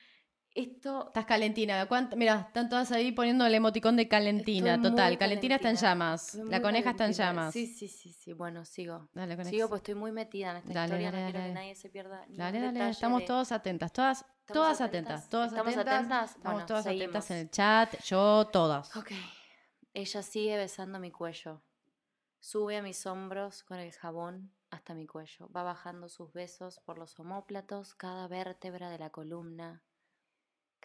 esto. 0.59 1.07
Estás 1.09 1.25
calentina. 1.27 1.87
¿Cuánto- 1.87 2.17
Mira, 2.17 2.45
están 2.49 2.69
todas 2.69 2.91
ahí 2.93 3.13
poniendo 3.13 3.47
el 3.47 3.55
emoticón 3.55 3.97
de 3.97 4.09
calentina. 4.09 4.75
Estoy 4.75 4.91
Total, 4.91 5.19
calentina 5.19 5.55
está 5.57 5.71
en 5.71 5.77
llamas. 5.77 6.35
La 6.35 6.61
coneja 6.63 6.91
está 6.91 7.07
en 7.07 7.13
llamas. 7.13 7.53
Sí, 7.53 7.67
sí, 7.67 7.89
sí, 7.89 8.13
sí. 8.13 8.33
Bueno, 8.33 8.65
sigo. 8.65 9.09
Dale, 9.15 9.37
coneja. 9.37 9.51
Sigo, 9.51 9.69
pues 9.69 9.81
estoy 9.81 9.95
muy 9.95 10.13
metida 10.13 10.51
en 10.51 10.57
esta 10.59 10.73
Dale, 10.73 10.85
historia. 10.87 11.11
dale, 11.11 11.23
no 11.23 11.27
quiero 11.31 11.39
dale. 11.41 11.51
que 11.53 11.55
nadie 11.61 11.75
se 11.75 11.89
pierda. 11.89 12.25
Dale, 12.29 12.61
dale, 12.61 12.91
estamos 12.91 13.21
de- 13.21 13.27
todos 13.27 13.53
atentas, 13.53 13.93
todas, 13.93 14.25
todas 14.47 14.81
atentas, 14.81 15.29
todas 15.29 15.53
¿Estamos 15.53 15.73
atentas. 15.75 15.95
atentas? 15.97 16.31
Estamos 16.37 16.53
Bueno, 16.55 16.67
todas 16.67 16.85
seguimos. 16.85 17.03
atentas 17.09 17.31
en 17.31 17.37
el 17.39 17.51
chat, 17.51 18.01
yo 18.05 18.47
todas. 18.53 18.97
Ok. 18.97 19.13
Ella 19.95 20.23
sigue 20.23 20.57
besando 20.57 20.99
mi 20.99 21.11
cuello. 21.11 21.63
Sube 22.41 22.77
a 22.77 22.83
mis 22.83 23.05
hombros 23.07 23.65
con 23.65 23.79
el 23.79 23.93
jabón 23.93 24.53
hasta 24.71 24.95
mi 24.95 25.07
cuello. 25.07 25.51
Va 25.51 25.63
bajando 25.63 26.09
sus 26.09 26.33
besos 26.33 26.79
por 26.81 26.99
los 26.99 27.19
omóplatos, 27.19 27.95
cada 27.95 28.29
vértebra 28.29 28.91
de 28.91 28.99
la 28.99 29.11
columna, 29.11 29.83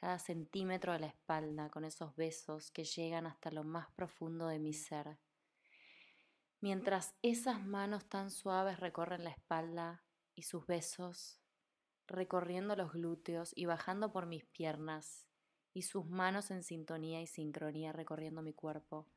cada 0.03 0.19
centímetro 0.19 0.91
de 0.91 0.99
la 0.99 1.07
espalda, 1.07 1.69
con 1.69 1.85
esos 1.85 2.13
besos 2.17 2.71
que 2.71 2.83
llegan 2.83 3.25
hasta 3.25 3.51
lo 3.51 3.63
más 3.63 3.89
profundo 3.91 4.47
de 4.47 4.59
mi 4.59 4.73
ser. 4.73 5.17
Mientras 6.59 7.15
esas 7.21 7.63
manos 7.65 8.09
tan 8.09 8.29
suaves 8.29 8.81
recorren 8.81 9.23
la 9.23 9.29
espalda 9.29 10.03
y 10.35 10.41
sus 10.41 10.67
besos 10.67 11.39
recorriendo 12.05 12.75
los 12.75 12.91
glúteos 12.91 13.53
y 13.55 13.63
bajando 13.63 14.11
por 14.11 14.25
mis 14.25 14.43
piernas 14.43 15.25
y 15.73 15.83
sus 15.83 16.05
manos 16.05 16.51
en 16.51 16.63
sintonía 16.63 17.21
y 17.21 17.27
sincronía 17.27 17.93
recorriendo 17.93 18.41
mi 18.41 18.51
cuerpo. 18.51 19.07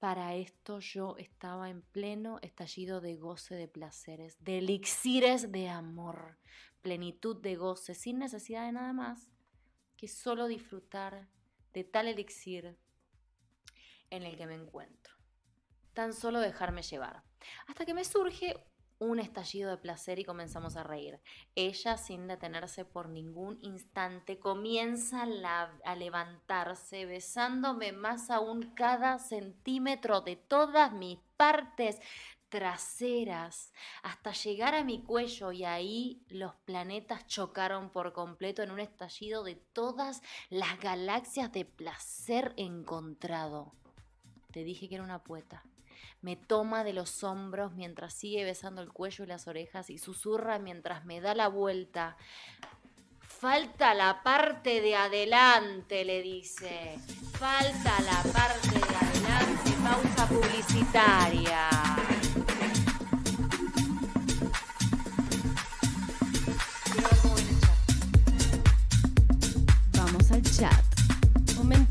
Para 0.00 0.34
esto 0.34 0.80
yo 0.80 1.16
estaba 1.16 1.70
en 1.70 1.82
pleno 1.82 2.40
estallido 2.42 3.00
de 3.00 3.14
goce 3.14 3.54
de 3.54 3.68
placeres, 3.68 4.36
de 4.40 4.58
elixires 4.58 5.52
de 5.52 5.68
amor, 5.68 6.40
plenitud 6.82 7.40
de 7.40 7.54
goce, 7.54 7.94
sin 7.94 8.18
necesidad 8.18 8.66
de 8.66 8.72
nada 8.72 8.92
más 8.92 9.30
solo 10.08 10.46
disfrutar 10.46 11.28
de 11.72 11.84
tal 11.84 12.08
elixir 12.08 12.76
en 14.10 14.22
el 14.22 14.36
que 14.36 14.46
me 14.46 14.54
encuentro. 14.54 15.14
Tan 15.92 16.12
solo 16.12 16.40
dejarme 16.40 16.82
llevar. 16.82 17.22
Hasta 17.66 17.84
que 17.84 17.94
me 17.94 18.04
surge 18.04 18.56
un 18.98 19.18
estallido 19.18 19.70
de 19.70 19.76
placer 19.76 20.18
y 20.18 20.24
comenzamos 20.24 20.76
a 20.76 20.82
reír. 20.82 21.20
Ella, 21.54 21.96
sin 21.96 22.26
detenerse 22.26 22.84
por 22.84 23.08
ningún 23.08 23.58
instante, 23.62 24.38
comienza 24.38 25.22
a 25.22 25.96
levantarse, 25.96 27.06
besándome 27.06 27.92
más 27.92 28.30
aún 28.30 28.72
cada 28.74 29.18
centímetro 29.18 30.20
de 30.20 30.36
todas 30.36 30.92
mis 30.92 31.18
partes 31.36 32.00
traseras 32.54 33.72
hasta 34.04 34.30
llegar 34.30 34.76
a 34.76 34.84
mi 34.84 35.02
cuello 35.02 35.50
y 35.50 35.64
ahí 35.64 36.22
los 36.28 36.54
planetas 36.64 37.26
chocaron 37.26 37.90
por 37.90 38.12
completo 38.12 38.62
en 38.62 38.70
un 38.70 38.78
estallido 38.78 39.42
de 39.42 39.56
todas 39.56 40.22
las 40.50 40.78
galaxias 40.78 41.50
de 41.50 41.64
placer 41.64 42.52
encontrado. 42.56 43.72
Te 44.52 44.62
dije 44.62 44.88
que 44.88 44.94
era 44.94 45.02
una 45.02 45.24
poeta. 45.24 45.64
Me 46.22 46.36
toma 46.36 46.84
de 46.84 46.92
los 46.92 47.24
hombros 47.24 47.72
mientras 47.72 48.14
sigue 48.14 48.44
besando 48.44 48.82
el 48.82 48.92
cuello 48.92 49.24
y 49.24 49.26
las 49.26 49.48
orejas 49.48 49.90
y 49.90 49.98
susurra 49.98 50.60
mientras 50.60 51.04
me 51.04 51.20
da 51.20 51.34
la 51.34 51.48
vuelta. 51.48 52.16
Falta 53.20 53.94
la 53.94 54.22
parte 54.22 54.80
de 54.80 54.94
adelante, 54.94 56.04
le 56.04 56.22
dice. 56.22 57.00
Falta 57.32 58.00
la 58.02 58.22
parte 58.32 58.68
de 58.68 58.96
adelante. 58.96 59.72
Pausa 59.82 60.28
publicitaria. 60.28 62.13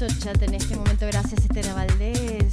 Chat 0.08 0.42
en 0.42 0.54
este 0.54 0.76
momento. 0.76 1.06
Gracias 1.08 1.46
Estela 1.46 1.74
Valdés 1.74 2.52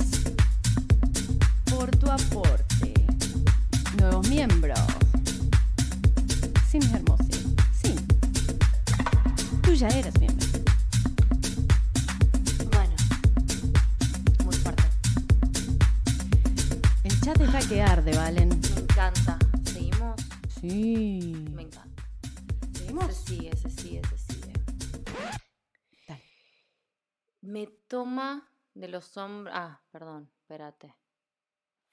por 1.64 1.90
tu 1.96 2.08
aporte. 2.08 2.94
Nuevos 3.98 4.28
miembros. 4.28 4.78
Sim 6.70 6.80
Hermosi. 6.94 7.56
Sí. 7.82 7.96
Tú 9.62 9.74
ya 9.74 9.88
eras 9.88 10.16
miembro. 10.20 10.46
Bueno, 12.70 12.94
muy 14.44 14.54
fuerte. 14.54 14.84
El 17.02 17.20
chat 17.20 17.40
está 17.40 17.58
que 17.68 17.82
arde, 17.82 18.16
Valen. 18.16 18.48
Me 18.48 18.80
encanta. 18.80 19.38
¿Seguimos? 19.64 20.20
Sí. 20.60 21.44
Me 21.52 21.62
encanta. 21.62 22.04
¿Seguimos? 22.78 23.06
Se 23.06 23.26
sigue, 23.26 23.56
se 23.56 23.70
sigue, 23.70 24.02
se 24.08 24.18
sigue. 24.18 24.19
Me 27.50 27.66
toma 27.88 28.48
de 28.74 28.86
los 28.86 29.16
hombros. 29.16 29.52
Ah, 29.56 29.80
perdón, 29.90 30.30
espérate. 30.42 30.94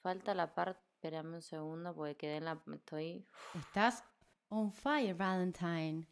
Falta 0.04 0.32
la 0.32 0.54
parte. 0.54 0.80
Espérame 0.94 1.34
un 1.34 1.42
segundo 1.42 1.94
porque 1.94 2.16
quedé 2.16 2.36
en 2.36 2.44
la. 2.44 2.62
Estoy. 2.72 3.26
Estás 3.54 4.04
on 4.50 4.70
fire, 4.70 5.14
Valentine. 5.14 6.06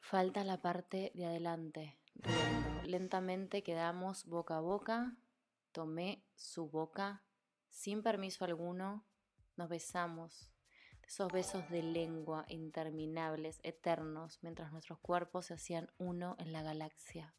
Falta 0.02 0.44
la 0.44 0.62
parte 0.62 1.14
de 1.16 1.26
adelante. 1.26 1.96
Riendo. 2.16 2.84
Lentamente 2.84 3.64
quedamos 3.64 4.26
boca 4.26 4.58
a 4.58 4.62
boca. 4.62 5.18
Tomé 5.72 6.24
su 6.36 6.70
boca 6.70 7.24
sin 7.70 8.04
permiso 8.04 8.46
alguno. 8.46 9.06
Nos 9.58 9.70
besamos. 9.70 10.50
Esos 11.08 11.32
besos 11.32 11.70
de 11.70 11.84
lengua 11.84 12.46
interminables, 12.48 13.60
eternos, 13.64 14.40
mientras 14.42 14.72
nuestros 14.72 15.00
cuerpos 15.00 15.46
se 15.46 15.54
hacían 15.54 15.92
uno 15.98 16.36
en 16.40 16.52
la 16.52 16.64
galaxia. 16.64 17.36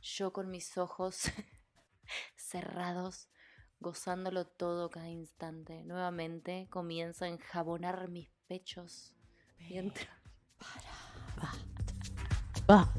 Yo 0.00 0.32
con 0.32 0.50
mis 0.50 0.76
ojos 0.76 1.22
cerrados, 2.36 3.28
gozándolo 3.78 4.44
todo 4.46 4.90
cada 4.90 5.08
instante. 5.08 5.84
Nuevamente 5.84 6.66
comienza 6.68 7.26
a 7.26 7.28
enjabonar 7.28 8.08
mis 8.08 8.30
pechos. 8.48 9.14
Mientras... 9.58 10.08
Va. 12.68 12.92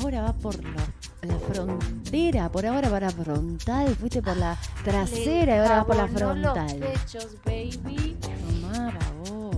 Ahora 0.00 0.22
va 0.22 0.32
por 0.34 0.62
la, 0.62 0.92
la 1.22 1.38
frontera, 1.38 2.50
por 2.50 2.66
ahora 2.66 2.90
para 2.90 3.08
frontal, 3.08 3.94
fuiste 3.96 4.20
por 4.20 4.36
la 4.36 4.58
trasera 4.84 5.56
y 5.56 5.58
ahora 5.58 5.76
vas 5.76 5.86
por 5.86 5.96
la 5.96 6.08
frontal. 6.08 6.80
Los 6.80 6.90
pechos, 6.90 7.42
baby. 7.44 8.18
Tomá. 8.20 8.98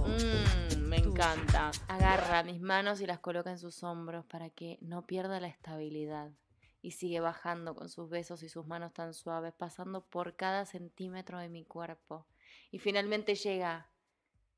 Mm, 0.06 0.78
me 0.78 0.96
encanta. 0.98 1.72
Agarra 1.88 2.44
mis 2.44 2.60
manos 2.60 3.00
y 3.00 3.06
las 3.06 3.18
coloca 3.18 3.50
en 3.50 3.58
sus 3.58 3.82
hombros 3.82 4.24
para 4.26 4.48
que 4.50 4.78
no 4.80 5.06
pierda 5.06 5.40
la 5.40 5.48
estabilidad. 5.48 6.30
Y 6.82 6.92
sigue 6.92 7.18
bajando 7.18 7.74
con 7.74 7.88
sus 7.88 8.08
besos 8.08 8.44
y 8.44 8.48
sus 8.48 8.64
manos 8.64 8.92
tan 8.94 9.14
suaves, 9.14 9.52
pasando 9.54 10.04
por 10.04 10.36
cada 10.36 10.66
centímetro 10.66 11.38
de 11.38 11.48
mi 11.48 11.64
cuerpo. 11.64 12.26
Y 12.70 12.78
finalmente 12.78 13.34
llega 13.34 13.88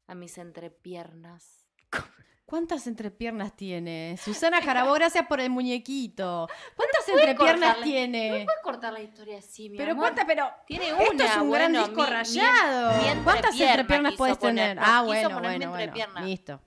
a 0.07 0.15
mis 0.15 0.37
entrepiernas. 0.37 1.65
¿Cuántas 2.51 2.89
entrepiernas 2.89 3.55
tiene? 3.55 4.17
Susana 4.21 4.61
Jarabó, 4.61 4.93
gracias 4.95 5.25
por 5.29 5.39
el 5.39 5.51
muñequito. 5.51 6.49
¿Cuántas 6.75 7.09
entrepiernas 7.09 7.81
tiene? 7.83 8.29
¿Puedes 8.45 8.61
cortar 8.65 8.93
la 8.93 9.01
historia 9.01 9.39
así, 9.39 9.71
mi 9.71 9.77
Pero 9.77 9.93
amor? 9.93 10.03
cuántas, 10.07 10.25
pero 10.25 10.51
Tiene 10.67 10.93
una, 10.93 11.03
esto 11.05 11.23
es 11.23 11.37
un 11.37 11.51
gran 11.53 11.73
disco 11.73 12.03
mi- 12.03 12.07
rayado. 12.11 12.91
mi 13.03 13.23
¿Cuántas 13.23 13.53
entrepierna 13.53 13.71
entrepiernas 13.71 14.15
puedes 14.17 14.37
poner, 14.39 14.69
tener? 14.71 14.77
no, 14.79 14.83
ah, 14.85 15.03
bueno, 15.03 15.41
bueno, 15.41 15.71
bueno. 15.71 15.93
Listo. 16.27 16.61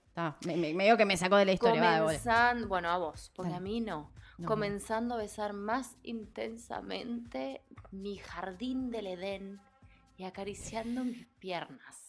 Me, 0.45 0.55
me, 0.55 0.73
medio 0.73 0.95
que 0.95 1.05
me 1.05 1.17
sacó 1.17 1.35
de 1.35 1.45
la 1.45 1.51
historia. 1.51 2.01
va, 2.01 2.55
bueno, 2.67 2.89
a 2.89 2.97
vos, 2.97 3.31
porque 3.35 3.51
Dale. 3.51 3.57
a 3.57 3.61
mí 3.61 3.81
no. 3.81 4.09
No, 4.37 4.47
Comenzando 4.47 5.15
a 5.15 5.17
besar 5.17 5.51
más 5.53 5.97
intensamente 6.03 7.61
mi 7.91 8.17
jardín 8.17 8.89
del 8.89 9.07
Edén 9.07 9.59
y 10.17 10.23
acariciando 10.23 11.03
mis 11.03 11.25
piernas, 11.39 12.02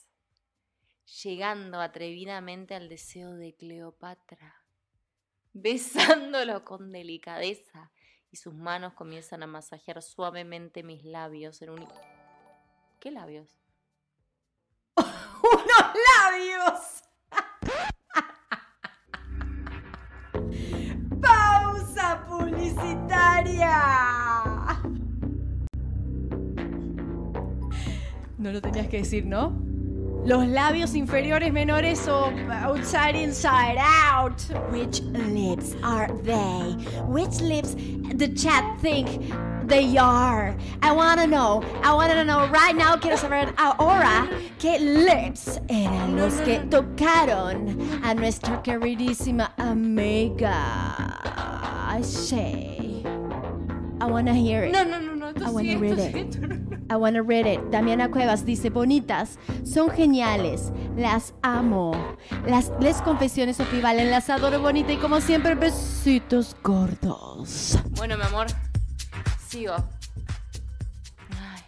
llegando 1.05 1.81
atrevidamente 1.81 2.75
al 2.75 2.89
deseo 2.89 3.35
de 3.35 3.55
Cleopatra, 3.55 4.65
besándolo 5.53 6.65
con 6.65 6.91
delicadeza 6.93 7.93
y 8.31 8.37
sus 8.37 8.55
manos 8.55 8.95
comienzan 8.95 9.43
a 9.43 9.47
masajear 9.47 10.01
suavemente 10.03 10.83
mis 10.83 11.05
labios 11.05 11.61
en 11.63 11.71
un... 11.71 11.87
¿Qué 12.99 13.11
labios? 13.11 13.59
¡Unos 14.97 15.95
labios! 16.11 17.05
¡Pausa 21.21 22.25
publicitaria! 22.27 23.71
No 28.39 28.53
lo 28.53 28.61
tenías 28.61 28.89
que 28.89 28.99
decir, 28.99 29.27
¿no? 29.27 29.74
Los 30.25 30.47
labios 30.49 30.95
inferiores 30.95 31.53
menores 31.53 32.09
o 32.09 32.33
outside 32.65 33.15
inside 33.15 33.77
out. 33.79 34.41
Which 34.71 35.03
lips 35.03 35.77
are 35.83 36.09
they? 36.23 36.77
Which 37.07 37.43
lips 37.43 37.75
the 38.15 38.29
chat 38.29 38.79
think 38.81 39.21
they 39.67 39.99
are? 39.99 40.57
I 40.83 40.93
wanna 40.93 41.27
know. 41.27 41.63
I 41.83 41.93
wanna 41.93 42.25
know 42.25 42.49
right 42.49 42.75
now. 42.75 42.97
Quiero 42.97 43.17
saber 43.17 43.53
ahora 43.59 44.27
qué 44.59 44.79
lips 44.81 45.61
eran 45.69 46.17
los 46.17 46.41
que 46.41 46.61
tocaron 46.71 48.03
a 48.03 48.15
nuestra 48.15 48.63
queridísima 48.63 49.51
amiga 49.59 50.55
Shay. 52.03 53.05
I 54.01 54.07
wanna 54.07 54.35
hear 54.35 54.65
it. 54.65 54.73
No, 54.73 54.85
no, 54.85 54.99
no, 55.01 55.15
no, 55.15 55.33
I 55.45 55.51
wanna 55.51 55.79
read 55.79 55.99
it. 55.99 56.64
I 56.91 56.97
wanna 56.97 57.23
read 57.23 57.47
it. 57.47 57.61
Damiana 57.71 58.11
Cuevas 58.11 58.45
dice, 58.45 58.71
bonitas, 58.71 59.39
son 59.65 59.91
geniales, 59.91 60.73
las 60.97 61.35
amo. 61.43 61.93
Las 62.47 62.71
les 62.81 63.01
confesiones 63.03 63.57
Sofi 63.57 63.81
Valen, 63.81 64.11
las 64.11 64.29
adoro 64.31 64.61
bonita 64.61 64.93
y 64.93 64.97
como 64.99 65.21
siempre, 65.21 65.55
besitos 65.55 66.55
gordos. 66.63 67.79
Bueno, 67.97 68.17
mi 68.17 68.23
amor, 68.25 68.47
sigo. 69.49 69.75
Ay, 71.31 71.63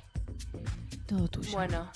Todo 1.07 1.29
tuyo. 1.29 1.51
bueno, 1.53 1.89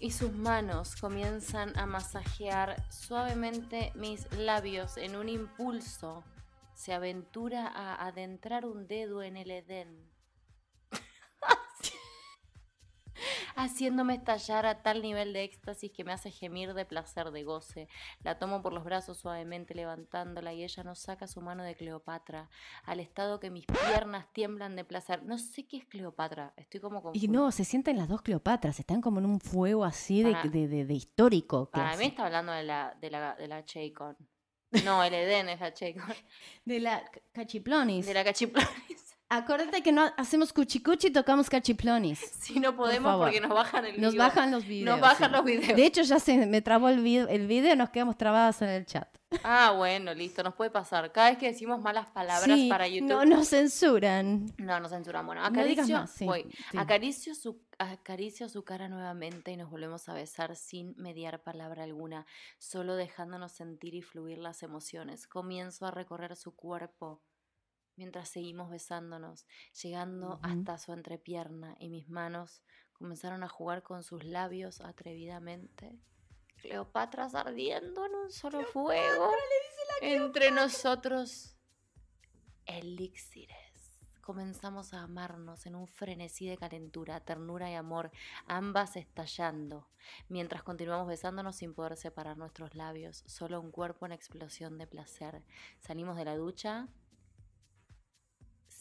y 0.00 0.10
sus 0.10 0.32
manos 0.32 0.96
comienzan 0.96 1.76
a 1.78 1.86
masajear 1.86 2.82
suavemente 2.90 3.92
mis 3.94 4.26
labios 4.38 4.96
en 4.96 5.16
un 5.16 5.28
impulso. 5.28 6.24
Se 6.74 6.92
aventura 6.92 7.68
a 7.68 8.06
adentrar 8.06 8.64
un 8.66 8.86
dedo 8.88 9.22
en 9.22 9.36
el 9.36 9.50
Edén. 9.50 10.13
haciéndome 13.56 14.14
estallar 14.14 14.66
a 14.66 14.82
tal 14.82 15.02
nivel 15.02 15.32
de 15.32 15.44
éxtasis 15.44 15.90
que 15.92 16.04
me 16.04 16.12
hace 16.12 16.30
gemir 16.30 16.74
de 16.74 16.84
placer, 16.84 17.30
de 17.30 17.42
goce. 17.44 17.88
La 18.22 18.38
tomo 18.38 18.62
por 18.62 18.72
los 18.72 18.84
brazos 18.84 19.18
suavemente 19.18 19.74
levantándola 19.74 20.52
y 20.52 20.64
ella 20.64 20.82
nos 20.84 20.98
saca 21.00 21.26
su 21.26 21.40
mano 21.40 21.62
de 21.62 21.74
Cleopatra, 21.74 22.48
al 22.84 23.00
estado 23.00 23.40
que 23.40 23.50
mis 23.50 23.66
piernas 23.66 24.26
tiemblan 24.32 24.76
de 24.76 24.84
placer. 24.84 25.22
No 25.24 25.38
sé 25.38 25.66
qué 25.66 25.78
es 25.78 25.86
Cleopatra, 25.86 26.52
estoy 26.56 26.80
como 26.80 27.02
confundida. 27.02 27.24
Y 27.24 27.28
no, 27.28 27.50
se 27.52 27.64
sienten 27.64 27.96
las 27.98 28.08
dos 28.08 28.22
Cleopatras, 28.22 28.78
están 28.80 29.00
como 29.00 29.18
en 29.20 29.26
un 29.26 29.40
fuego 29.40 29.84
así 29.84 30.22
de, 30.22 30.32
Para- 30.32 30.48
de, 30.50 30.68
de- 30.68 30.84
de 30.84 30.94
histórico. 30.94 31.70
Para 31.70 31.88
clase. 31.90 31.98
mí 31.98 32.06
está 32.06 32.26
hablando 32.26 32.52
de 32.52 32.62
la, 32.64 32.96
de 33.00 33.10
la, 33.10 33.34
de 33.34 33.48
la 33.48 33.64
Chaycon. 33.64 34.16
No, 34.84 35.04
el 35.04 35.14
Edén 35.14 35.48
es 35.48 35.60
la 35.60 35.72
Chaycon. 35.72 36.02
De 36.64 36.80
la 36.80 37.04
cachiplonis. 37.32 38.06
De 38.06 38.14
la 38.14 38.24
Cachiplonis. 38.24 39.03
Acuérdate 39.30 39.82
que 39.82 39.90
no 39.90 40.12
hacemos 40.16 40.52
cuchicuchi 40.52 41.08
y 41.08 41.10
tocamos 41.12 41.48
cachiplonis. 41.50 42.20
Si 42.44 42.60
no 42.60 42.76
podemos 42.76 43.16
porque 43.16 43.40
nos 43.40 43.50
bajan 43.50 43.86
el 43.86 44.00
Nos 44.00 44.14
bajan 44.16 44.50
los 44.50 44.66
videos. 44.66 44.96
Nos 44.96 45.00
bajan 45.00 45.30
sí. 45.30 45.36
los 45.36 45.44
videos. 45.44 45.76
De 45.76 45.86
hecho, 45.86 46.02
ya 46.02 46.20
se 46.20 46.46
me 46.46 46.60
trabó 46.60 46.88
el 46.90 47.00
video, 47.00 47.26
el 47.28 47.46
video 47.46 47.74
nos 47.74 47.90
quedamos 47.90 48.16
trabadas 48.18 48.60
en 48.62 48.68
el 48.68 48.84
chat. 48.86 49.08
Ah, 49.42 49.72
bueno, 49.76 50.14
listo, 50.14 50.42
nos 50.42 50.54
puede 50.54 50.70
pasar. 50.70 51.10
Cada 51.10 51.30
vez 51.30 51.38
que 51.38 51.46
decimos 51.46 51.80
malas 51.80 52.06
palabras 52.06 52.44
Sí, 52.44 52.68
para 52.68 52.86
YouTube. 52.86 53.08
No 53.08 53.24
nos 53.24 53.48
censuran. 53.48 54.46
No, 54.58 54.78
nos 54.78 54.90
censuran. 54.92 55.26
Bueno, 55.26 55.40
No 55.40 55.48
acaricio, 55.48 55.98
más, 55.98 56.10
sí, 56.12 56.24
voy. 56.24 56.46
sí. 56.70 56.76
acaricio, 56.76 57.34
su, 57.34 57.60
acaricio 57.78 58.48
su 58.48 58.62
cara 58.62 58.88
nuevamente 58.88 59.50
y 59.50 59.56
nos 59.56 59.70
volvemos 59.70 60.08
a 60.08 60.14
besar 60.14 60.54
sin 60.54 60.94
mediar 60.96 61.42
palabra 61.42 61.82
alguna, 61.82 62.26
solo 62.58 62.94
dejándonos 62.94 63.52
sentir 63.52 63.94
y 63.94 64.02
fluir 64.02 64.38
las 64.38 64.62
emociones. 64.62 65.26
Comienzo 65.26 65.86
a 65.86 65.90
recorrer 65.90 66.36
su 66.36 66.54
cuerpo 66.54 67.20
mientras 67.96 68.28
seguimos 68.28 68.70
besándonos, 68.70 69.46
llegando 69.82 70.40
hasta 70.42 70.78
su 70.78 70.92
entrepierna 70.92 71.76
y 71.78 71.88
mis 71.88 72.08
manos 72.08 72.62
comenzaron 72.92 73.42
a 73.42 73.48
jugar 73.48 73.82
con 73.82 74.02
sus 74.02 74.24
labios 74.24 74.80
atrevidamente. 74.80 75.98
Cleopatras 76.56 77.34
ardiendo 77.34 78.06
en 78.06 78.14
un 78.14 78.30
solo 78.30 78.64
fuego. 78.64 79.30
Entre 80.00 80.50
nosotros, 80.50 81.56
elixires. 82.66 83.64
Comenzamos 84.22 84.94
a 84.94 85.02
amarnos 85.02 85.66
en 85.66 85.74
un 85.74 85.86
frenesí 85.86 86.48
de 86.48 86.56
calentura, 86.56 87.20
ternura 87.20 87.70
y 87.70 87.74
amor, 87.74 88.10
ambas 88.46 88.96
estallando, 88.96 89.86
mientras 90.30 90.62
continuamos 90.62 91.08
besándonos 91.08 91.56
sin 91.56 91.74
poder 91.74 91.98
separar 91.98 92.38
nuestros 92.38 92.74
labios, 92.74 93.22
solo 93.26 93.60
un 93.60 93.70
cuerpo 93.70 94.06
en 94.06 94.12
explosión 94.12 94.78
de 94.78 94.86
placer. 94.86 95.42
Salimos 95.80 96.16
de 96.16 96.24
la 96.24 96.36
ducha 96.36 96.88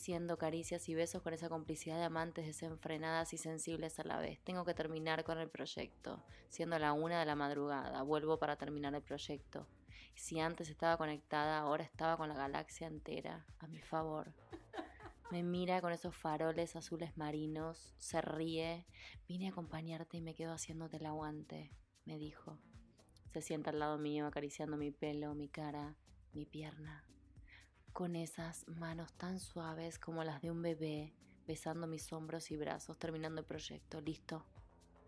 siendo 0.04 0.38
caricias 0.38 0.90
y 0.90 0.96
besos 0.96 1.22
con 1.22 1.34
esa 1.34 1.48
complicidad 1.48 1.98
de 1.98 2.04
amantes 2.04 2.46
desenfrenadas 2.46 3.32
y 3.32 3.38
sensibles 3.38 3.98
a 4.02 4.04
la 4.04 4.20
vez. 4.20 4.38
Tengo 4.44 4.66
que 4.66 4.74
terminar 4.74 5.24
con 5.24 5.38
el 5.38 5.50
proyecto, 5.50 6.22
siendo 6.50 6.78
la 6.78 6.92
una 6.92 7.22
de 7.22 7.26
la 7.26 7.36
madrugada. 7.36 8.02
Vuelvo 8.02 8.38
para 8.38 8.58
terminar 8.58 8.94
el 8.96 9.02
proyecto. 9.02 9.66
Si 10.14 10.42
antes 10.42 10.70
estaba 10.70 10.98
conectada, 10.98 11.60
ahora 11.60 11.86
estaba 11.86 12.18
con 12.18 12.28
la 12.28 12.36
galaxia 12.36 12.88
entera, 12.88 13.46
a 13.60 13.68
mi 13.68 13.80
favor. 13.80 14.34
Me 15.32 15.42
mira 15.42 15.80
con 15.80 15.94
esos 15.94 16.14
faroles 16.14 16.76
azules 16.76 17.16
marinos, 17.16 17.96
se 17.98 18.20
ríe. 18.20 18.86
Vine 19.30 19.48
a 19.48 19.52
acompañarte 19.52 20.18
y 20.18 20.22
me 20.22 20.36
quedo 20.36 20.52
haciéndote 20.52 20.98
el 20.98 21.06
aguante, 21.06 21.72
me 22.04 22.18
dijo. 22.18 22.60
Se 23.32 23.42
sienta 23.42 23.70
al 23.70 23.80
lado 23.80 23.98
mío, 23.98 24.28
acariciando 24.28 24.76
mi 24.76 24.92
pelo, 24.92 25.34
mi 25.34 25.48
cara, 25.48 25.96
mi 26.34 26.46
pierna 26.46 27.06
con 27.94 28.16
esas 28.16 28.68
manos 28.68 29.14
tan 29.14 29.40
suaves 29.40 30.00
como 30.00 30.24
las 30.24 30.42
de 30.42 30.50
un 30.50 30.64
bebé, 30.64 31.14
besando 31.46 31.86
mis 31.86 32.12
hombros 32.12 32.50
y 32.50 32.58
brazos, 32.58 32.98
terminando 32.98 33.40
el 33.40 33.46
proyecto. 33.46 34.02
Listo. 34.02 34.46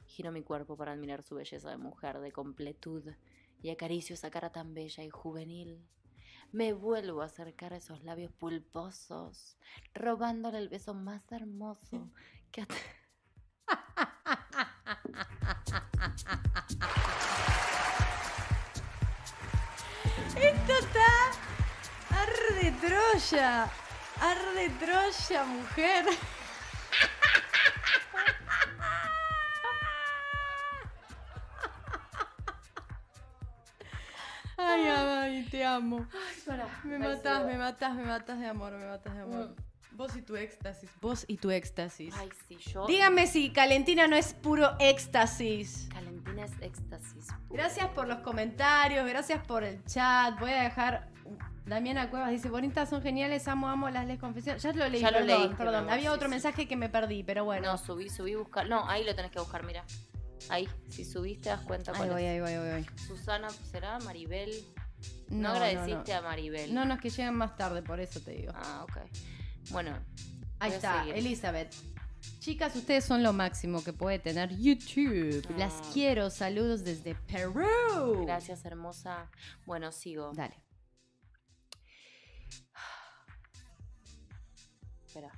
Giro 0.05 0.31
mi 0.31 0.43
cuerpo 0.43 0.77
para 0.77 0.91
admirar 0.91 1.23
su 1.23 1.35
belleza 1.35 1.71
de 1.71 1.77
mujer, 1.77 2.19
de 2.19 2.31
completud, 2.31 3.03
y 3.63 3.71
acaricio 3.71 4.13
esa 4.13 4.29
cara 4.29 4.51
tan 4.51 4.75
bella 4.75 5.03
y 5.03 5.09
juvenil. 5.09 5.83
Me 6.51 6.73
vuelvo 6.73 7.23
a 7.23 7.25
acercar 7.25 7.73
a 7.73 7.77
esos 7.77 8.03
labios 8.03 8.31
pulposos, 8.31 9.57
robándole 9.95 10.59
el 10.59 10.69
beso 10.69 10.93
más 10.93 11.31
hermoso 11.31 12.11
que 12.51 12.61
hasta... 12.61 12.75
Troya. 22.85 23.69
Arde 24.21 24.69
Troya, 24.79 25.43
mujer. 25.45 26.05
Ay, 34.57 34.87
ay, 34.87 35.47
te 35.49 35.65
amo. 35.65 36.05
Me 36.83 36.99
matás, 36.99 37.45
me 37.45 37.57
matás, 37.57 37.95
me 37.95 38.03
matás 38.05 38.39
de 38.39 38.47
amor, 38.47 38.71
me 38.73 38.85
matás 38.85 39.13
de 39.13 39.21
amor. 39.21 39.55
Vos 39.91 40.15
y 40.15 40.21
tu 40.21 40.35
éxtasis. 40.35 40.89
Vos 41.01 41.25
y 41.27 41.37
tu 41.37 41.51
éxtasis. 41.51 42.13
Ay, 42.17 42.29
sí, 42.47 42.57
yo... 42.57 42.85
Díganme 42.85 43.27
si 43.27 43.51
Calentina 43.51 44.07
no 44.07 44.17
es 44.17 44.33
puro 44.33 44.75
éxtasis. 44.79 45.87
Calentina 45.91 46.45
es 46.45 46.51
éxtasis. 46.61 47.27
Gracias 47.49 47.87
por 47.89 48.05
los 48.07 48.19
comentarios, 48.19 49.07
gracias 49.07 49.45
por 49.45 49.63
el 49.63 49.83
chat. 49.85 50.37
Voy 50.39 50.51
a 50.51 50.63
dejar. 50.63 51.07
Damiana 51.65 52.09
Cuevas 52.09 52.31
dice: 52.31 52.49
Bonitas, 52.49 52.89
son 52.89 53.01
geniales, 53.01 53.47
amo, 53.47 53.67
amo 53.69 53.89
las 53.89 54.05
les 54.05 54.19
confesiones. 54.19 54.61
Ya 54.61 54.71
lo 54.73 54.87
leí, 54.87 55.01
Ya 55.01 55.11
lo 55.11 55.17
perdón, 55.19 55.39
leíste, 55.39 55.55
perdón. 55.55 55.89
Había 55.89 56.09
sí, 56.11 56.15
otro 56.15 56.27
sí. 56.27 56.31
mensaje 56.31 56.67
que 56.67 56.75
me 56.75 56.89
perdí, 56.89 57.23
pero 57.23 57.43
bueno. 57.45 57.71
No, 57.71 57.77
subí, 57.77 58.09
subí, 58.09 58.35
buscar. 58.35 58.67
No, 58.69 58.87
ahí 58.89 59.03
lo 59.03 59.15
tenés 59.15 59.31
que 59.31 59.39
buscar, 59.39 59.63
mira. 59.65 59.83
Ahí, 60.49 60.69
si 60.89 61.03
subís 61.03 61.41
te 61.41 61.49
das 61.49 61.61
cuenta 61.61 61.91
ahí 61.91 61.97
cuál 61.97 62.09
voy, 62.11 62.23
es. 62.23 62.29
ahí 62.29 62.39
voy, 62.39 62.51
ahí 62.51 62.83
voy. 62.83 62.85
Susana, 63.07 63.49
¿será? 63.49 63.97
Maribel. 63.99 64.51
No, 65.29 65.49
No, 65.49 65.49
agradeciste 65.55 66.11
no, 66.13 66.19
a 66.19 66.21
Maribel. 66.21 66.73
No, 66.73 66.85
no, 66.85 66.93
es 66.95 67.01
que 67.01 67.09
llegan 67.09 67.35
más 67.35 67.55
tarde, 67.55 67.81
por 67.81 67.99
eso 67.99 68.19
te 68.19 68.31
digo. 68.31 68.51
Ah, 68.55 68.83
ok. 68.83 68.97
Bueno. 69.71 69.97
Ahí 70.59 70.71
está, 70.71 70.99
seguir. 70.99 71.15
Elizabeth. 71.15 71.73
Chicas, 72.39 72.75
ustedes 72.75 73.05
son 73.05 73.23
lo 73.23 73.33
máximo 73.33 73.83
que 73.83 73.91
puede 73.91 74.19
tener 74.19 74.55
YouTube. 74.55 75.43
Las 75.57 75.73
Ah. 75.73 75.89
quiero, 75.93 76.29
saludos 76.29 76.83
desde 76.83 77.15
Perú. 77.15 78.23
Gracias, 78.25 78.65
hermosa. 78.65 79.29
Bueno, 79.65 79.91
sigo. 79.91 80.31
Dale. 80.35 80.55
Espera. 85.15 85.31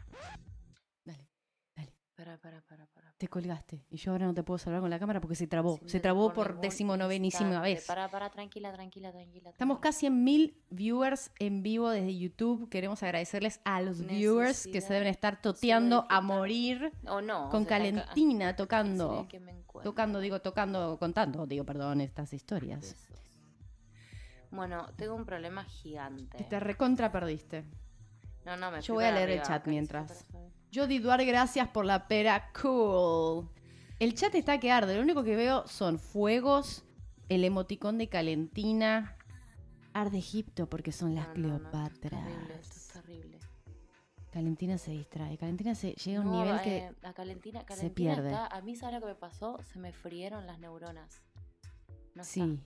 Dale, 1.05 1.29
dale. 1.75 1.93
Para, 2.15 2.37
para, 2.39 2.61
para, 2.61 2.87
para. 2.87 3.13
Te 3.15 3.27
colgaste. 3.27 3.85
Y 3.91 3.97
yo 3.97 4.11
ahora 4.11 4.25
no 4.25 4.33
te 4.33 4.41
puedo 4.41 4.57
salvar 4.57 4.81
con 4.81 4.89
la 4.89 4.97
cámara 4.97 5.21
porque 5.21 5.35
se 5.35 5.45
trabó. 5.45 5.79
Se 5.85 5.99
trabó 5.99 6.33
por 6.33 6.59
decimonovenísima 6.59 7.61
vez. 7.61 7.85
Para, 7.85 8.09
para, 8.09 8.31
tranquila, 8.31 8.73
tranquila, 8.73 9.11
tranquila. 9.11 9.51
Estamos 9.51 9.77
casi 9.77 10.07
en 10.07 10.23
mil 10.23 10.59
viewers 10.71 11.29
en 11.37 11.61
vivo 11.61 11.91
desde 11.91 12.17
YouTube. 12.17 12.69
Queremos 12.69 13.03
agradecerles 13.03 13.59
a 13.65 13.79
los 13.81 14.03
viewers 14.03 14.65
que 14.65 14.81
se 14.81 14.93
deben 14.93 15.07
estar 15.09 15.41
toteando 15.43 16.07
a 16.09 16.21
morir 16.21 16.91
O 17.05 17.21
no. 17.21 17.49
con 17.49 17.65
Calentina 17.65 18.55
tocando. 18.55 19.27
que 19.29 19.39
me 19.39 19.51
encuentro. 19.51 19.91
Tocando, 19.91 20.19
digo, 20.19 20.41
tocando, 20.41 20.97
contando, 20.97 21.45
digo, 21.45 21.65
perdón, 21.65 22.01
estas 22.01 22.33
historias. 22.33 22.95
Bueno, 24.49 24.87
tengo 24.95 25.13
un 25.13 25.25
problema 25.25 25.65
gigante. 25.65 26.43
te 26.45 26.59
recontra 26.59 27.11
perdiste. 27.11 27.65
No, 28.47 28.55
no, 28.55 28.71
me 28.71 28.81
Yo 28.81 28.93
voy 28.93 29.03
a 29.03 29.11
leer 29.11 29.29
el 29.29 29.41
chat 29.41 29.67
mientras. 29.67 30.25
Jody 30.73 30.99
Duar, 30.99 31.23
gracias 31.25 31.67
por 31.67 31.85
la 31.85 32.07
pera. 32.07 32.49
Cool. 32.61 33.49
El 33.99 34.13
chat 34.15 34.33
está 34.35 34.57
que 34.59 34.71
arde. 34.71 34.95
Lo 34.95 35.01
único 35.01 35.23
que 35.23 35.35
veo 35.35 35.67
son 35.67 35.99
fuegos, 35.99 36.85
el 37.27 37.43
emoticón 37.43 37.97
de 37.97 38.07
Calentina. 38.07 39.17
Arde 39.93 40.19
Egipto 40.19 40.69
porque 40.69 40.91
son 40.93 41.13
las 41.15 41.27
No, 41.29 41.33
no, 41.35 41.47
no, 41.47 41.55
esto 41.55 41.67
es 41.67 41.71
Cleopatras. 41.99 42.23
terrible, 42.23 42.53
esto 42.61 42.75
es 42.77 42.87
terrible. 42.87 43.39
Calentina 44.31 44.77
se 44.77 44.91
distrae. 44.91 45.37
Calentina 45.37 45.75
se 45.75 45.93
llega 45.93 46.19
a 46.19 46.21
un 46.21 46.31
nivel 46.31 46.55
eh, 46.57 46.61
que. 46.63 46.95
la 47.01 47.13
Calentina, 47.13 47.59
se 47.61 47.65
Calentina 47.65 48.13
pierde. 48.13 48.29
está- 48.29 48.47
a 48.47 48.61
mí, 48.61 48.75
¿sabes 48.77 48.95
lo 48.95 49.01
que 49.01 49.07
me 49.07 49.15
pasó? 49.15 49.57
Se 49.63 49.79
me 49.79 49.91
frieron 49.91 50.45
las 50.47 50.59
neuronas. 50.59 51.21
Está. 52.09 52.23
Sí. 52.23 52.59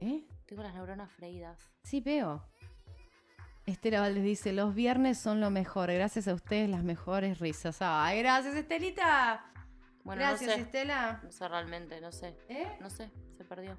¿Eh? 0.00 0.26
Tengo 0.46 0.62
las 0.62 0.74
neuronas 0.74 1.10
freídas. 1.10 1.58
Sí, 1.82 2.00
veo. 2.00 2.44
Estela 3.66 4.00
Valdés 4.00 4.22
dice: 4.24 4.52
Los 4.52 4.74
viernes 4.74 5.18
son 5.18 5.40
lo 5.40 5.50
mejor. 5.50 5.90
Gracias 5.92 6.28
a 6.28 6.34
ustedes, 6.34 6.68
las 6.68 6.82
mejores 6.84 7.38
risas. 7.38 7.78
Ay, 7.80 8.18
gracias, 8.20 8.54
Estelita. 8.54 9.46
Bueno, 10.02 10.20
gracias, 10.20 10.50
no 10.50 10.56
sé. 10.56 10.60
Estela. 10.62 11.20
No 11.22 11.32
sé 11.32 11.48
realmente, 11.48 12.00
no 12.00 12.12
sé. 12.12 12.36
¿Eh? 12.48 12.76
No 12.80 12.90
sé, 12.90 13.10
se 13.36 13.44
perdió. 13.44 13.78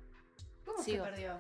¿Cómo 0.66 0.82
Sigo. 0.82 1.06
se 1.06 1.12
perdió? 1.12 1.40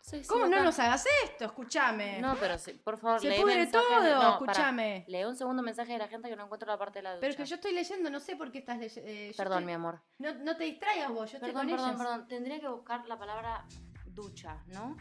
Sé, 0.00 0.22
¿Cómo 0.26 0.46
no 0.46 0.62
nos 0.62 0.78
hagas 0.78 1.04
esto? 1.24 1.44
Escúchame. 1.46 2.18
No, 2.20 2.34
pero 2.36 2.56
sí, 2.56 2.72
por 2.82 2.98
favor, 2.98 3.20
Se 3.20 3.28
lee 3.28 3.40
pudre 3.40 3.66
todo, 3.66 4.00
de- 4.00 4.10
no, 4.14 4.30
escúchame. 4.32 5.04
Lee 5.06 5.24
un 5.24 5.36
segundo 5.36 5.62
mensaje 5.62 5.92
de 5.92 5.98
la 5.98 6.08
gente 6.08 6.28
que 6.30 6.36
no 6.36 6.44
encuentro 6.44 6.66
la 6.70 6.78
parte 6.78 7.00
de 7.00 7.02
la 7.02 7.10
ducha. 7.10 7.20
Pero 7.20 7.30
es 7.30 7.36
que 7.36 7.44
yo 7.44 7.54
estoy 7.56 7.72
leyendo, 7.74 8.08
no 8.08 8.18
sé 8.20 8.36
por 8.36 8.50
qué 8.50 8.58
estás 8.58 8.78
leyendo. 8.78 9.36
Perdón, 9.36 9.66
mi 9.66 9.72
amor. 9.72 10.00
No, 10.18 10.32
no 10.34 10.56
te 10.56 10.64
distraigas 10.64 11.10
vos, 11.10 11.30
yo 11.30 11.36
estoy 11.38 11.50
Perdón, 11.52 11.66
con 11.68 11.70
perdón, 11.76 11.88
ellas. 11.90 11.98
perdón. 12.00 12.28
Tendría 12.28 12.60
que 12.60 12.68
buscar 12.68 13.06
la 13.06 13.18
palabra 13.18 13.66
ducha, 14.22 14.62
¿no? 14.68 14.96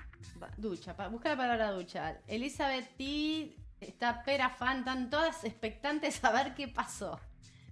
Ducha, 0.57 0.95
pa- 0.95 1.07
busca 1.07 1.29
la 1.29 1.37
palabra 1.37 1.71
ducha. 1.71 2.21
Elizabeth 2.27 2.95
T. 2.97 3.55
está 3.79 4.23
pera 4.23 4.49
fan, 4.49 4.79
están 4.79 5.09
todas 5.09 5.43
expectantes 5.43 6.23
a 6.23 6.31
ver 6.31 6.53
qué 6.55 6.67
pasó. 6.67 7.19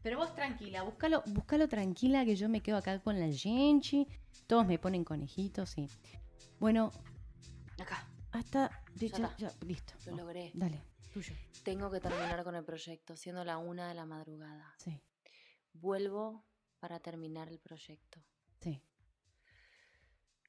Pero 0.01 0.17
vos 0.17 0.33
tranquila, 0.35 0.83
búscalo, 0.83 1.23
búscalo 1.27 1.67
tranquila 1.67 2.25
que 2.25 2.35
yo 2.35 2.47
me 2.49 2.61
quedo 2.61 2.77
acá 2.77 2.99
con 2.99 3.19
la 3.19 3.27
Genchi. 3.31 4.07
Todos 4.47 4.65
me 4.67 4.77
ponen 4.79 5.03
conejitos 5.03 5.77
y. 5.77 5.87
Bueno, 6.59 6.91
Acá, 7.79 8.07
hasta. 8.31 8.69
Ya 8.95 9.35
ya, 9.37 9.51
listo. 9.65 9.93
lo 10.05 10.17
logré. 10.17 10.51
Dale, 10.53 10.81
tuyo. 11.13 11.33
Tengo 11.63 11.89
que 11.91 11.99
terminar 11.99 12.43
con 12.43 12.55
el 12.55 12.63
proyecto, 12.63 13.15
siendo 13.17 13.43
la 13.43 13.57
una 13.57 13.87
de 13.89 13.93
la 13.95 14.05
madrugada. 14.05 14.73
Sí, 14.77 14.99
Vuelvo 15.73 16.45
para 16.79 16.99
terminar 16.99 17.49
el 17.49 17.59
proyecto. 17.59 18.19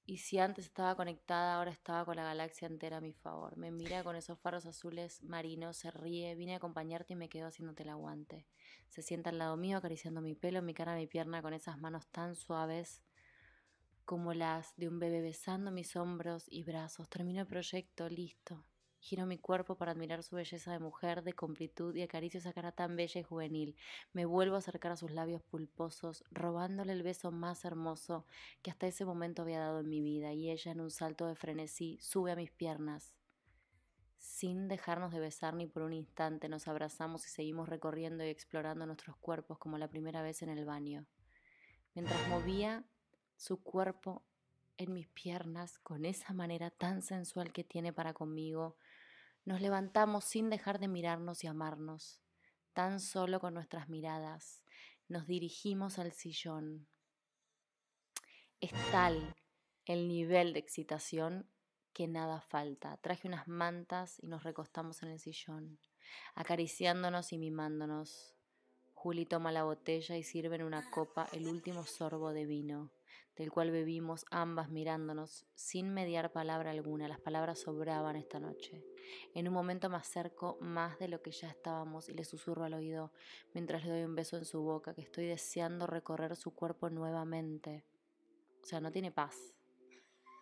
Y 0.09 0.19
si 0.19 0.39
antes 0.39 0.67
estaba 0.67 0.95
conectada, 0.95 1.57
ahora 1.57 1.73
estaba 1.73 2.05
con 2.05 2.15
la 2.15 2.23
galaxia 2.23 2.69
entera 2.69 2.99
a 2.99 3.01
mi 3.01 3.13
favor. 3.13 3.57
Me 3.57 3.73
mira 3.73 4.05
con 4.05 4.15
esos 4.15 4.39
faros 4.39 4.65
azules 4.65 5.21
marinos, 5.25 5.79
se 5.79 5.91
ríe, 5.91 6.37
vine 6.37 6.55
a 6.55 6.59
acompañarte 6.59 7.15
y 7.15 7.17
me 7.17 7.29
quedo 7.29 7.49
haciéndote 7.49 7.83
el 7.83 7.89
aguante. 7.89 8.47
Se 8.89 9.03
sienta 9.03 9.31
al 9.31 9.39
lado 9.39 9.57
mío, 9.57 9.79
acariciando 9.79 10.21
mi 10.21 10.37
pelo, 10.37 10.63
mi 10.63 10.75
cara, 10.75 10.95
mi 10.95 11.09
pierna, 11.09 11.43
con 11.43 11.55
esas 11.55 11.79
manos 11.79 12.07
tan 12.07 12.37
suaves 12.37 13.03
como 14.05 14.33
las 14.33 14.77
de 14.77 14.87
un 14.87 15.01
bebé 15.01 15.21
besando 15.21 15.73
mis 15.73 15.97
hombros 15.97 16.45
y 16.49 16.63
brazos. 16.63 17.09
Termino 17.09 17.41
el 17.41 17.49
proyecto, 17.49 18.09
listo. 18.09 18.65
Giro 19.07 19.25
mi 19.25 19.39
cuerpo 19.39 19.77
para 19.77 19.93
admirar 19.93 20.25
su 20.25 20.35
belleza 20.35 20.73
de 20.73 20.81
mujer, 20.81 21.23
de 21.23 21.33
completud 21.33 21.95
y 21.95 22.03
acaricio 22.03 22.41
esa 22.41 22.53
cara 22.53 22.73
tan 22.73 22.97
bella 22.97 23.21
y 23.21 23.23
juvenil. 23.23 23.77
Me 24.13 24.25
vuelvo 24.25 24.57
a 24.57 24.59
acercar 24.59 24.91
a 24.91 24.97
sus 24.97 25.13
labios 25.13 25.43
pulposos, 25.43 26.25
robándole 26.33 26.93
el 26.93 27.05
beso 27.05 27.31
más 27.31 27.65
hermoso 27.65 28.27
que 28.63 28.73
hasta 28.73 28.89
ese 28.89 29.05
momento 29.05 29.43
había 29.43 29.61
dado 29.61 29.79
en 29.79 29.89
mi 29.89 30.01
vida, 30.01 30.33
y 30.33 30.51
ella 30.51 30.73
en 30.73 30.81
un 30.81 30.91
salto 30.91 31.29
de 31.29 31.37
frenesí 31.37 32.01
sube 32.01 32.33
a 32.33 32.35
mis 32.35 32.51
piernas. 32.51 33.15
Sin 34.19 34.67
dejarnos 34.67 35.13
de 35.13 35.21
besar 35.21 35.55
ni 35.55 35.69
por 35.69 35.85
un 35.85 35.93
instante, 35.93 36.49
nos 36.49 36.67
abrazamos 36.67 37.25
y 37.27 37.29
seguimos 37.29 37.69
recorriendo 37.69 38.25
y 38.25 38.29
explorando 38.29 38.87
nuestros 38.87 39.17
cuerpos 39.19 39.57
como 39.59 39.79
la 39.79 39.87
primera 39.87 40.21
vez 40.23 40.43
en 40.43 40.49
el 40.49 40.65
baño. 40.65 41.07
Mientras 41.95 42.27
movía 42.27 42.85
su 43.37 43.63
cuerpo 43.63 44.25
en 44.79 44.93
mis 44.93 45.07
piernas 45.07 45.79
con 45.79 46.05
esa 46.05 46.33
manera 46.33 46.71
tan 46.71 47.03
sensual 47.03 47.53
que 47.53 47.63
tiene 47.63 47.93
para 47.93 48.13
conmigo, 48.13 48.77
nos 49.47 49.61
levantamos 49.61 50.25
sin 50.25 50.51
dejar 50.51 50.79
de 50.79 50.89
mirarnos 50.89 51.45
y 51.45 51.47
amarnos. 51.47 52.21
Tan 52.75 53.01
solo 53.01 53.41
con 53.41 53.55
nuestras 53.55 53.89
miradas 53.89 54.63
nos 55.09 55.27
dirigimos 55.27 55.99
al 55.99 56.13
sillón. 56.13 56.89
Es 58.61 58.73
tal 58.91 59.37
el 59.85 60.09
nivel 60.09 60.53
de 60.53 60.59
excitación 60.59 61.49
que 61.93 62.09
nada 62.09 62.41
falta. 62.41 62.97
Traje 62.99 63.29
unas 63.29 63.47
mantas 63.47 64.19
y 64.21 64.27
nos 64.27 64.43
recostamos 64.43 65.03
en 65.03 65.11
el 65.11 65.21
sillón, 65.21 65.79
acariciándonos 66.35 67.33
y 67.33 67.39
mimándonos. 67.39 68.35
Juli 68.95 69.27
toma 69.27 69.53
la 69.53 69.63
botella 69.63 70.17
y 70.17 70.25
sirve 70.25 70.57
en 70.57 70.65
una 70.65 70.91
copa 70.91 71.29
el 71.33 71.47
último 71.47 71.85
sorbo 71.85 72.33
de 72.33 72.47
vino, 72.47 72.91
del 73.37 73.51
cual 73.51 73.71
bebimos 73.71 74.25
ambas 74.31 74.71
mirándonos 74.71 75.47
sin 75.55 75.93
mediar 75.93 76.33
palabra 76.33 76.71
alguna. 76.71 77.09
Las 77.09 77.21
palabras 77.21 77.61
sobraban 77.61 78.17
esta 78.17 78.41
noche. 78.41 78.83
En 79.35 79.47
un 79.47 79.55
momento 79.55 79.89
me 79.89 79.97
acerco 79.97 80.57
más 80.61 80.99
de 80.99 81.09
lo 81.09 81.23
que 81.23 81.31
ya 81.31 81.49
estábamos 81.49 82.09
y 82.09 82.15
le 82.15 82.25
susurro 82.25 82.65
al 82.65 82.75
oído 82.75 83.13
mientras 83.55 83.85
le 83.85 83.91
doy 83.91 84.05
un 84.05 84.15
beso 84.15 84.37
en 84.37 84.45
su 84.45 84.63
boca 84.63 84.95
que 84.95 85.03
estoy 85.03 85.27
deseando 85.27 85.87
recorrer 85.87 86.37
su 86.37 86.55
cuerpo 86.55 86.89
nuevamente. 86.91 87.85
O 88.63 88.67
sea, 88.67 88.81
no 88.81 88.91
tiene 88.91 89.13
paz. 89.13 89.55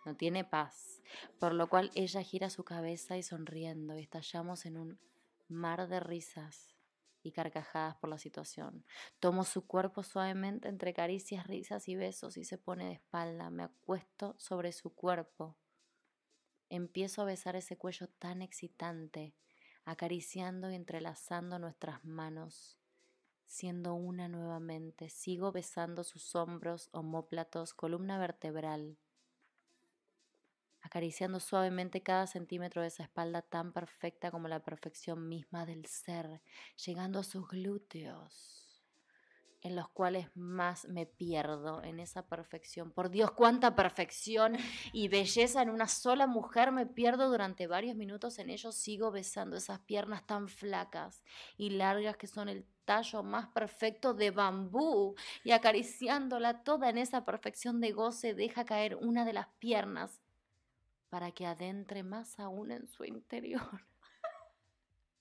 No 0.06 0.16
tiene 0.16 0.44
paz. 0.44 1.02
Por 1.40 1.54
lo 1.54 1.68
cual 1.68 1.90
ella 1.94 2.22
gira 2.22 2.50
su 2.50 2.64
cabeza 2.64 3.16
y 3.16 3.22
sonriendo 3.22 3.96
y 3.98 4.02
estallamos 4.02 4.66
en 4.66 4.76
un 4.76 4.98
mar 5.48 5.88
de 5.88 6.00
risas 6.00 6.73
y 7.24 7.32
carcajadas 7.32 7.96
por 7.96 8.10
la 8.10 8.18
situación. 8.18 8.84
Tomo 9.18 9.44
su 9.44 9.66
cuerpo 9.66 10.02
suavemente 10.02 10.68
entre 10.68 10.92
caricias, 10.92 11.46
risas 11.46 11.88
y 11.88 11.96
besos 11.96 12.36
y 12.36 12.44
se 12.44 12.58
pone 12.58 12.86
de 12.86 12.92
espalda. 12.92 13.50
Me 13.50 13.64
acuesto 13.64 14.36
sobre 14.38 14.72
su 14.72 14.94
cuerpo. 14.94 15.56
Empiezo 16.68 17.22
a 17.22 17.24
besar 17.24 17.56
ese 17.56 17.76
cuello 17.76 18.08
tan 18.08 18.42
excitante, 18.42 19.34
acariciando 19.84 20.70
y 20.70 20.74
entrelazando 20.74 21.58
nuestras 21.58 22.04
manos, 22.04 22.78
siendo 23.46 23.94
una 23.94 24.28
nuevamente. 24.28 25.08
Sigo 25.08 25.50
besando 25.50 26.04
sus 26.04 26.34
hombros, 26.34 26.88
omóplatos, 26.92 27.74
columna 27.74 28.18
vertebral, 28.18 28.98
acariciando 30.84 31.40
suavemente 31.40 32.02
cada 32.02 32.26
centímetro 32.26 32.82
de 32.82 32.88
esa 32.88 33.04
espalda 33.04 33.40
tan 33.40 33.72
perfecta 33.72 34.30
como 34.30 34.48
la 34.48 34.62
perfección 34.62 35.28
misma 35.28 35.64
del 35.64 35.86
ser, 35.86 36.42
llegando 36.76 37.18
a 37.18 37.24
sus 37.24 37.48
glúteos 37.48 38.64
en 39.62 39.76
los 39.76 39.88
cuales 39.88 40.28
más 40.34 40.86
me 40.88 41.06
pierdo 41.06 41.82
en 41.82 41.98
esa 41.98 42.26
perfección. 42.26 42.92
Por 42.92 43.08
Dios, 43.08 43.30
cuánta 43.30 43.74
perfección 43.74 44.56
y 44.92 45.08
belleza 45.08 45.62
en 45.62 45.70
una 45.70 45.88
sola 45.88 46.26
mujer. 46.26 46.70
Me 46.70 46.84
pierdo 46.84 47.30
durante 47.30 47.66
varios 47.66 47.96
minutos 47.96 48.38
en 48.38 48.50
ellos. 48.50 48.74
Sigo 48.74 49.10
besando 49.10 49.56
esas 49.56 49.80
piernas 49.80 50.26
tan 50.26 50.48
flacas 50.48 51.22
y 51.56 51.70
largas 51.70 52.18
que 52.18 52.26
son 52.26 52.50
el 52.50 52.66
tallo 52.84 53.22
más 53.22 53.48
perfecto 53.48 54.12
de 54.12 54.30
bambú 54.30 55.14
y 55.44 55.52
acariciándola 55.52 56.62
toda 56.62 56.90
en 56.90 56.98
esa 56.98 57.24
perfección 57.24 57.80
de 57.80 57.92
goce, 57.92 58.34
deja 58.34 58.66
caer 58.66 58.96
una 58.96 59.24
de 59.24 59.32
las 59.32 59.48
piernas 59.58 60.20
para 61.14 61.30
que 61.30 61.46
adentre 61.46 62.02
más 62.02 62.40
aún 62.40 62.72
en 62.72 62.88
su 62.88 63.04
interior. 63.04 63.62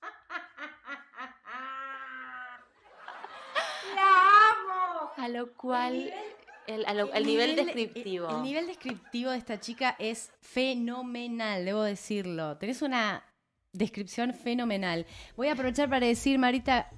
¡La 3.96 4.50
amo! 4.50 5.12
A 5.18 5.28
lo 5.30 5.54
cual, 5.54 6.12
el, 6.66 6.82
lo- 6.98 7.14
el 7.14 7.26
nivel 7.28 7.56
descriptivo. 7.56 8.28
El, 8.30 8.36
el 8.38 8.42
nivel 8.44 8.66
descriptivo 8.68 9.30
de 9.30 9.38
esta 9.38 9.60
chica 9.60 9.96
es 10.00 10.32
fenomenal, 10.42 11.64
debo 11.64 11.84
decirlo. 11.84 12.58
Tenés 12.58 12.82
una 12.82 13.24
descripción 13.72 14.34
fenomenal. 14.34 15.06
Voy 15.36 15.50
a 15.50 15.54
aprovechar 15.54 15.90
para 15.90 16.08
decir, 16.08 16.40
Marita 16.40 16.90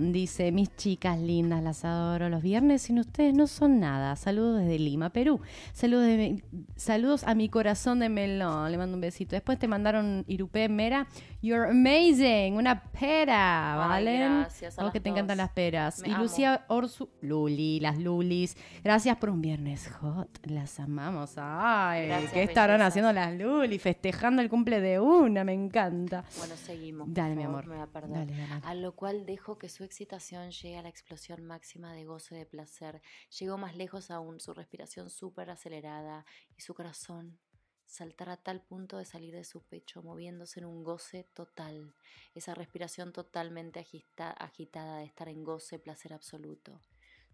Dice, 0.00 0.50
mis 0.50 0.74
chicas 0.76 1.18
lindas, 1.18 1.62
las 1.62 1.84
adoro. 1.84 2.28
Los 2.30 2.42
viernes 2.42 2.82
sin 2.82 2.98
ustedes 2.98 3.34
no 3.34 3.46
son 3.46 3.80
nada. 3.80 4.16
Saludos 4.16 4.60
desde 4.60 4.78
Lima, 4.78 5.10
Perú. 5.10 5.40
Saludos, 5.74 6.06
de- 6.06 6.42
saludos 6.76 7.24
a 7.24 7.34
mi 7.34 7.48
corazón 7.50 7.98
de 7.98 8.08
melón. 8.08 8.70
Le 8.72 8.78
mando 8.78 8.94
un 8.94 9.00
besito. 9.02 9.36
Después 9.36 9.58
te 9.58 9.68
mandaron 9.68 10.24
Irupé 10.26 10.68
Mera. 10.70 11.06
You're 11.42 11.68
amazing. 11.70 12.54
Una 12.54 12.82
pera, 12.82 13.74
¿vale? 13.76 14.18
gracias 14.18 14.78
a 14.78 14.90
que 14.90 15.00
te 15.00 15.08
encantan 15.10 15.36
las 15.36 15.50
peras. 15.50 16.00
Me 16.00 16.08
y 16.08 16.12
amo. 16.12 16.22
Lucía 16.22 16.64
Orsu, 16.68 17.10
Luli, 17.20 17.80
las 17.80 17.98
Lulis. 17.98 18.56
Gracias 18.84 19.16
por 19.18 19.28
un 19.30 19.42
viernes 19.42 19.90
hot. 20.00 20.28
Las 20.46 20.78
amamos. 20.80 21.34
Ay, 21.36 22.06
Gracias, 22.06 22.32
¿qué 22.32 22.42
estarán 22.44 22.78
bellezas. 22.78 22.88
haciendo 22.92 23.12
las 23.12 23.34
Lulis? 23.34 23.82
Festejando 23.82 24.40
el 24.40 24.48
cumple 24.48 24.80
de 24.80 24.98
una, 25.00 25.44
me 25.44 25.52
encanta. 25.52 26.24
Bueno, 26.38 26.54
seguimos. 26.56 27.06
por 27.08 27.14
Dale, 27.14 27.34
mi 27.34 27.42
amor. 27.42 27.66
Me 27.66 27.74
voy 27.74 27.82
a 27.82 27.86
perder. 27.86 28.12
Dale, 28.28 28.32
dale. 28.48 28.62
A 28.64 28.74
lo 28.74 28.92
cual 28.92 29.26
dejo 29.26 29.41
que 29.42 29.68
su 29.68 29.82
excitación 29.82 30.52
llegue 30.52 30.78
a 30.78 30.82
la 30.82 30.88
explosión 30.88 31.44
máxima 31.44 31.92
de 31.92 32.04
goce 32.04 32.34
de 32.34 32.46
placer. 32.46 33.02
Llegó 33.38 33.58
más 33.58 33.76
lejos 33.76 34.10
aún, 34.10 34.38
su 34.38 34.54
respiración 34.54 35.10
súper 35.10 35.50
acelerada 35.50 36.24
y 36.56 36.60
su 36.60 36.74
corazón 36.74 37.40
saltar 37.84 38.30
a 38.30 38.38
tal 38.38 38.62
punto 38.62 38.96
de 38.96 39.04
salir 39.04 39.34
de 39.34 39.44
su 39.44 39.62
pecho, 39.64 40.02
moviéndose 40.02 40.60
en 40.60 40.66
un 40.66 40.82
goce 40.82 41.24
total. 41.34 41.94
Esa 42.34 42.54
respiración 42.54 43.12
totalmente 43.12 43.80
agita- 43.80 44.30
agitada 44.30 44.98
de 44.98 45.04
estar 45.04 45.28
en 45.28 45.44
goce, 45.44 45.78
placer 45.78 46.14
absoluto. 46.14 46.80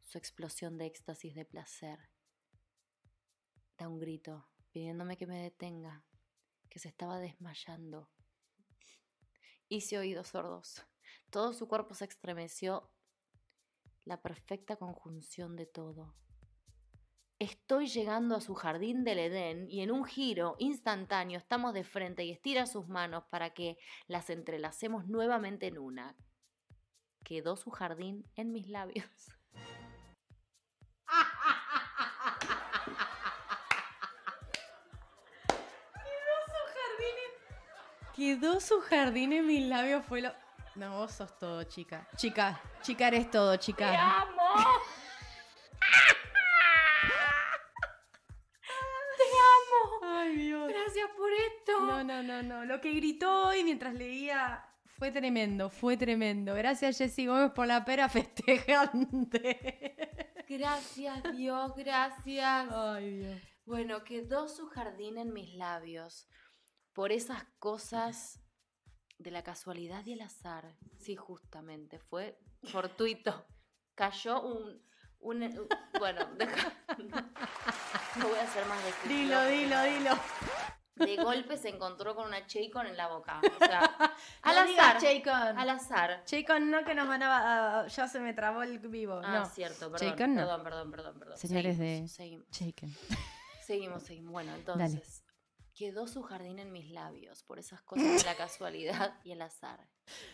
Su 0.02 0.18
explosión 0.18 0.78
de 0.78 0.86
éxtasis 0.86 1.34
de 1.34 1.44
placer. 1.44 1.98
Da 3.76 3.86
un 3.88 4.00
grito, 4.00 4.48
pidiéndome 4.72 5.16
que 5.16 5.26
me 5.28 5.40
detenga, 5.40 6.04
que 6.68 6.78
se 6.80 6.88
estaba 6.88 7.20
desmayando. 7.20 8.08
Hice 9.68 9.98
oídos 9.98 10.28
sordos. 10.28 10.82
Todo 11.30 11.52
su 11.52 11.68
cuerpo 11.68 11.94
se 11.94 12.04
estremeció. 12.04 12.90
La 14.04 14.22
perfecta 14.22 14.76
conjunción 14.76 15.56
de 15.56 15.66
todo. 15.66 16.14
Estoy 17.38 17.86
llegando 17.86 18.34
a 18.34 18.40
su 18.40 18.54
jardín 18.54 19.04
del 19.04 19.20
Edén 19.20 19.70
y 19.70 19.82
en 19.82 19.92
un 19.92 20.04
giro 20.04 20.56
instantáneo 20.58 21.38
estamos 21.38 21.72
de 21.72 21.84
frente 21.84 22.24
y 22.24 22.32
estira 22.32 22.66
sus 22.66 22.88
manos 22.88 23.24
para 23.30 23.50
que 23.50 23.78
las 24.08 24.28
entrelacemos 24.28 25.06
nuevamente 25.06 25.68
en 25.68 25.78
una. 25.78 26.16
Quedó 27.22 27.56
su 27.56 27.70
jardín 27.70 28.24
en 28.34 28.50
mis 28.50 28.68
labios. 28.68 29.06
Quedó 38.16 38.58
su 38.58 38.80
jardín 38.80 39.32
en 39.32 39.46
mis 39.46 39.64
labios, 39.68 40.04
fue 40.06 40.22
lo... 40.22 40.32
No, 40.78 40.98
vos 40.98 41.10
sos 41.10 41.36
todo, 41.36 41.64
chica. 41.64 42.08
Chica, 42.14 42.62
chica 42.82 43.08
eres 43.08 43.28
todo, 43.32 43.56
chica. 43.56 44.20
amo! 44.20 44.44
Ay, 50.02 50.36
Dios. 50.36 50.68
Gracias 50.68 51.10
por 51.16 51.32
esto. 51.32 51.80
No, 51.80 52.04
no, 52.04 52.22
no, 52.22 52.44
no. 52.44 52.64
Lo 52.64 52.80
que 52.80 52.92
gritó 52.92 53.48
hoy 53.48 53.64
mientras 53.64 53.92
leía 53.92 54.64
Fue 54.84 55.10
tremendo, 55.10 55.68
fue 55.68 55.96
tremendo. 55.96 56.54
Gracias, 56.54 56.98
Jessy 56.98 57.26
Gómez, 57.26 57.50
por 57.50 57.66
la 57.66 57.84
pera 57.84 58.08
festejante. 58.08 59.96
Gracias, 60.48 61.24
Dios, 61.36 61.74
gracias. 61.74 62.68
Ay, 62.70 63.16
Dios. 63.16 63.42
Bueno, 63.64 64.04
quedó 64.04 64.46
su 64.48 64.68
jardín 64.68 65.18
en 65.18 65.32
mis 65.32 65.56
labios 65.56 66.28
por 66.92 67.10
esas 67.10 67.42
cosas 67.58 68.47
de 69.18 69.30
la 69.30 69.42
casualidad 69.42 70.04
y 70.06 70.12
el 70.12 70.20
azar. 70.22 70.74
Sí, 70.98 71.16
justamente, 71.16 71.98
fue 71.98 72.38
fortuito. 72.64 73.44
Cayó 73.94 74.40
un... 74.42 74.80
un- 75.20 75.42
un- 75.42 75.68
bueno, 75.98 76.24
deja... 76.36 76.72
No 78.16 78.28
voy 78.28 78.38
a 78.38 78.42
hacer 78.42 78.64
más 78.66 78.78
de 78.84 79.08
Dilo, 79.14 79.44
dilo, 79.46 79.82
dilo. 79.82 80.10
De 80.96 81.16
golpe 81.16 81.56
se 81.56 81.68
encontró 81.68 82.14
con 82.16 82.26
una 82.26 82.44
Chaycon 82.46 82.86
en 82.86 82.96
la 82.96 83.06
boca. 83.08 83.40
O 83.40 83.58
sea, 83.64 83.80
al 84.42 84.54
No 84.54 84.72
azar. 84.82 85.00
Chaycon. 85.00 85.32
Al 85.58 85.70
azar. 85.70 86.24
Chaycon, 86.24 86.70
no 86.70 86.84
que 86.84 86.94
nos 86.94 87.06
van 87.06 87.22
a... 87.22 87.80
a- 87.82 87.86
ya 87.86 88.08
se 88.08 88.18
me 88.20 88.34
trabó 88.34 88.62
el 88.62 88.78
vivo. 88.80 89.20
Ah, 89.24 89.40
no. 89.40 89.46
cierto, 89.46 89.90
perdón. 89.92 90.08
Chaycon 90.08 90.34
no. 90.34 90.40
Perdón, 90.42 90.62
perdón, 90.64 90.90
perdón, 90.90 91.18
perdón. 91.18 91.36
Señores 91.38 91.76
Seguimos, 91.76 92.10
de- 92.10 92.16
Seguimos, 92.16 92.50
Chaycon. 92.50 92.94
seguimos, 93.64 94.02
seguimos. 94.02 94.32
Bueno, 94.32 94.52
Dale. 94.64 95.02
Quedó 95.78 96.08
su 96.08 96.22
jardín 96.24 96.58
en 96.58 96.72
mis 96.72 96.90
labios 96.90 97.44
por 97.44 97.60
esas 97.60 97.80
cosas 97.82 98.04
de 98.04 98.24
la 98.24 98.34
casualidad 98.36 99.20
y 99.22 99.30
el 99.30 99.40
azar. 99.42 99.88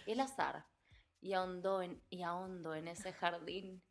El 0.06 0.20
azar. 0.20 0.64
Y 1.20 1.34
ahondó 1.34 1.82
en, 1.82 2.02
y 2.08 2.22
ahondó 2.22 2.74
en 2.74 2.88
ese 2.88 3.12
jardín 3.12 3.82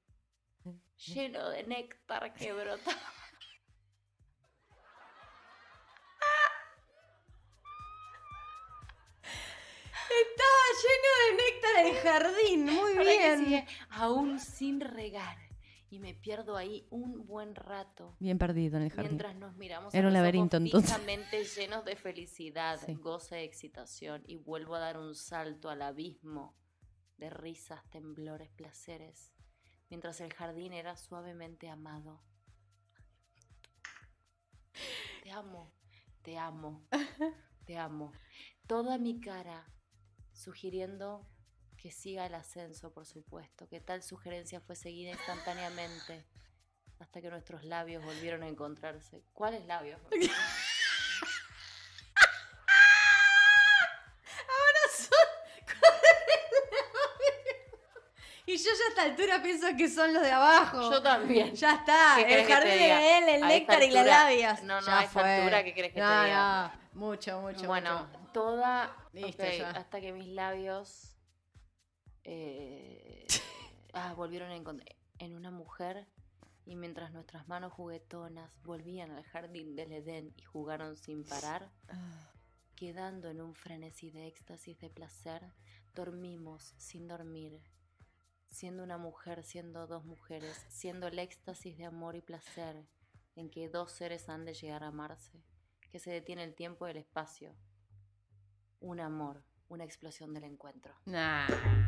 lleno 0.97 1.51
de 1.51 1.61
néctar 1.67 2.33
que 2.33 2.53
brotaba. 2.53 2.97
Estaba 10.09 10.65
lleno 10.81 11.11
de 11.19 11.33
néctar 11.43 11.85
el 11.85 11.95
jardín. 11.97 12.65
Muy 12.65 12.97
bien. 12.97 13.45
sigue, 13.45 13.67
aún 13.91 14.39
sin 14.39 14.79
regar. 14.79 15.42
Y 15.93 15.99
me 15.99 16.15
pierdo 16.15 16.57
ahí 16.57 16.87
un 16.89 17.23
buen 17.27 17.53
rato. 17.53 18.15
Bien 18.19 18.39
perdido 18.39 18.77
en 18.77 18.83
el 18.85 18.89
jardín. 18.89 19.11
Mientras 19.11 19.35
nos 19.35 19.55
miramos 19.57 19.93
Era 19.93 20.07
un 20.07 20.13
laberinto, 20.15 20.57
entonces. 20.57 20.89
llenos 21.55 21.85
de 21.85 21.95
felicidad, 21.95 22.79
Sí. 22.83 22.95
goce, 22.95 23.43
excitación 23.43 24.23
y 24.25 24.37
vuelvo 24.37 24.73
a 24.73 24.79
dar 24.79 24.97
un 24.97 25.13
salto 25.13 25.69
al 25.69 25.83
abismo 25.83 26.55
de 27.19 27.29
risas, 27.29 27.87
temblores, 27.91 28.49
placeres, 28.49 29.35
mientras 29.91 30.19
el 30.21 30.33
jardín 30.33 30.73
era 30.73 30.97
suavemente 30.97 31.69
amado. 31.69 32.23
Te 35.21 35.29
amo, 35.29 35.71
te 36.23 36.39
amo, 36.39 36.87
te 37.67 37.77
amo. 37.77 38.13
Toda 38.65 38.97
mi 38.97 39.19
cara 39.21 39.67
sugiriendo 40.31 41.27
que 41.83 41.91
siga 41.91 42.25
el 42.25 42.33
ascenso, 42.33 42.93
por 42.93 43.05
supuesto, 43.05 43.67
que 43.67 43.81
tal 43.81 44.01
sugerencia 44.03 44.61
fue 44.61 44.77
seguida 44.77 45.11
instantáneamente 45.11 46.25
hasta 46.99 47.21
que 47.21 47.29
nuestros 47.29 47.65
labios 47.65 48.01
volvieron 48.05 48.41
a 48.43 48.47
encontrarse. 48.47 49.21
¿Cuáles 49.33 49.65
labios? 49.65 49.99
Y 58.45 58.57
yo 58.57 58.63
ya 58.65 58.85
a 58.85 58.89
esta 58.89 59.01
altura 59.03 59.41
pienso 59.41 59.67
que 59.77 59.87
son 59.89 60.13
los 60.13 60.21
de 60.21 60.31
abajo. 60.31 60.91
Yo 60.91 61.01
también. 61.01 61.55
Ya 61.55 61.75
está, 61.75 62.15
¿Qué 62.17 62.41
el 62.41 62.45
que 62.45 62.53
jardín 62.53 62.71
te 62.73 62.77
de 62.77 63.17
él, 63.17 63.29
el 63.29 63.41
néctar 63.47 63.81
y 63.81 63.89
las 63.89 64.05
labias. 64.05 64.63
No, 64.63 64.81
no, 64.81 64.85
Ya 64.87 64.99
a 64.99 65.07
fue. 65.07 65.23
altura, 65.23 65.63
¿qué 65.63 65.73
querés 65.73 65.91
que 65.93 65.95
te 65.95 66.01
No, 66.01 66.23
diga? 66.23 66.73
no, 66.93 66.99
Mucho, 66.99 67.39
mucho, 67.41 67.67
bueno, 67.67 68.05
mucho. 68.05 68.31
toda. 68.33 68.95
Listo, 69.13 69.43
ok, 69.43 69.49
ya. 69.57 69.69
hasta 69.71 70.01
que 70.01 70.11
mis 70.11 70.27
labios. 70.27 71.12
Eh, 72.23 73.27
ah, 73.93 74.13
volvieron 74.13 74.51
a 74.51 74.55
encontrar 74.55 74.95
en 75.19 75.35
una 75.35 75.51
mujer. 75.51 76.07
Y 76.65 76.75
mientras 76.77 77.11
nuestras 77.11 77.47
manos 77.49 77.73
juguetonas 77.73 78.61
volvían 78.63 79.11
al 79.11 79.23
jardín 79.23 79.75
del 79.75 79.91
Edén 79.91 80.33
y 80.37 80.43
jugaron 80.43 80.95
sin 80.95 81.25
parar, 81.25 81.69
Ah, 81.89 82.31
quedando 82.75 83.29
en 83.29 83.41
un 83.41 83.53
frenesí 83.53 84.11
de 84.11 84.27
éxtasis 84.27 84.79
de 84.79 84.89
placer, 84.89 85.53
dormimos 85.93 86.73
sin 86.77 87.07
dormir, 87.07 87.61
siendo 88.49 88.83
una 88.83 88.97
mujer, 88.97 89.43
siendo 89.43 89.87
dos 89.87 90.05
mujeres, 90.05 90.65
siendo 90.69 91.07
el 91.07 91.19
éxtasis 91.19 91.77
de 91.77 91.85
amor 91.85 92.15
y 92.15 92.21
placer 92.21 92.87
en 93.35 93.49
que 93.49 93.69
dos 93.69 93.91
seres 93.91 94.29
han 94.29 94.45
de 94.45 94.53
llegar 94.53 94.83
a 94.83 94.87
amarse, 94.87 95.43
que 95.91 95.99
se 95.99 96.11
detiene 96.11 96.43
el 96.43 96.55
tiempo 96.55 96.87
y 96.87 96.91
el 96.91 96.97
espacio. 96.97 97.55
Un 98.79 98.99
amor, 98.99 99.43
una 99.69 99.85
explosión 99.85 100.33
del 100.33 100.43
encuentro. 100.43 100.93
Nah. 101.05 101.82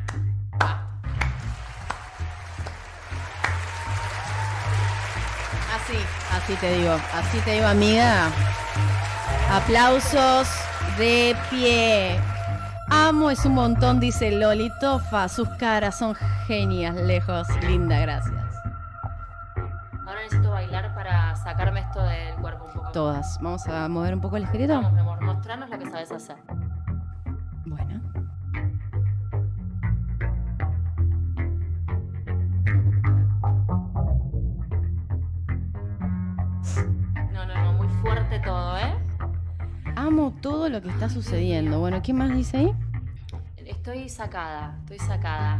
Así, 5.76 5.98
así 6.32 6.54
te 6.54 6.78
digo, 6.78 6.96
así 7.12 7.38
te 7.40 7.52
digo, 7.52 7.66
amiga. 7.66 8.30
Aplausos 9.50 10.48
de 10.96 11.36
pie. 11.50 12.18
Amo 12.88 13.30
es 13.30 13.44
un 13.44 13.54
montón, 13.54 14.00
dice 14.00 14.30
Lolitofa. 14.30 15.28
Sus 15.28 15.48
caras 15.50 15.98
son 15.98 16.14
genias, 16.46 16.94
lejos. 16.96 17.46
Linda, 17.62 17.98
gracias. 17.98 18.44
Ahora 20.06 20.22
necesito 20.22 20.50
bailar 20.50 20.94
para 20.94 21.36
sacarme 21.36 21.80
esto 21.80 22.02
del 22.02 22.34
cuerpo 22.36 22.64
un 22.64 22.72
poco. 22.72 22.92
Todas. 22.92 23.38
Vamos 23.42 23.66
a 23.66 23.86
mover 23.88 24.14
un 24.14 24.20
poco 24.20 24.38
el 24.38 24.44
esqueleto. 24.44 24.74
Vamos, 24.74 24.92
mi 24.92 25.00
amor, 25.00 25.20
mostrarnos 25.20 25.68
lo 25.68 25.78
que 25.78 25.90
sabes 25.90 26.10
hacer. 26.10 26.36
Todo 40.40 40.68
lo 40.68 40.82
que 40.82 40.88
está 40.88 41.08
sucediendo. 41.08 41.80
Bueno, 41.80 42.02
¿qué 42.02 42.12
más 42.12 42.34
dice 42.34 42.58
ahí? 42.58 42.72
Estoy 43.64 44.08
sacada, 44.08 44.76
estoy 44.82 44.98
sacada. 44.98 45.58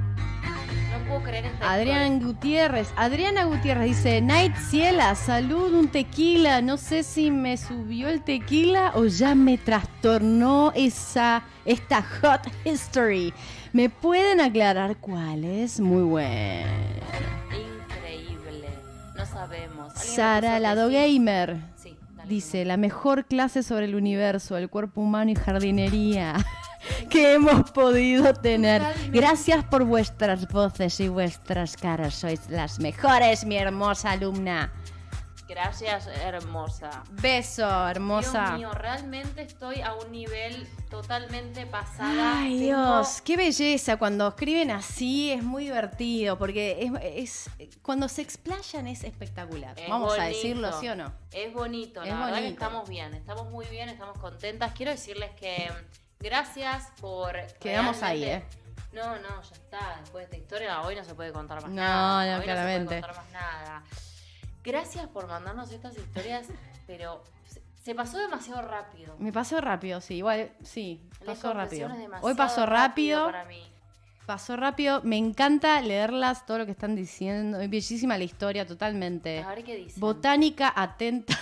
No 0.93 1.09
puedo 1.09 1.23
creer 1.25 1.47
esta 1.47 1.73
Adrián 1.73 2.21
Gutiérrez. 2.21 2.93
Adriana 2.97 3.45
Gutiérrez 3.45 3.89
dice, 3.89 4.21
Night 4.21 4.55
Ciela, 4.57 5.15
salud, 5.15 5.75
un 5.75 5.89
tequila. 5.89 6.63
No 6.63 6.77
sé 6.77 7.03
si 7.03 7.31
me 7.31 7.57
subió 7.57 8.09
el 8.09 8.23
tequila 8.23 8.93
o 8.95 9.07
ya 9.07 9.35
me 9.35 9.59
trastornó 9.59 10.73
esa, 10.75 11.43
esta 11.65 12.03
hot 12.03 12.43
history. 12.65 13.35
¿Me 13.73 13.91
pueden 13.91 14.41
aclarar 14.41 14.97
cuál 14.99 15.45
es? 15.45 15.81
Muy 15.81 16.03
bueno. 16.03 16.71
Increíble. 17.51 18.69
No 19.17 19.27
sabemos. 19.27 19.95
¿Alguien 19.97 20.11
me 20.11 20.17
Sara 20.17 20.61
Lado? 20.61 20.89
Gamer 20.89 21.76
dice, 22.27 22.65
la 22.65 22.77
mejor 22.77 23.25
clase 23.27 23.63
sobre 23.63 23.87
el 23.87 23.95
universo, 23.95 24.57
el 24.57 24.69
cuerpo 24.69 25.01
humano 25.01 25.31
y 25.31 25.35
jardinería 25.35 26.35
que 27.11 27.35
hemos 27.35 27.71
podido 27.71 28.35
tener. 28.35 28.83
Gracias 29.11 29.65
por 29.65 29.85
vuestras 29.85 30.49
voces 30.49 31.01
y 31.01 31.09
vuestras 31.09 31.77
caras. 31.77 32.15
Sois 32.15 32.49
las 32.51 32.79
mejores, 32.79 33.45
mi 33.45 33.57
hermosa 33.57 34.13
alumna. 34.13 34.73
Gracias, 35.49 36.09
hermosa. 36.09 37.05
Beso, 37.11 37.89
hermosa. 37.89 38.47
Dios 38.49 38.59
mío, 38.59 38.73
realmente 38.73 39.43
estoy 39.43 39.81
a 39.81 39.95
un 39.95 40.11
nivel 40.11 40.67
totalmente 40.91 41.67
pasada. 41.67 42.41
Ay, 42.41 42.59
Tengo- 42.59 42.97
Dios, 42.97 43.23
qué 43.23 43.37
belleza. 43.37 43.97
Cuando 43.97 44.27
escriben 44.29 44.73
así 44.73 45.31
es 45.31 45.43
muy 45.45 45.65
divertido 45.65 46.37
porque 46.37 46.91
es, 47.01 47.49
es- 47.59 47.79
cuando 47.83 48.09
se 48.09 48.23
explayan 48.23 48.89
es 48.89 49.05
espectacular. 49.05 49.79
Es 49.79 49.89
Vamos 49.89 50.19
a 50.19 50.25
decirlo, 50.25 50.73
¿sí 50.81 50.89
o 50.89 50.97
no? 50.97 51.13
Es 51.33 51.53
bonito, 51.53 52.03
Es 52.03 52.09
la 52.11 52.25
verdad 52.27 52.39
que 52.41 52.49
estamos 52.49 52.89
bien, 52.89 53.15
estamos 53.15 53.49
muy 53.51 53.67
bien, 53.67 53.89
estamos 53.89 54.19
contentas. 54.19 54.73
Quiero 54.73 54.91
decirles 54.91 55.31
que 55.39 55.71
gracias 56.19 56.89
por. 57.01 57.37
Quedamos 57.61 58.03
ahí, 58.03 58.25
¿eh? 58.25 58.45
No, 58.93 59.15
no, 59.17 59.43
ya 59.43 59.55
está. 59.55 59.97
Después 60.01 60.29
de 60.29 60.37
esta 60.37 60.37
historia, 60.39 60.81
hoy 60.83 60.97
no 60.97 61.05
se 61.05 61.15
puede 61.15 61.31
contar 61.33 61.61
más 61.63 61.71
No, 61.71 61.77
nada. 61.77 62.33
no, 62.33 62.39
Hoy 62.39 62.45
claramente. 62.45 63.01
No 63.01 63.07
se 63.07 63.13
Gracias 64.67 65.07
por 65.07 65.29
mandarnos 65.29 65.71
estas 65.71 65.97
historias, 65.97 66.49
pero 66.89 67.23
se, 67.85 67.95
pasó 67.95 68.19
demasiado 68.19 68.63
rápido. 68.63 69.15
Me 69.21 69.33
pasó 69.33 69.61
rápido, 69.61 70.01
sí, 70.01 70.17
igual, 70.17 70.51
sí, 70.65 71.09
pasó 71.25 71.55
rápido. 71.55 71.89
Hoy 72.21 72.35
pasó 72.35 72.67
rápido, 72.67 73.27
para 73.27 73.45
mí. 73.45 73.63
pasó 74.27 74.57
rápido. 74.57 75.03
Me 75.05 75.19
encanta 75.19 75.81
leerlas, 75.81 76.47
todo 76.47 76.59
lo 76.59 76.67
que 76.67 76.73
están 76.73 76.97
diciendo. 76.97 77.61
Es 77.61 77.71
bellísima 77.71 78.19
la 78.19 78.25
historia, 78.25 78.67
totalmente. 78.67 79.39
A 79.39 79.51
ver 79.51 79.63
qué 79.63 79.77
dicen. 79.77 80.01
Botánica 80.01 80.73
atenta. 80.75 81.39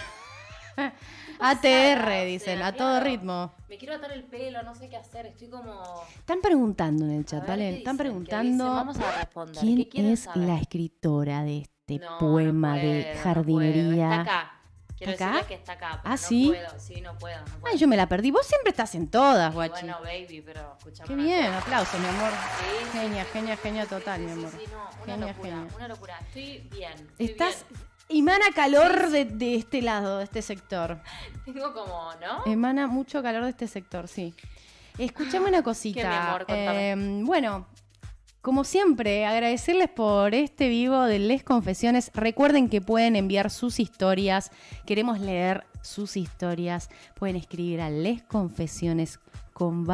ATR, 1.40 2.26
dicen, 2.26 2.60
a 2.60 2.72
todo 2.72 3.00
ritmo. 3.00 3.54
Me 3.70 3.78
quiero 3.78 3.94
atar 3.94 4.12
el 4.12 4.24
pelo, 4.24 4.62
no 4.64 4.74
sé 4.74 4.90
qué 4.90 4.98
hacer. 4.98 5.24
Estoy 5.24 5.48
como. 5.48 5.82
Están 6.18 6.42
preguntando 6.42 7.06
en 7.06 7.12
el 7.12 7.24
chat, 7.24 7.48
¿vale? 7.48 7.78
Están 7.78 7.96
preguntando. 7.96 8.66
Vamos 8.66 8.98
a 8.98 9.16
responder. 9.16 9.56
quién 9.58 9.76
¿Qué 9.78 9.88
quieren 9.88 10.12
es 10.12 10.28
la 10.34 10.58
escritora 10.58 11.42
de 11.42 11.64
este 11.86 12.04
No, 12.04 12.12
no 12.12 12.18
poema 12.18 12.72
puedo, 12.74 12.86
de 12.86 13.14
no 13.14 13.20
jardinería. 13.22 14.08
Está 14.10 14.20
acá. 14.20 14.50
Quiero 14.96 15.12
¿Está 15.12 15.36
acá? 15.36 15.46
que 15.46 15.54
está 15.54 15.72
acá. 15.72 15.88
pero 15.90 16.02
Ah, 16.04 16.10
no 16.12 16.16
¿sí? 16.16 16.46
puedo, 16.54 16.80
sí, 16.80 17.00
no 17.00 17.18
puedo. 17.18 17.38
no 17.40 17.44
puedo. 17.44 17.66
Ay, 17.72 17.78
yo 17.78 17.88
me 17.88 17.96
la 17.96 18.08
perdí. 18.08 18.30
Vos 18.30 18.46
siempre 18.46 18.70
estás 18.70 18.94
en 18.94 19.08
todas, 19.08 19.52
guachi. 19.52 19.72
Bueno, 19.82 19.98
baby, 20.02 20.40
pero 20.46 20.76
escuchame. 20.78 21.08
Qué 21.08 21.14
bien, 21.16 21.46
cosa. 21.46 21.58
aplausos, 21.58 22.00
mi 22.00 22.06
amor. 22.06 22.30
Sí, 22.30 22.98
Genia, 22.98 23.24
sí, 23.24 23.30
genia, 23.32 23.56
genia 23.56 23.86
total, 23.86 24.20
mi 24.22 24.32
amor. 24.32 24.50
sí, 24.50 24.64
no, 24.72 25.02
una 25.02 25.12
Genia, 25.14 25.26
locura, 25.32 25.50
genia. 25.50 25.76
una 25.76 25.88
locura. 25.88 26.18
Estoy 26.28 26.58
bien. 26.70 26.92
estoy 26.92 27.26
Estás. 27.26 27.66
bien. 27.68 28.20
Emana 28.20 28.44
calor 28.54 29.08
de, 29.10 29.24
de 29.24 29.56
este 29.56 29.82
lado, 29.82 30.18
de 30.18 30.24
este 30.24 30.42
sector. 30.42 31.00
Tengo 31.44 31.72
como, 31.74 32.10
¿no? 32.20 32.50
Emana 32.50 32.86
mucho 32.86 33.22
calor 33.22 33.44
de 33.44 33.50
este 33.50 33.66
sector, 33.66 34.08
sí. 34.08 34.32
Escuchame 34.96 35.48
una 35.48 35.62
cosita. 35.62 36.00
¿Qué, 36.02 36.08
mi 36.08 36.14
amor? 36.14 36.44
Eh, 36.48 36.94
bueno, 37.24 37.66
como 38.44 38.64
siempre, 38.64 39.24
agradecerles 39.24 39.88
por 39.88 40.34
este 40.34 40.68
vivo 40.68 41.04
de 41.04 41.18
Les 41.18 41.42
Confesiones. 41.42 42.10
Recuerden 42.12 42.68
que 42.68 42.82
pueden 42.82 43.16
enviar 43.16 43.50
sus 43.50 43.80
historias. 43.80 44.50
Queremos 44.84 45.18
leer 45.18 45.64
sus 45.80 46.18
historias. 46.18 46.90
Pueden 47.14 47.36
escribir 47.36 47.80
a 47.80 47.88
lesconfesiones 47.88 49.18
con 49.54 49.86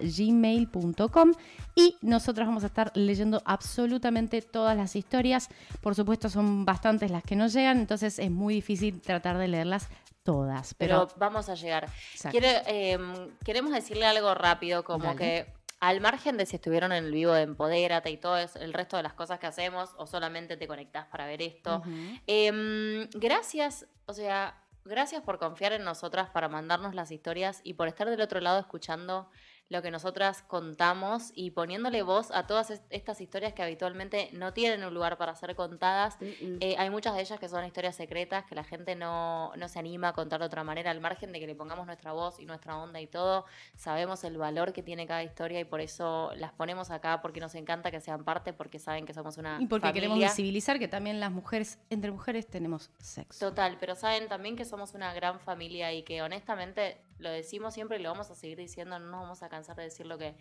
gmail.com 0.00 1.32
y 1.74 1.96
nosotros 2.00 2.48
vamos 2.48 2.64
a 2.64 2.68
estar 2.68 2.92
leyendo 2.94 3.42
absolutamente 3.44 4.40
todas 4.40 4.74
las 4.74 4.96
historias. 4.96 5.50
Por 5.82 5.94
supuesto, 5.94 6.30
son 6.30 6.64
bastantes 6.64 7.10
las 7.10 7.22
que 7.22 7.36
nos 7.36 7.52
llegan, 7.52 7.78
entonces 7.78 8.18
es 8.18 8.30
muy 8.30 8.54
difícil 8.54 9.02
tratar 9.02 9.36
de 9.36 9.48
leerlas 9.48 9.90
todas. 10.22 10.72
pero 10.74 11.08
Pero, 11.08 11.18
vamos 11.18 11.50
a 11.50 11.56
llegar. 11.56 11.90
Eh, 12.32 12.98
queremos 13.44 13.72
decirle 13.72 14.06
algo 14.06 14.34
rápido, 14.34 14.82
como 14.82 15.04
Dale. 15.04 15.18
que 15.18 15.59
al 15.80 16.00
margen 16.00 16.36
de 16.36 16.44
si 16.46 16.56
estuvieron 16.56 16.92
en 16.92 17.04
el 17.06 17.12
vivo 17.12 17.32
de 17.32 17.42
Empodérate 17.42 18.10
y 18.10 18.16
todo 18.18 18.36
es- 18.36 18.56
el 18.56 18.72
resto 18.74 18.96
de 18.98 19.02
las 19.02 19.14
cosas 19.14 19.38
que 19.38 19.46
hacemos, 19.46 19.90
o 19.96 20.06
solamente 20.06 20.56
te 20.56 20.68
conectás 20.68 21.06
para 21.06 21.26
ver 21.26 21.40
esto. 21.42 21.82
Em, 22.26 23.08
gracias, 23.14 23.86
o 24.06 24.12
sea, 24.12 24.62
gracias 24.84 25.22
por 25.22 25.38
confiar 25.38 25.72
en 25.72 25.84
nosotras 25.84 26.28
para 26.30 26.48
mandarnos 26.48 26.94
las 26.94 27.10
historias 27.10 27.60
y 27.64 27.74
por 27.74 27.88
estar 27.88 28.08
del 28.10 28.20
otro 28.20 28.40
lado 28.40 28.58
escuchando 28.60 29.30
lo 29.70 29.82
que 29.82 29.90
nosotras 29.92 30.42
contamos 30.42 31.30
y 31.34 31.52
poniéndole 31.52 32.02
voz 32.02 32.32
a 32.32 32.46
todas 32.48 32.70
est- 32.70 32.84
estas 32.90 33.20
historias 33.20 33.52
que 33.54 33.62
habitualmente 33.62 34.28
no 34.32 34.52
tienen 34.52 34.84
un 34.84 34.92
lugar 34.92 35.16
para 35.16 35.34
ser 35.36 35.54
contadas. 35.54 36.18
Eh, 36.20 36.74
hay 36.76 36.90
muchas 36.90 37.14
de 37.14 37.20
ellas 37.20 37.38
que 37.38 37.48
son 37.48 37.64
historias 37.64 37.94
secretas 37.94 38.44
que 38.44 38.56
la 38.56 38.64
gente 38.64 38.96
no, 38.96 39.52
no 39.56 39.68
se 39.68 39.78
anima 39.78 40.08
a 40.08 40.12
contar 40.12 40.40
de 40.40 40.46
otra 40.46 40.64
manera, 40.64 40.90
al 40.90 41.00
margen 41.00 41.30
de 41.32 41.38
que 41.38 41.46
le 41.46 41.54
pongamos 41.54 41.86
nuestra 41.86 42.12
voz 42.12 42.40
y 42.40 42.46
nuestra 42.46 42.76
onda 42.78 43.00
y 43.00 43.06
todo. 43.06 43.44
Sabemos 43.76 44.24
el 44.24 44.36
valor 44.38 44.72
que 44.72 44.82
tiene 44.82 45.06
cada 45.06 45.22
historia 45.22 45.60
y 45.60 45.64
por 45.64 45.80
eso 45.80 46.32
las 46.34 46.52
ponemos 46.52 46.90
acá 46.90 47.22
porque 47.22 47.38
nos 47.38 47.54
encanta 47.54 47.92
que 47.92 48.00
sean 48.00 48.24
parte, 48.24 48.52
porque 48.52 48.80
saben 48.80 49.06
que 49.06 49.14
somos 49.14 49.38
una 49.38 49.58
Y 49.60 49.66
porque 49.66 49.92
queremos 49.92 50.14
familia. 50.16 50.30
visibilizar 50.30 50.80
que 50.80 50.88
también 50.88 51.20
las 51.20 51.30
mujeres, 51.30 51.78
entre 51.90 52.10
mujeres 52.10 52.48
tenemos 52.48 52.90
sexo. 52.98 53.48
Total, 53.50 53.76
pero 53.78 53.94
saben 53.94 54.26
también 54.28 54.56
que 54.56 54.64
somos 54.64 54.94
una 54.94 55.14
gran 55.14 55.38
familia 55.38 55.92
y 55.92 56.02
que 56.02 56.22
honestamente 56.22 57.00
lo 57.20 57.30
decimos 57.30 57.74
siempre 57.74 57.98
y 57.98 58.02
lo 58.02 58.10
vamos 58.10 58.30
a 58.30 58.34
seguir 58.34 58.58
diciendo, 58.58 58.98
no 58.98 59.06
nos 59.06 59.20
vamos 59.22 59.42
a 59.42 59.48
cansar 59.48 59.76
de 59.76 59.84
decirlo 59.84 60.18
que 60.18 60.34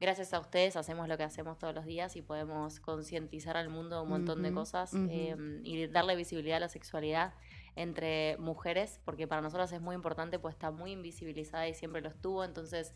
gracias 0.00 0.32
a 0.32 0.40
ustedes 0.40 0.76
hacemos 0.76 1.08
lo 1.08 1.16
que 1.16 1.24
hacemos 1.24 1.58
todos 1.58 1.74
los 1.74 1.84
días 1.84 2.14
y 2.16 2.22
podemos 2.22 2.80
concientizar 2.80 3.56
al 3.56 3.68
mundo 3.68 4.02
un 4.02 4.08
montón 4.08 4.42
de 4.42 4.52
cosas 4.52 4.92
eh, 4.94 5.36
y 5.64 5.86
darle 5.88 6.14
visibilidad 6.16 6.58
a 6.58 6.60
la 6.60 6.68
sexualidad 6.68 7.34
entre 7.74 8.36
mujeres, 8.38 9.00
porque 9.04 9.26
para 9.26 9.40
nosotros 9.40 9.70
es 9.72 9.80
muy 9.80 9.94
importante, 9.94 10.38
pues 10.38 10.54
está 10.54 10.70
muy 10.70 10.92
invisibilizada 10.92 11.68
y 11.68 11.74
siempre 11.74 12.00
lo 12.00 12.08
estuvo, 12.08 12.44
entonces 12.44 12.92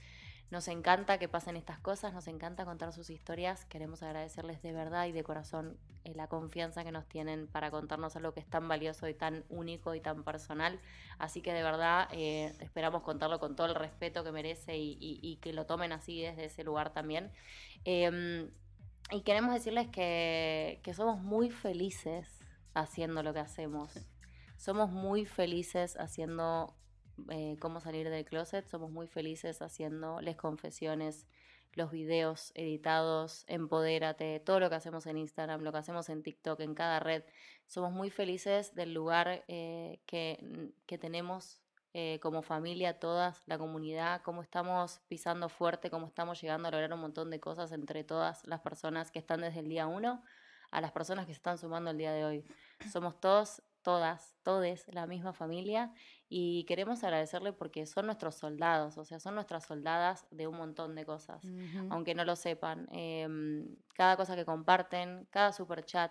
nos 0.53 0.69
encanta 0.69 1.19
que 1.19 1.29
pasen 1.29 1.57
estas 1.57 1.81
cosas, 1.81 2.13
nos 2.13 2.29
encanta 2.29 2.65
contar 2.67 2.93
sus 2.93 3.11
historias, 3.11 3.65
queremos 3.65 4.03
agradecerles 4.05 4.63
de 4.63 4.73
verdad 4.73 5.07
y 5.07 5.13
de 5.13 5.25
corazón 5.25 5.79
eh, 6.05 6.13
la 6.15 6.29
confianza 6.29 6.85
que 6.85 6.93
nos 6.93 7.09
tienen 7.09 7.49
para 7.49 7.71
contarnos 7.71 8.15
algo 8.17 8.35
que 8.35 8.41
es 8.41 8.47
tan 8.49 8.69
valioso 8.69 9.09
y 9.09 9.15
tan 9.15 9.45
único 9.49 9.95
y 9.95 10.01
tan 10.01 10.25
personal, 10.25 10.79
así 11.19 11.43
que 11.43 11.55
de 11.55 11.63
verdad 11.65 12.07
eh, 12.13 12.55
esperamos 12.61 13.03
contarlo 13.03 13.41
con 13.41 13.57
todo 13.57 13.67
el 13.69 13.75
respeto 13.75 14.23
que 14.25 14.31
merece 14.33 14.77
y, 14.77 14.93
y- 15.01 15.19
y 15.23 15.37
que 15.39 15.55
lo 15.55 15.67
tomen 15.67 15.91
así 15.93 16.21
desde 16.21 16.45
ese 16.45 16.65
lugar 16.65 16.93
también. 16.93 17.33
Em, 17.85 18.51
y 19.11 19.23
queremos 19.23 19.55
decirles 19.55 19.89
que, 19.89 20.81
que 20.83 20.95
somos 20.95 21.21
muy 21.21 21.51
felices 21.51 22.29
haciendo 22.75 23.23
lo 23.23 23.33
que 23.35 23.41
hacemos. 23.41 23.93
Somos 24.57 24.91
muy 24.91 25.27
felices 25.27 25.97
haciendo 25.99 26.75
eh, 27.31 27.57
cómo 27.61 27.81
salir 27.81 28.09
del 28.11 28.25
closet. 28.25 28.67
Somos 28.69 28.91
muy 28.91 29.07
felices 29.07 29.63
haciendo 29.63 30.21
les 30.21 30.37
confesiones, 30.37 31.27
los 31.75 31.91
videos 31.91 32.53
editados, 32.55 33.45
empodérate, 33.47 34.41
todo 34.41 34.61
lo 34.61 34.69
que 34.69 34.77
hacemos 34.77 35.07
en 35.07 35.19
Instagram, 35.19 35.63
lo 35.63 35.73
que 35.73 35.79
hacemos 35.79 36.09
en 36.09 36.23
TikTok, 36.23 36.61
en 36.61 36.75
cada 36.75 37.01
red. 37.01 37.25
Somos 37.67 37.93
muy 37.93 38.11
felices 38.11 38.75
del 38.75 38.93
lugar 38.93 39.45
eh, 39.49 40.01
que, 40.07 40.73
que 40.87 40.99
tenemos 40.99 41.63
eh, 41.95 42.21
como 42.23 42.41
familia, 42.41 42.99
todas, 42.99 43.43
la 43.47 43.59
comunidad, 43.59 44.23
cómo 44.23 44.41
estamos 44.41 45.01
pisando 45.09 45.51
fuerte, 45.51 45.91
cómo 45.91 46.07
estamos 46.07 46.41
llegando 46.41 46.69
a 46.69 46.71
lograr 46.71 46.91
un 46.95 47.01
montón 47.01 47.29
de 47.29 47.39
cosas 47.39 47.71
entre 47.73 48.03
todas 48.03 48.47
las 48.47 48.61
personas 48.61 49.11
que 49.11 49.19
están 49.19 49.43
desde 49.43 49.61
el 49.61 49.69
día 49.69 49.87
uno 49.87 50.23
a 50.71 50.81
las 50.81 50.91
personas 50.91 51.27
que 51.27 51.35
se 51.35 51.37
están 51.37 51.59
sumando 51.59 51.91
el 51.91 51.99
día 51.99 52.13
de 52.13 52.25
hoy. 52.25 52.47
Somos 52.91 53.21
todos, 53.21 53.63
todas, 53.83 54.35
todes 54.43 54.87
la 54.89 55.07
misma 55.07 55.35
familia 55.35 55.93
y 56.35 56.65
queremos 56.65 57.05
agradecerle 57.05 57.53
porque 57.53 57.85
son 57.85 58.07
nuestros 58.07 58.37
soldados, 58.37 58.97
o 58.97 59.05
sea, 59.05 59.21
son 59.21 59.35
nuestras 59.35 59.67
soldadas 59.67 60.27
de 60.31 60.47
un 60.47 60.57
montón 60.57 60.95
de 60.95 61.05
cosas 61.05 61.53
aunque 61.91 62.15
no 62.15 62.25
lo 62.25 62.37
sepan. 62.37 62.89
Em, 62.91 63.77
cada 63.95 64.17
cosa 64.17 64.35
que 64.35 64.47
comparten, 64.47 65.27
cada 65.31 65.53
super 65.53 65.85
chat, 65.85 66.11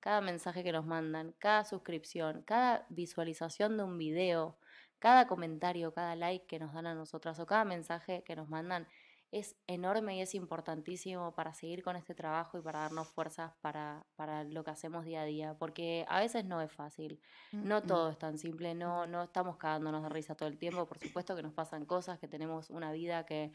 cada 0.00 0.20
mensaje 0.20 0.64
que 0.64 0.72
nos 0.72 0.86
mandan, 0.86 1.34
cada 1.38 1.64
suscripción, 1.64 2.42
cada 2.42 2.84
visualización 2.88 3.76
de 3.76 3.84
un 3.84 3.96
video, 3.96 4.58
cada 4.98 5.28
comentario, 5.28 5.94
cada 5.94 6.16
like 6.16 6.46
que 6.46 6.58
nos 6.58 6.72
dan 6.72 6.88
a 6.88 6.94
nosotras 6.94 7.38
o 7.38 7.46
cada 7.46 7.64
mensaje 7.64 8.24
que 8.24 8.34
nos 8.34 8.48
mandan 8.48 8.88
es 9.32 9.56
enorme 9.68 10.16
y 10.16 10.20
es 10.22 10.34
importantísimo 10.34 11.34
para 11.34 11.54
seguir 11.54 11.82
con 11.82 11.94
este 11.94 12.14
trabajo 12.14 12.58
y 12.58 12.62
para 12.62 12.80
darnos 12.80 13.08
fuerzas 13.08 13.52
para, 13.60 14.04
para 14.16 14.42
lo 14.42 14.64
que 14.64 14.72
hacemos 14.72 15.04
día 15.04 15.22
a 15.22 15.24
día, 15.24 15.54
porque 15.54 16.04
a 16.08 16.18
veces 16.18 16.44
no 16.44 16.60
es 16.60 16.72
fácil. 16.72 17.20
No 17.52 17.82
todo 17.82 18.10
es 18.10 18.18
tan 18.18 18.38
simple, 18.38 18.74
no, 18.74 19.06
no 19.06 19.22
estamos 19.22 19.56
cagándonos 19.56 20.02
de 20.02 20.08
risa 20.08 20.34
todo 20.34 20.48
el 20.48 20.58
tiempo, 20.58 20.86
por 20.86 20.98
supuesto 20.98 21.36
que 21.36 21.42
nos 21.42 21.52
pasan 21.52 21.86
cosas, 21.86 22.18
que 22.18 22.26
tenemos 22.26 22.70
una 22.70 22.90
vida 22.90 23.24
que, 23.24 23.52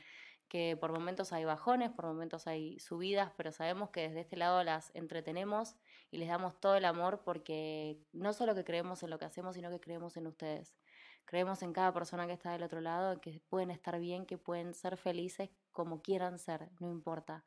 que 0.47 0.77
por 0.79 0.93
momentos 0.93 1.33
hay 1.33 1.43
bajones, 1.43 1.91
por 1.91 2.05
momentos 2.05 2.47
hay 2.47 2.79
subidas, 2.79 3.33
pero 3.35 3.51
sabemos 3.51 3.89
que 3.89 4.01
desde 4.01 4.21
este 4.21 4.37
lado 4.37 4.63
las 4.63 4.91
entretenemos 4.95 5.75
y 6.09 6.17
les 6.17 6.29
damos 6.29 6.57
todo 6.59 6.77
el 6.77 6.85
amor 6.85 7.21
porque 7.25 7.99
no 8.13 8.31
solo 8.31 8.55
que 8.55 8.63
creemos 8.63 9.03
en 9.03 9.09
lo 9.09 9.19
que 9.19 9.25
hacemos, 9.25 9.55
sino 9.55 9.69
que 9.69 9.81
creemos 9.81 10.15
en 10.15 10.27
ustedes. 10.27 10.77
Creemos 11.25 11.63
en 11.63 11.73
cada 11.73 11.91
persona 11.91 12.27
que 12.27 12.33
está 12.33 12.51
del 12.51 12.63
otro 12.63 12.79
lado, 12.81 13.19
que 13.19 13.41
pueden 13.49 13.71
estar 13.71 13.99
bien, 13.99 14.25
que 14.25 14.37
pueden 14.37 14.75
ser 14.75 14.95
felices 14.95 15.49
como 15.75 16.01
quieran 16.01 16.39
ser, 16.39 16.69
no 16.79 16.89
importa. 16.89 17.43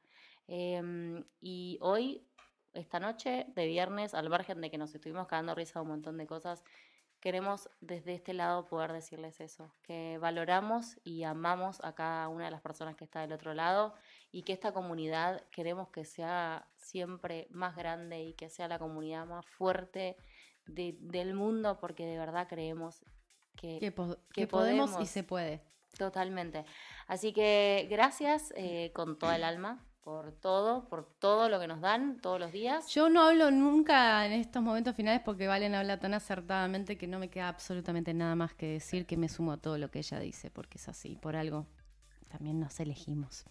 Em, 0.47 1.25
y 1.41 1.79
hoy, 1.81 2.25
esta 2.75 3.01
noche 3.01 3.47
de 3.57 3.67
viernes, 3.67 4.15
al 4.15 4.29
margen 4.31 4.61
de 4.61 4.71
que 4.71 4.79
nos 4.79 4.95
estuvimos 4.95 5.27
cagando 5.27 5.55
risa 5.55 5.83
un 5.83 5.89
montón 5.89 6.17
de 6.19 6.27
cosas, 6.27 6.63
queremos 7.21 7.69
desde 7.81 8.15
este 8.15 8.33
lado 8.35 8.67
poder 8.67 8.93
decirles 8.93 9.41
eso, 9.41 9.75
que 9.83 10.19
valoramos 10.19 11.01
y 11.03 11.25
amamos 11.25 11.81
a 11.83 11.95
cada 11.95 12.29
una 12.29 12.45
de 12.45 12.51
las 12.53 12.61
personas 12.61 12.95
que 12.95 13.05
está 13.05 13.23
del 13.23 13.33
otro 13.33 13.55
lado 13.55 13.95
y 14.31 14.43
que 14.43 14.53
esta 14.53 14.73
comunidad 14.73 15.43
queremos 15.51 15.89
que 15.89 16.05
sea 16.05 16.69
siempre 16.77 17.49
más 17.51 17.75
grande 17.75 18.23
y 18.23 18.35
que 18.35 18.49
sea 18.49 18.69
la 18.69 18.79
comunidad 18.79 19.27
más 19.27 19.45
fuerte 19.47 20.17
de- 20.67 20.97
del 21.01 21.35
mundo 21.35 21.79
porque 21.81 22.07
de 22.07 22.19
verdad 22.19 22.47
creemos 22.49 23.03
que, 23.57 23.79
Que, 23.81 23.91
po- 23.91 24.17
que 24.33 24.43
que 24.43 24.47
podemos 24.47 24.91
y 24.91 24.93
podemos. 24.93 25.09
se 25.11 25.25
puede. 25.25 25.63
Totalmente. 25.99 26.65
Así 27.07 27.33
que 27.33 27.87
gracias 27.91 28.55
eh, 28.57 28.93
con 28.95 29.19
toda 29.19 29.37
el 29.37 29.45
alma 29.45 29.85
por 30.01 30.33
todo, 30.33 30.89
por 30.89 31.05
todo 31.19 31.51
lo 31.51 31.61
que 31.61 31.67
nos 31.67 31.83
dan 31.83 32.19
todos 32.23 32.41
los 32.41 32.51
días. 32.51 32.89
Yo 32.89 33.11
no 33.11 33.21
hablo 33.21 33.51
nunca 33.51 34.25
en 34.25 34.33
estos 34.33 34.63
momentos 34.63 34.97
finales 34.97 35.21
porque 35.23 35.47
Valen 35.47 35.75
habla 35.75 35.99
tan 35.99 36.15
acertadamente 36.15 36.97
que 36.97 37.07
no 37.07 37.19
me 37.19 37.29
queda 37.29 37.49
absolutamente 37.49 38.15
nada 38.15 38.35
más 38.35 38.55
que 38.55 38.69
decir 38.69 39.05
que 39.05 39.19
me 39.19 39.29
sumo 39.29 39.53
a 39.53 39.59
todo 39.59 39.77
lo 39.77 39.91
que 39.91 39.99
ella 39.99 40.19
dice, 40.19 40.51
porque 40.51 40.79
es 40.79 40.89
así, 40.89 41.17
por 41.17 41.37
algo 41.37 41.67
también 42.29 42.61
nos 42.61 42.79
elegimos. 42.81 43.45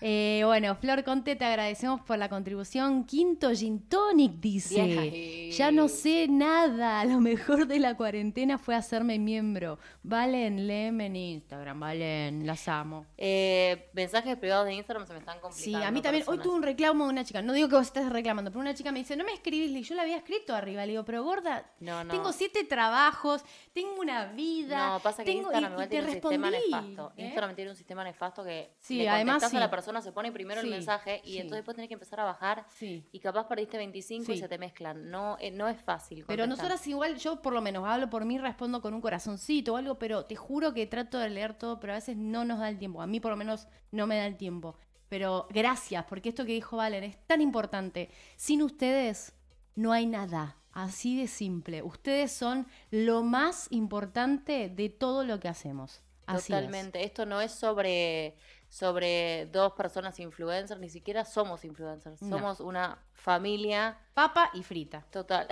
Eh, 0.00 0.42
bueno, 0.44 0.74
Flor 0.76 1.04
Conte, 1.04 1.36
te 1.36 1.44
agradecemos 1.44 2.00
por 2.02 2.18
la 2.18 2.28
contribución. 2.28 3.04
Quinto 3.04 3.50
Gin 3.54 3.88
Tonic 3.88 4.32
dice. 4.40 5.50
Ya 5.52 5.70
no 5.70 5.88
sé 5.88 6.26
nada. 6.28 7.04
Lo 7.06 7.20
mejor 7.20 7.66
de 7.66 7.78
la 7.78 7.96
cuarentena 7.96 8.58
fue 8.58 8.74
hacerme 8.74 9.18
miembro. 9.18 9.78
Valen, 10.02 10.66
léeme 10.66 11.06
en 11.06 11.16
Instagram. 11.16 11.80
Valen, 11.80 12.46
las 12.46 12.68
amo. 12.68 13.06
Eh, 13.16 13.88
mensajes 13.94 14.36
privados 14.36 14.66
de 14.66 14.74
Instagram 14.74 15.06
se 15.06 15.12
me 15.14 15.18
están 15.20 15.36
Sí, 15.36 15.40
complicando. 15.42 15.86
a 15.86 15.90
mí 15.90 16.02
también. 16.02 16.24
Hoy 16.26 16.38
tuve 16.38 16.54
un 16.56 16.62
reclamo 16.62 17.04
de 17.04 17.10
una 17.10 17.24
chica. 17.24 17.40
No 17.42 17.52
digo 17.52 17.68
que 17.68 17.76
vos 17.76 17.86
estés 17.86 18.08
reclamando, 18.10 18.50
pero 18.50 18.60
una 18.60 18.74
chica 18.74 18.92
me 18.92 18.98
dice, 18.98 19.16
no 19.16 19.24
me 19.24 19.32
escribís. 19.32 19.70
Y 19.70 19.82
yo 19.82 19.94
la 19.94 20.02
había 20.02 20.16
escrito 20.18 20.54
arriba. 20.54 20.84
Le 20.84 20.92
digo, 20.92 21.04
pero 21.04 21.22
gorda, 21.24 21.70
No, 21.80 22.04
no. 22.04 22.10
tengo 22.12 22.32
siete 22.32 22.64
trabajos, 22.64 23.42
tengo 23.72 23.98
una 24.00 24.26
vida. 24.32 24.92
No, 24.94 25.00
pasa 25.00 25.24
que 25.24 25.32
tengo... 25.32 25.50
Instagram 25.52 25.72
y- 25.72 25.76
y 25.76 25.78
te 25.84 25.88
tiene 25.88 26.06
un 26.06 26.12
sistema 26.12 26.50
respondí, 26.50 26.70
nefasto. 26.70 27.12
¿eh? 27.16 27.24
Instagram 27.24 27.54
tiene 27.54 27.70
un 27.70 27.76
sistema 27.76 28.04
nefasto 28.06 28.42
que 28.42 28.74
Sí, 28.80 28.98
le 28.98 29.08
además 29.08 29.42
a 29.42 29.60
la 29.60 29.70
persona, 29.70 30.00
se 30.00 30.12
pone 30.12 30.32
primero 30.32 30.60
Sí, 30.60 30.66
el 30.66 30.72
mensaje 30.72 31.20
y 31.24 31.36
entonces 31.36 31.58
después 31.58 31.74
tenés 31.74 31.88
que 31.88 31.94
empezar 31.94 32.20
a 32.20 32.24
bajar 32.24 32.66
y 32.80 33.20
capaz 33.20 33.46
perdiste 33.46 33.76
25 33.76 34.32
y 34.32 34.38
se 34.38 34.48
te 34.48 34.58
mezclan. 34.58 35.10
No, 35.10 35.36
eh, 35.40 35.50
no 35.50 35.68
es 35.68 35.80
fácil. 35.82 36.24
Pero 36.26 36.46
nosotras 36.46 36.86
igual, 36.86 37.16
yo 37.16 37.42
por 37.42 37.52
lo 37.52 37.60
menos 37.60 37.86
hablo 37.86 38.08
por 38.08 38.24
mí, 38.24 38.38
respondo 38.38 38.80
con 38.80 38.94
un 38.94 39.00
corazoncito 39.00 39.74
o 39.74 39.76
algo, 39.76 39.98
pero 39.98 40.24
te 40.24 40.36
juro 40.36 40.72
que 40.72 40.86
trato 40.86 41.18
de 41.18 41.28
leer 41.28 41.54
todo, 41.54 41.78
pero 41.80 41.92
a 41.92 41.96
veces 41.96 42.16
no 42.16 42.44
nos 42.44 42.58
da 42.60 42.68
el 42.68 42.78
tiempo. 42.78 43.02
A 43.02 43.06
mí 43.06 43.20
por 43.20 43.30
lo 43.30 43.36
menos 43.36 43.68
no 43.90 44.06
me 44.06 44.16
da 44.16 44.26
el 44.26 44.36
tiempo. 44.36 44.76
Pero 45.08 45.46
gracias, 45.50 46.04
porque 46.08 46.30
esto 46.30 46.44
que 46.44 46.52
dijo 46.52 46.76
Valen 46.76 47.04
es 47.04 47.16
tan 47.26 47.40
importante. 47.40 48.10
Sin 48.36 48.62
ustedes 48.62 49.34
no 49.74 49.92
hay 49.92 50.06
nada. 50.06 50.56
Así 50.72 51.18
de 51.18 51.26
simple. 51.26 51.82
Ustedes 51.82 52.32
son 52.32 52.66
lo 52.90 53.22
más 53.22 53.66
importante 53.70 54.68
de 54.68 54.90
todo 54.90 55.24
lo 55.24 55.40
que 55.40 55.48
hacemos. 55.48 56.02
Así 56.26 56.52
es. 56.52 56.58
Totalmente. 56.58 57.04
Esto 57.04 57.26
no 57.26 57.40
es 57.40 57.52
sobre, 57.52 58.36
sobre 58.68 59.46
dos 59.46 59.72
personas 59.72 60.18
influencers, 60.18 60.80
ni 60.80 60.88
siquiera 60.88 61.24
somos 61.24 61.64
influencers. 61.64 62.20
No. 62.22 62.36
Somos 62.36 62.60
una 62.60 62.98
familia 63.12 63.98
Papa 64.14 64.50
y 64.54 64.62
frita. 64.62 65.04
total. 65.10 65.46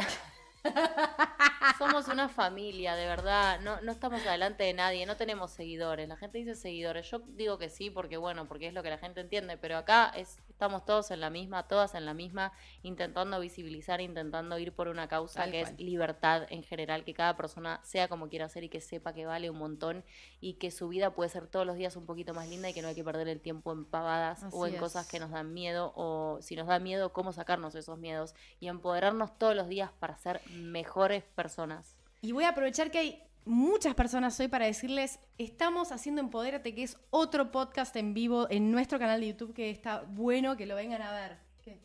Somos 1.78 2.08
una 2.08 2.28
familia, 2.28 2.94
de 2.94 3.06
verdad. 3.06 3.60
No, 3.60 3.80
no 3.80 3.92
estamos 3.92 4.24
adelante 4.26 4.64
de 4.64 4.74
nadie, 4.74 5.06
no 5.06 5.16
tenemos 5.16 5.50
seguidores. 5.50 6.08
La 6.08 6.16
gente 6.16 6.38
dice 6.38 6.54
seguidores. 6.54 7.10
Yo 7.10 7.20
digo 7.26 7.58
que 7.58 7.68
sí, 7.68 7.90
porque 7.90 8.16
bueno, 8.16 8.46
porque 8.46 8.68
es 8.68 8.74
lo 8.74 8.82
que 8.82 8.90
la 8.90 8.98
gente 8.98 9.20
entiende. 9.20 9.56
Pero 9.56 9.76
acá 9.76 10.12
es, 10.16 10.38
estamos 10.64 10.86
todos 10.86 11.10
en 11.10 11.20
la 11.20 11.28
misma, 11.28 11.68
todas 11.68 11.94
en 11.94 12.06
la 12.06 12.14
misma, 12.14 12.52
intentando 12.82 13.38
visibilizar, 13.38 14.00
intentando 14.00 14.58
ir 14.58 14.72
por 14.72 14.88
una 14.88 15.08
causa 15.08 15.40
Tal 15.40 15.50
que 15.50 15.60
cual. 15.60 15.74
es 15.74 15.78
libertad 15.78 16.46
en 16.48 16.62
general, 16.62 17.04
que 17.04 17.12
cada 17.12 17.36
persona 17.36 17.80
sea 17.82 18.08
como 18.08 18.30
quiera 18.30 18.48
ser 18.48 18.64
y 18.64 18.70
que 18.70 18.80
sepa 18.80 19.12
que 19.12 19.26
vale 19.26 19.50
un 19.50 19.58
montón 19.58 20.04
y 20.40 20.54
que 20.54 20.70
su 20.70 20.88
vida 20.88 21.14
puede 21.14 21.28
ser 21.28 21.48
todos 21.48 21.66
los 21.66 21.76
días 21.76 21.96
un 21.96 22.06
poquito 22.06 22.32
más 22.32 22.48
linda 22.48 22.70
y 22.70 22.72
que 22.72 22.80
no 22.80 22.88
hay 22.88 22.94
que 22.94 23.04
perder 23.04 23.28
el 23.28 23.42
tiempo 23.42 23.72
en 23.72 23.84
pavadas 23.84 24.46
o 24.52 24.66
en 24.66 24.78
cosas 24.78 25.06
que 25.06 25.20
nos 25.20 25.30
dan 25.30 25.52
miedo 25.52 25.92
o 25.96 26.38
si 26.40 26.56
nos 26.56 26.66
da 26.66 26.78
miedo, 26.78 27.12
cómo 27.12 27.34
sacarnos 27.34 27.74
esos 27.74 27.98
miedos 27.98 28.34
y 28.58 28.68
empoderarnos 28.68 29.38
todos 29.38 29.54
los 29.54 29.68
días 29.68 29.90
para 30.00 30.16
ser 30.16 30.40
mejores 30.48 31.24
personas. 31.24 31.94
Y 32.22 32.32
voy 32.32 32.44
a 32.44 32.50
aprovechar 32.50 32.90
que 32.90 32.98
hay 32.98 33.22
muchas 33.44 33.94
personas 33.94 34.38
hoy 34.40 34.48
para 34.48 34.66
decirles, 34.66 35.20
estamos 35.38 35.92
haciendo 35.92 36.20
Empodérate, 36.20 36.74
que 36.74 36.82
es 36.82 36.96
otro 37.10 37.50
podcast 37.50 37.94
en 37.96 38.14
vivo 38.14 38.46
en 38.50 38.70
nuestro 38.70 38.98
canal 38.98 39.20
de 39.20 39.28
YouTube 39.28 39.54
que 39.54 39.70
está 39.70 40.02
bueno 40.02 40.56
que 40.56 40.66
lo 40.66 40.74
vengan 40.76 41.02
a 41.02 41.12
ver. 41.12 41.38
¿Qué? 41.62 41.80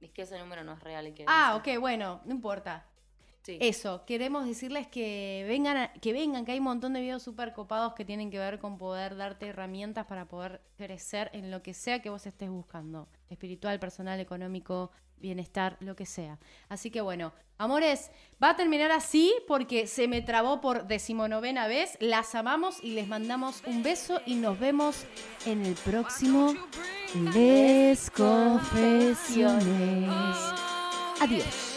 Es 0.00 0.10
que 0.10 0.22
ese 0.22 0.38
número 0.38 0.64
no 0.64 0.72
es 0.72 0.80
real. 0.80 1.06
y 1.08 1.12
que 1.12 1.24
Ah, 1.28 1.56
ok, 1.56 1.78
bueno, 1.80 2.20
no 2.24 2.32
importa. 2.32 2.86
Sí. 3.42 3.58
Eso, 3.60 4.06
queremos 4.06 4.46
decirles 4.46 4.86
que 4.86 5.44
vengan, 5.46 5.76
a- 5.76 5.92
que 5.92 6.14
vengan, 6.14 6.46
que 6.46 6.52
hay 6.52 6.58
un 6.58 6.64
montón 6.64 6.94
de 6.94 7.02
videos 7.02 7.22
súper 7.22 7.52
copados 7.52 7.92
que 7.92 8.04
tienen 8.06 8.30
que 8.30 8.38
ver 8.38 8.58
con 8.58 8.78
poder 8.78 9.16
darte 9.16 9.48
herramientas 9.48 10.06
para 10.06 10.24
poder 10.26 10.62
crecer 10.78 11.28
en 11.34 11.50
lo 11.50 11.62
que 11.62 11.74
sea 11.74 12.00
que 12.00 12.08
vos 12.08 12.24
estés 12.26 12.48
buscando. 12.48 13.06
Espiritual, 13.28 13.78
personal, 13.78 14.18
económico, 14.18 14.92
bienestar, 15.18 15.76
lo 15.80 15.96
que 15.96 16.06
sea. 16.06 16.38
Así 16.68 16.90
que 16.90 17.00
bueno, 17.00 17.32
amores, 17.58 18.10
va 18.42 18.50
a 18.50 18.56
terminar 18.56 18.90
así 18.90 19.32
porque 19.46 19.86
se 19.86 20.08
me 20.08 20.22
trabó 20.22 20.60
por 20.60 20.86
decimonovena 20.86 21.66
vez. 21.66 21.96
Las 22.00 22.34
amamos 22.34 22.82
y 22.82 22.90
les 22.90 23.08
mandamos 23.08 23.62
un 23.66 23.82
beso 23.82 24.20
y 24.26 24.34
nos 24.36 24.58
vemos 24.58 25.04
en 25.46 25.64
el 25.64 25.74
próximo 25.74 26.54
Les 27.32 28.10
Confesiones. 28.10 29.34
Adiós. 31.20 31.73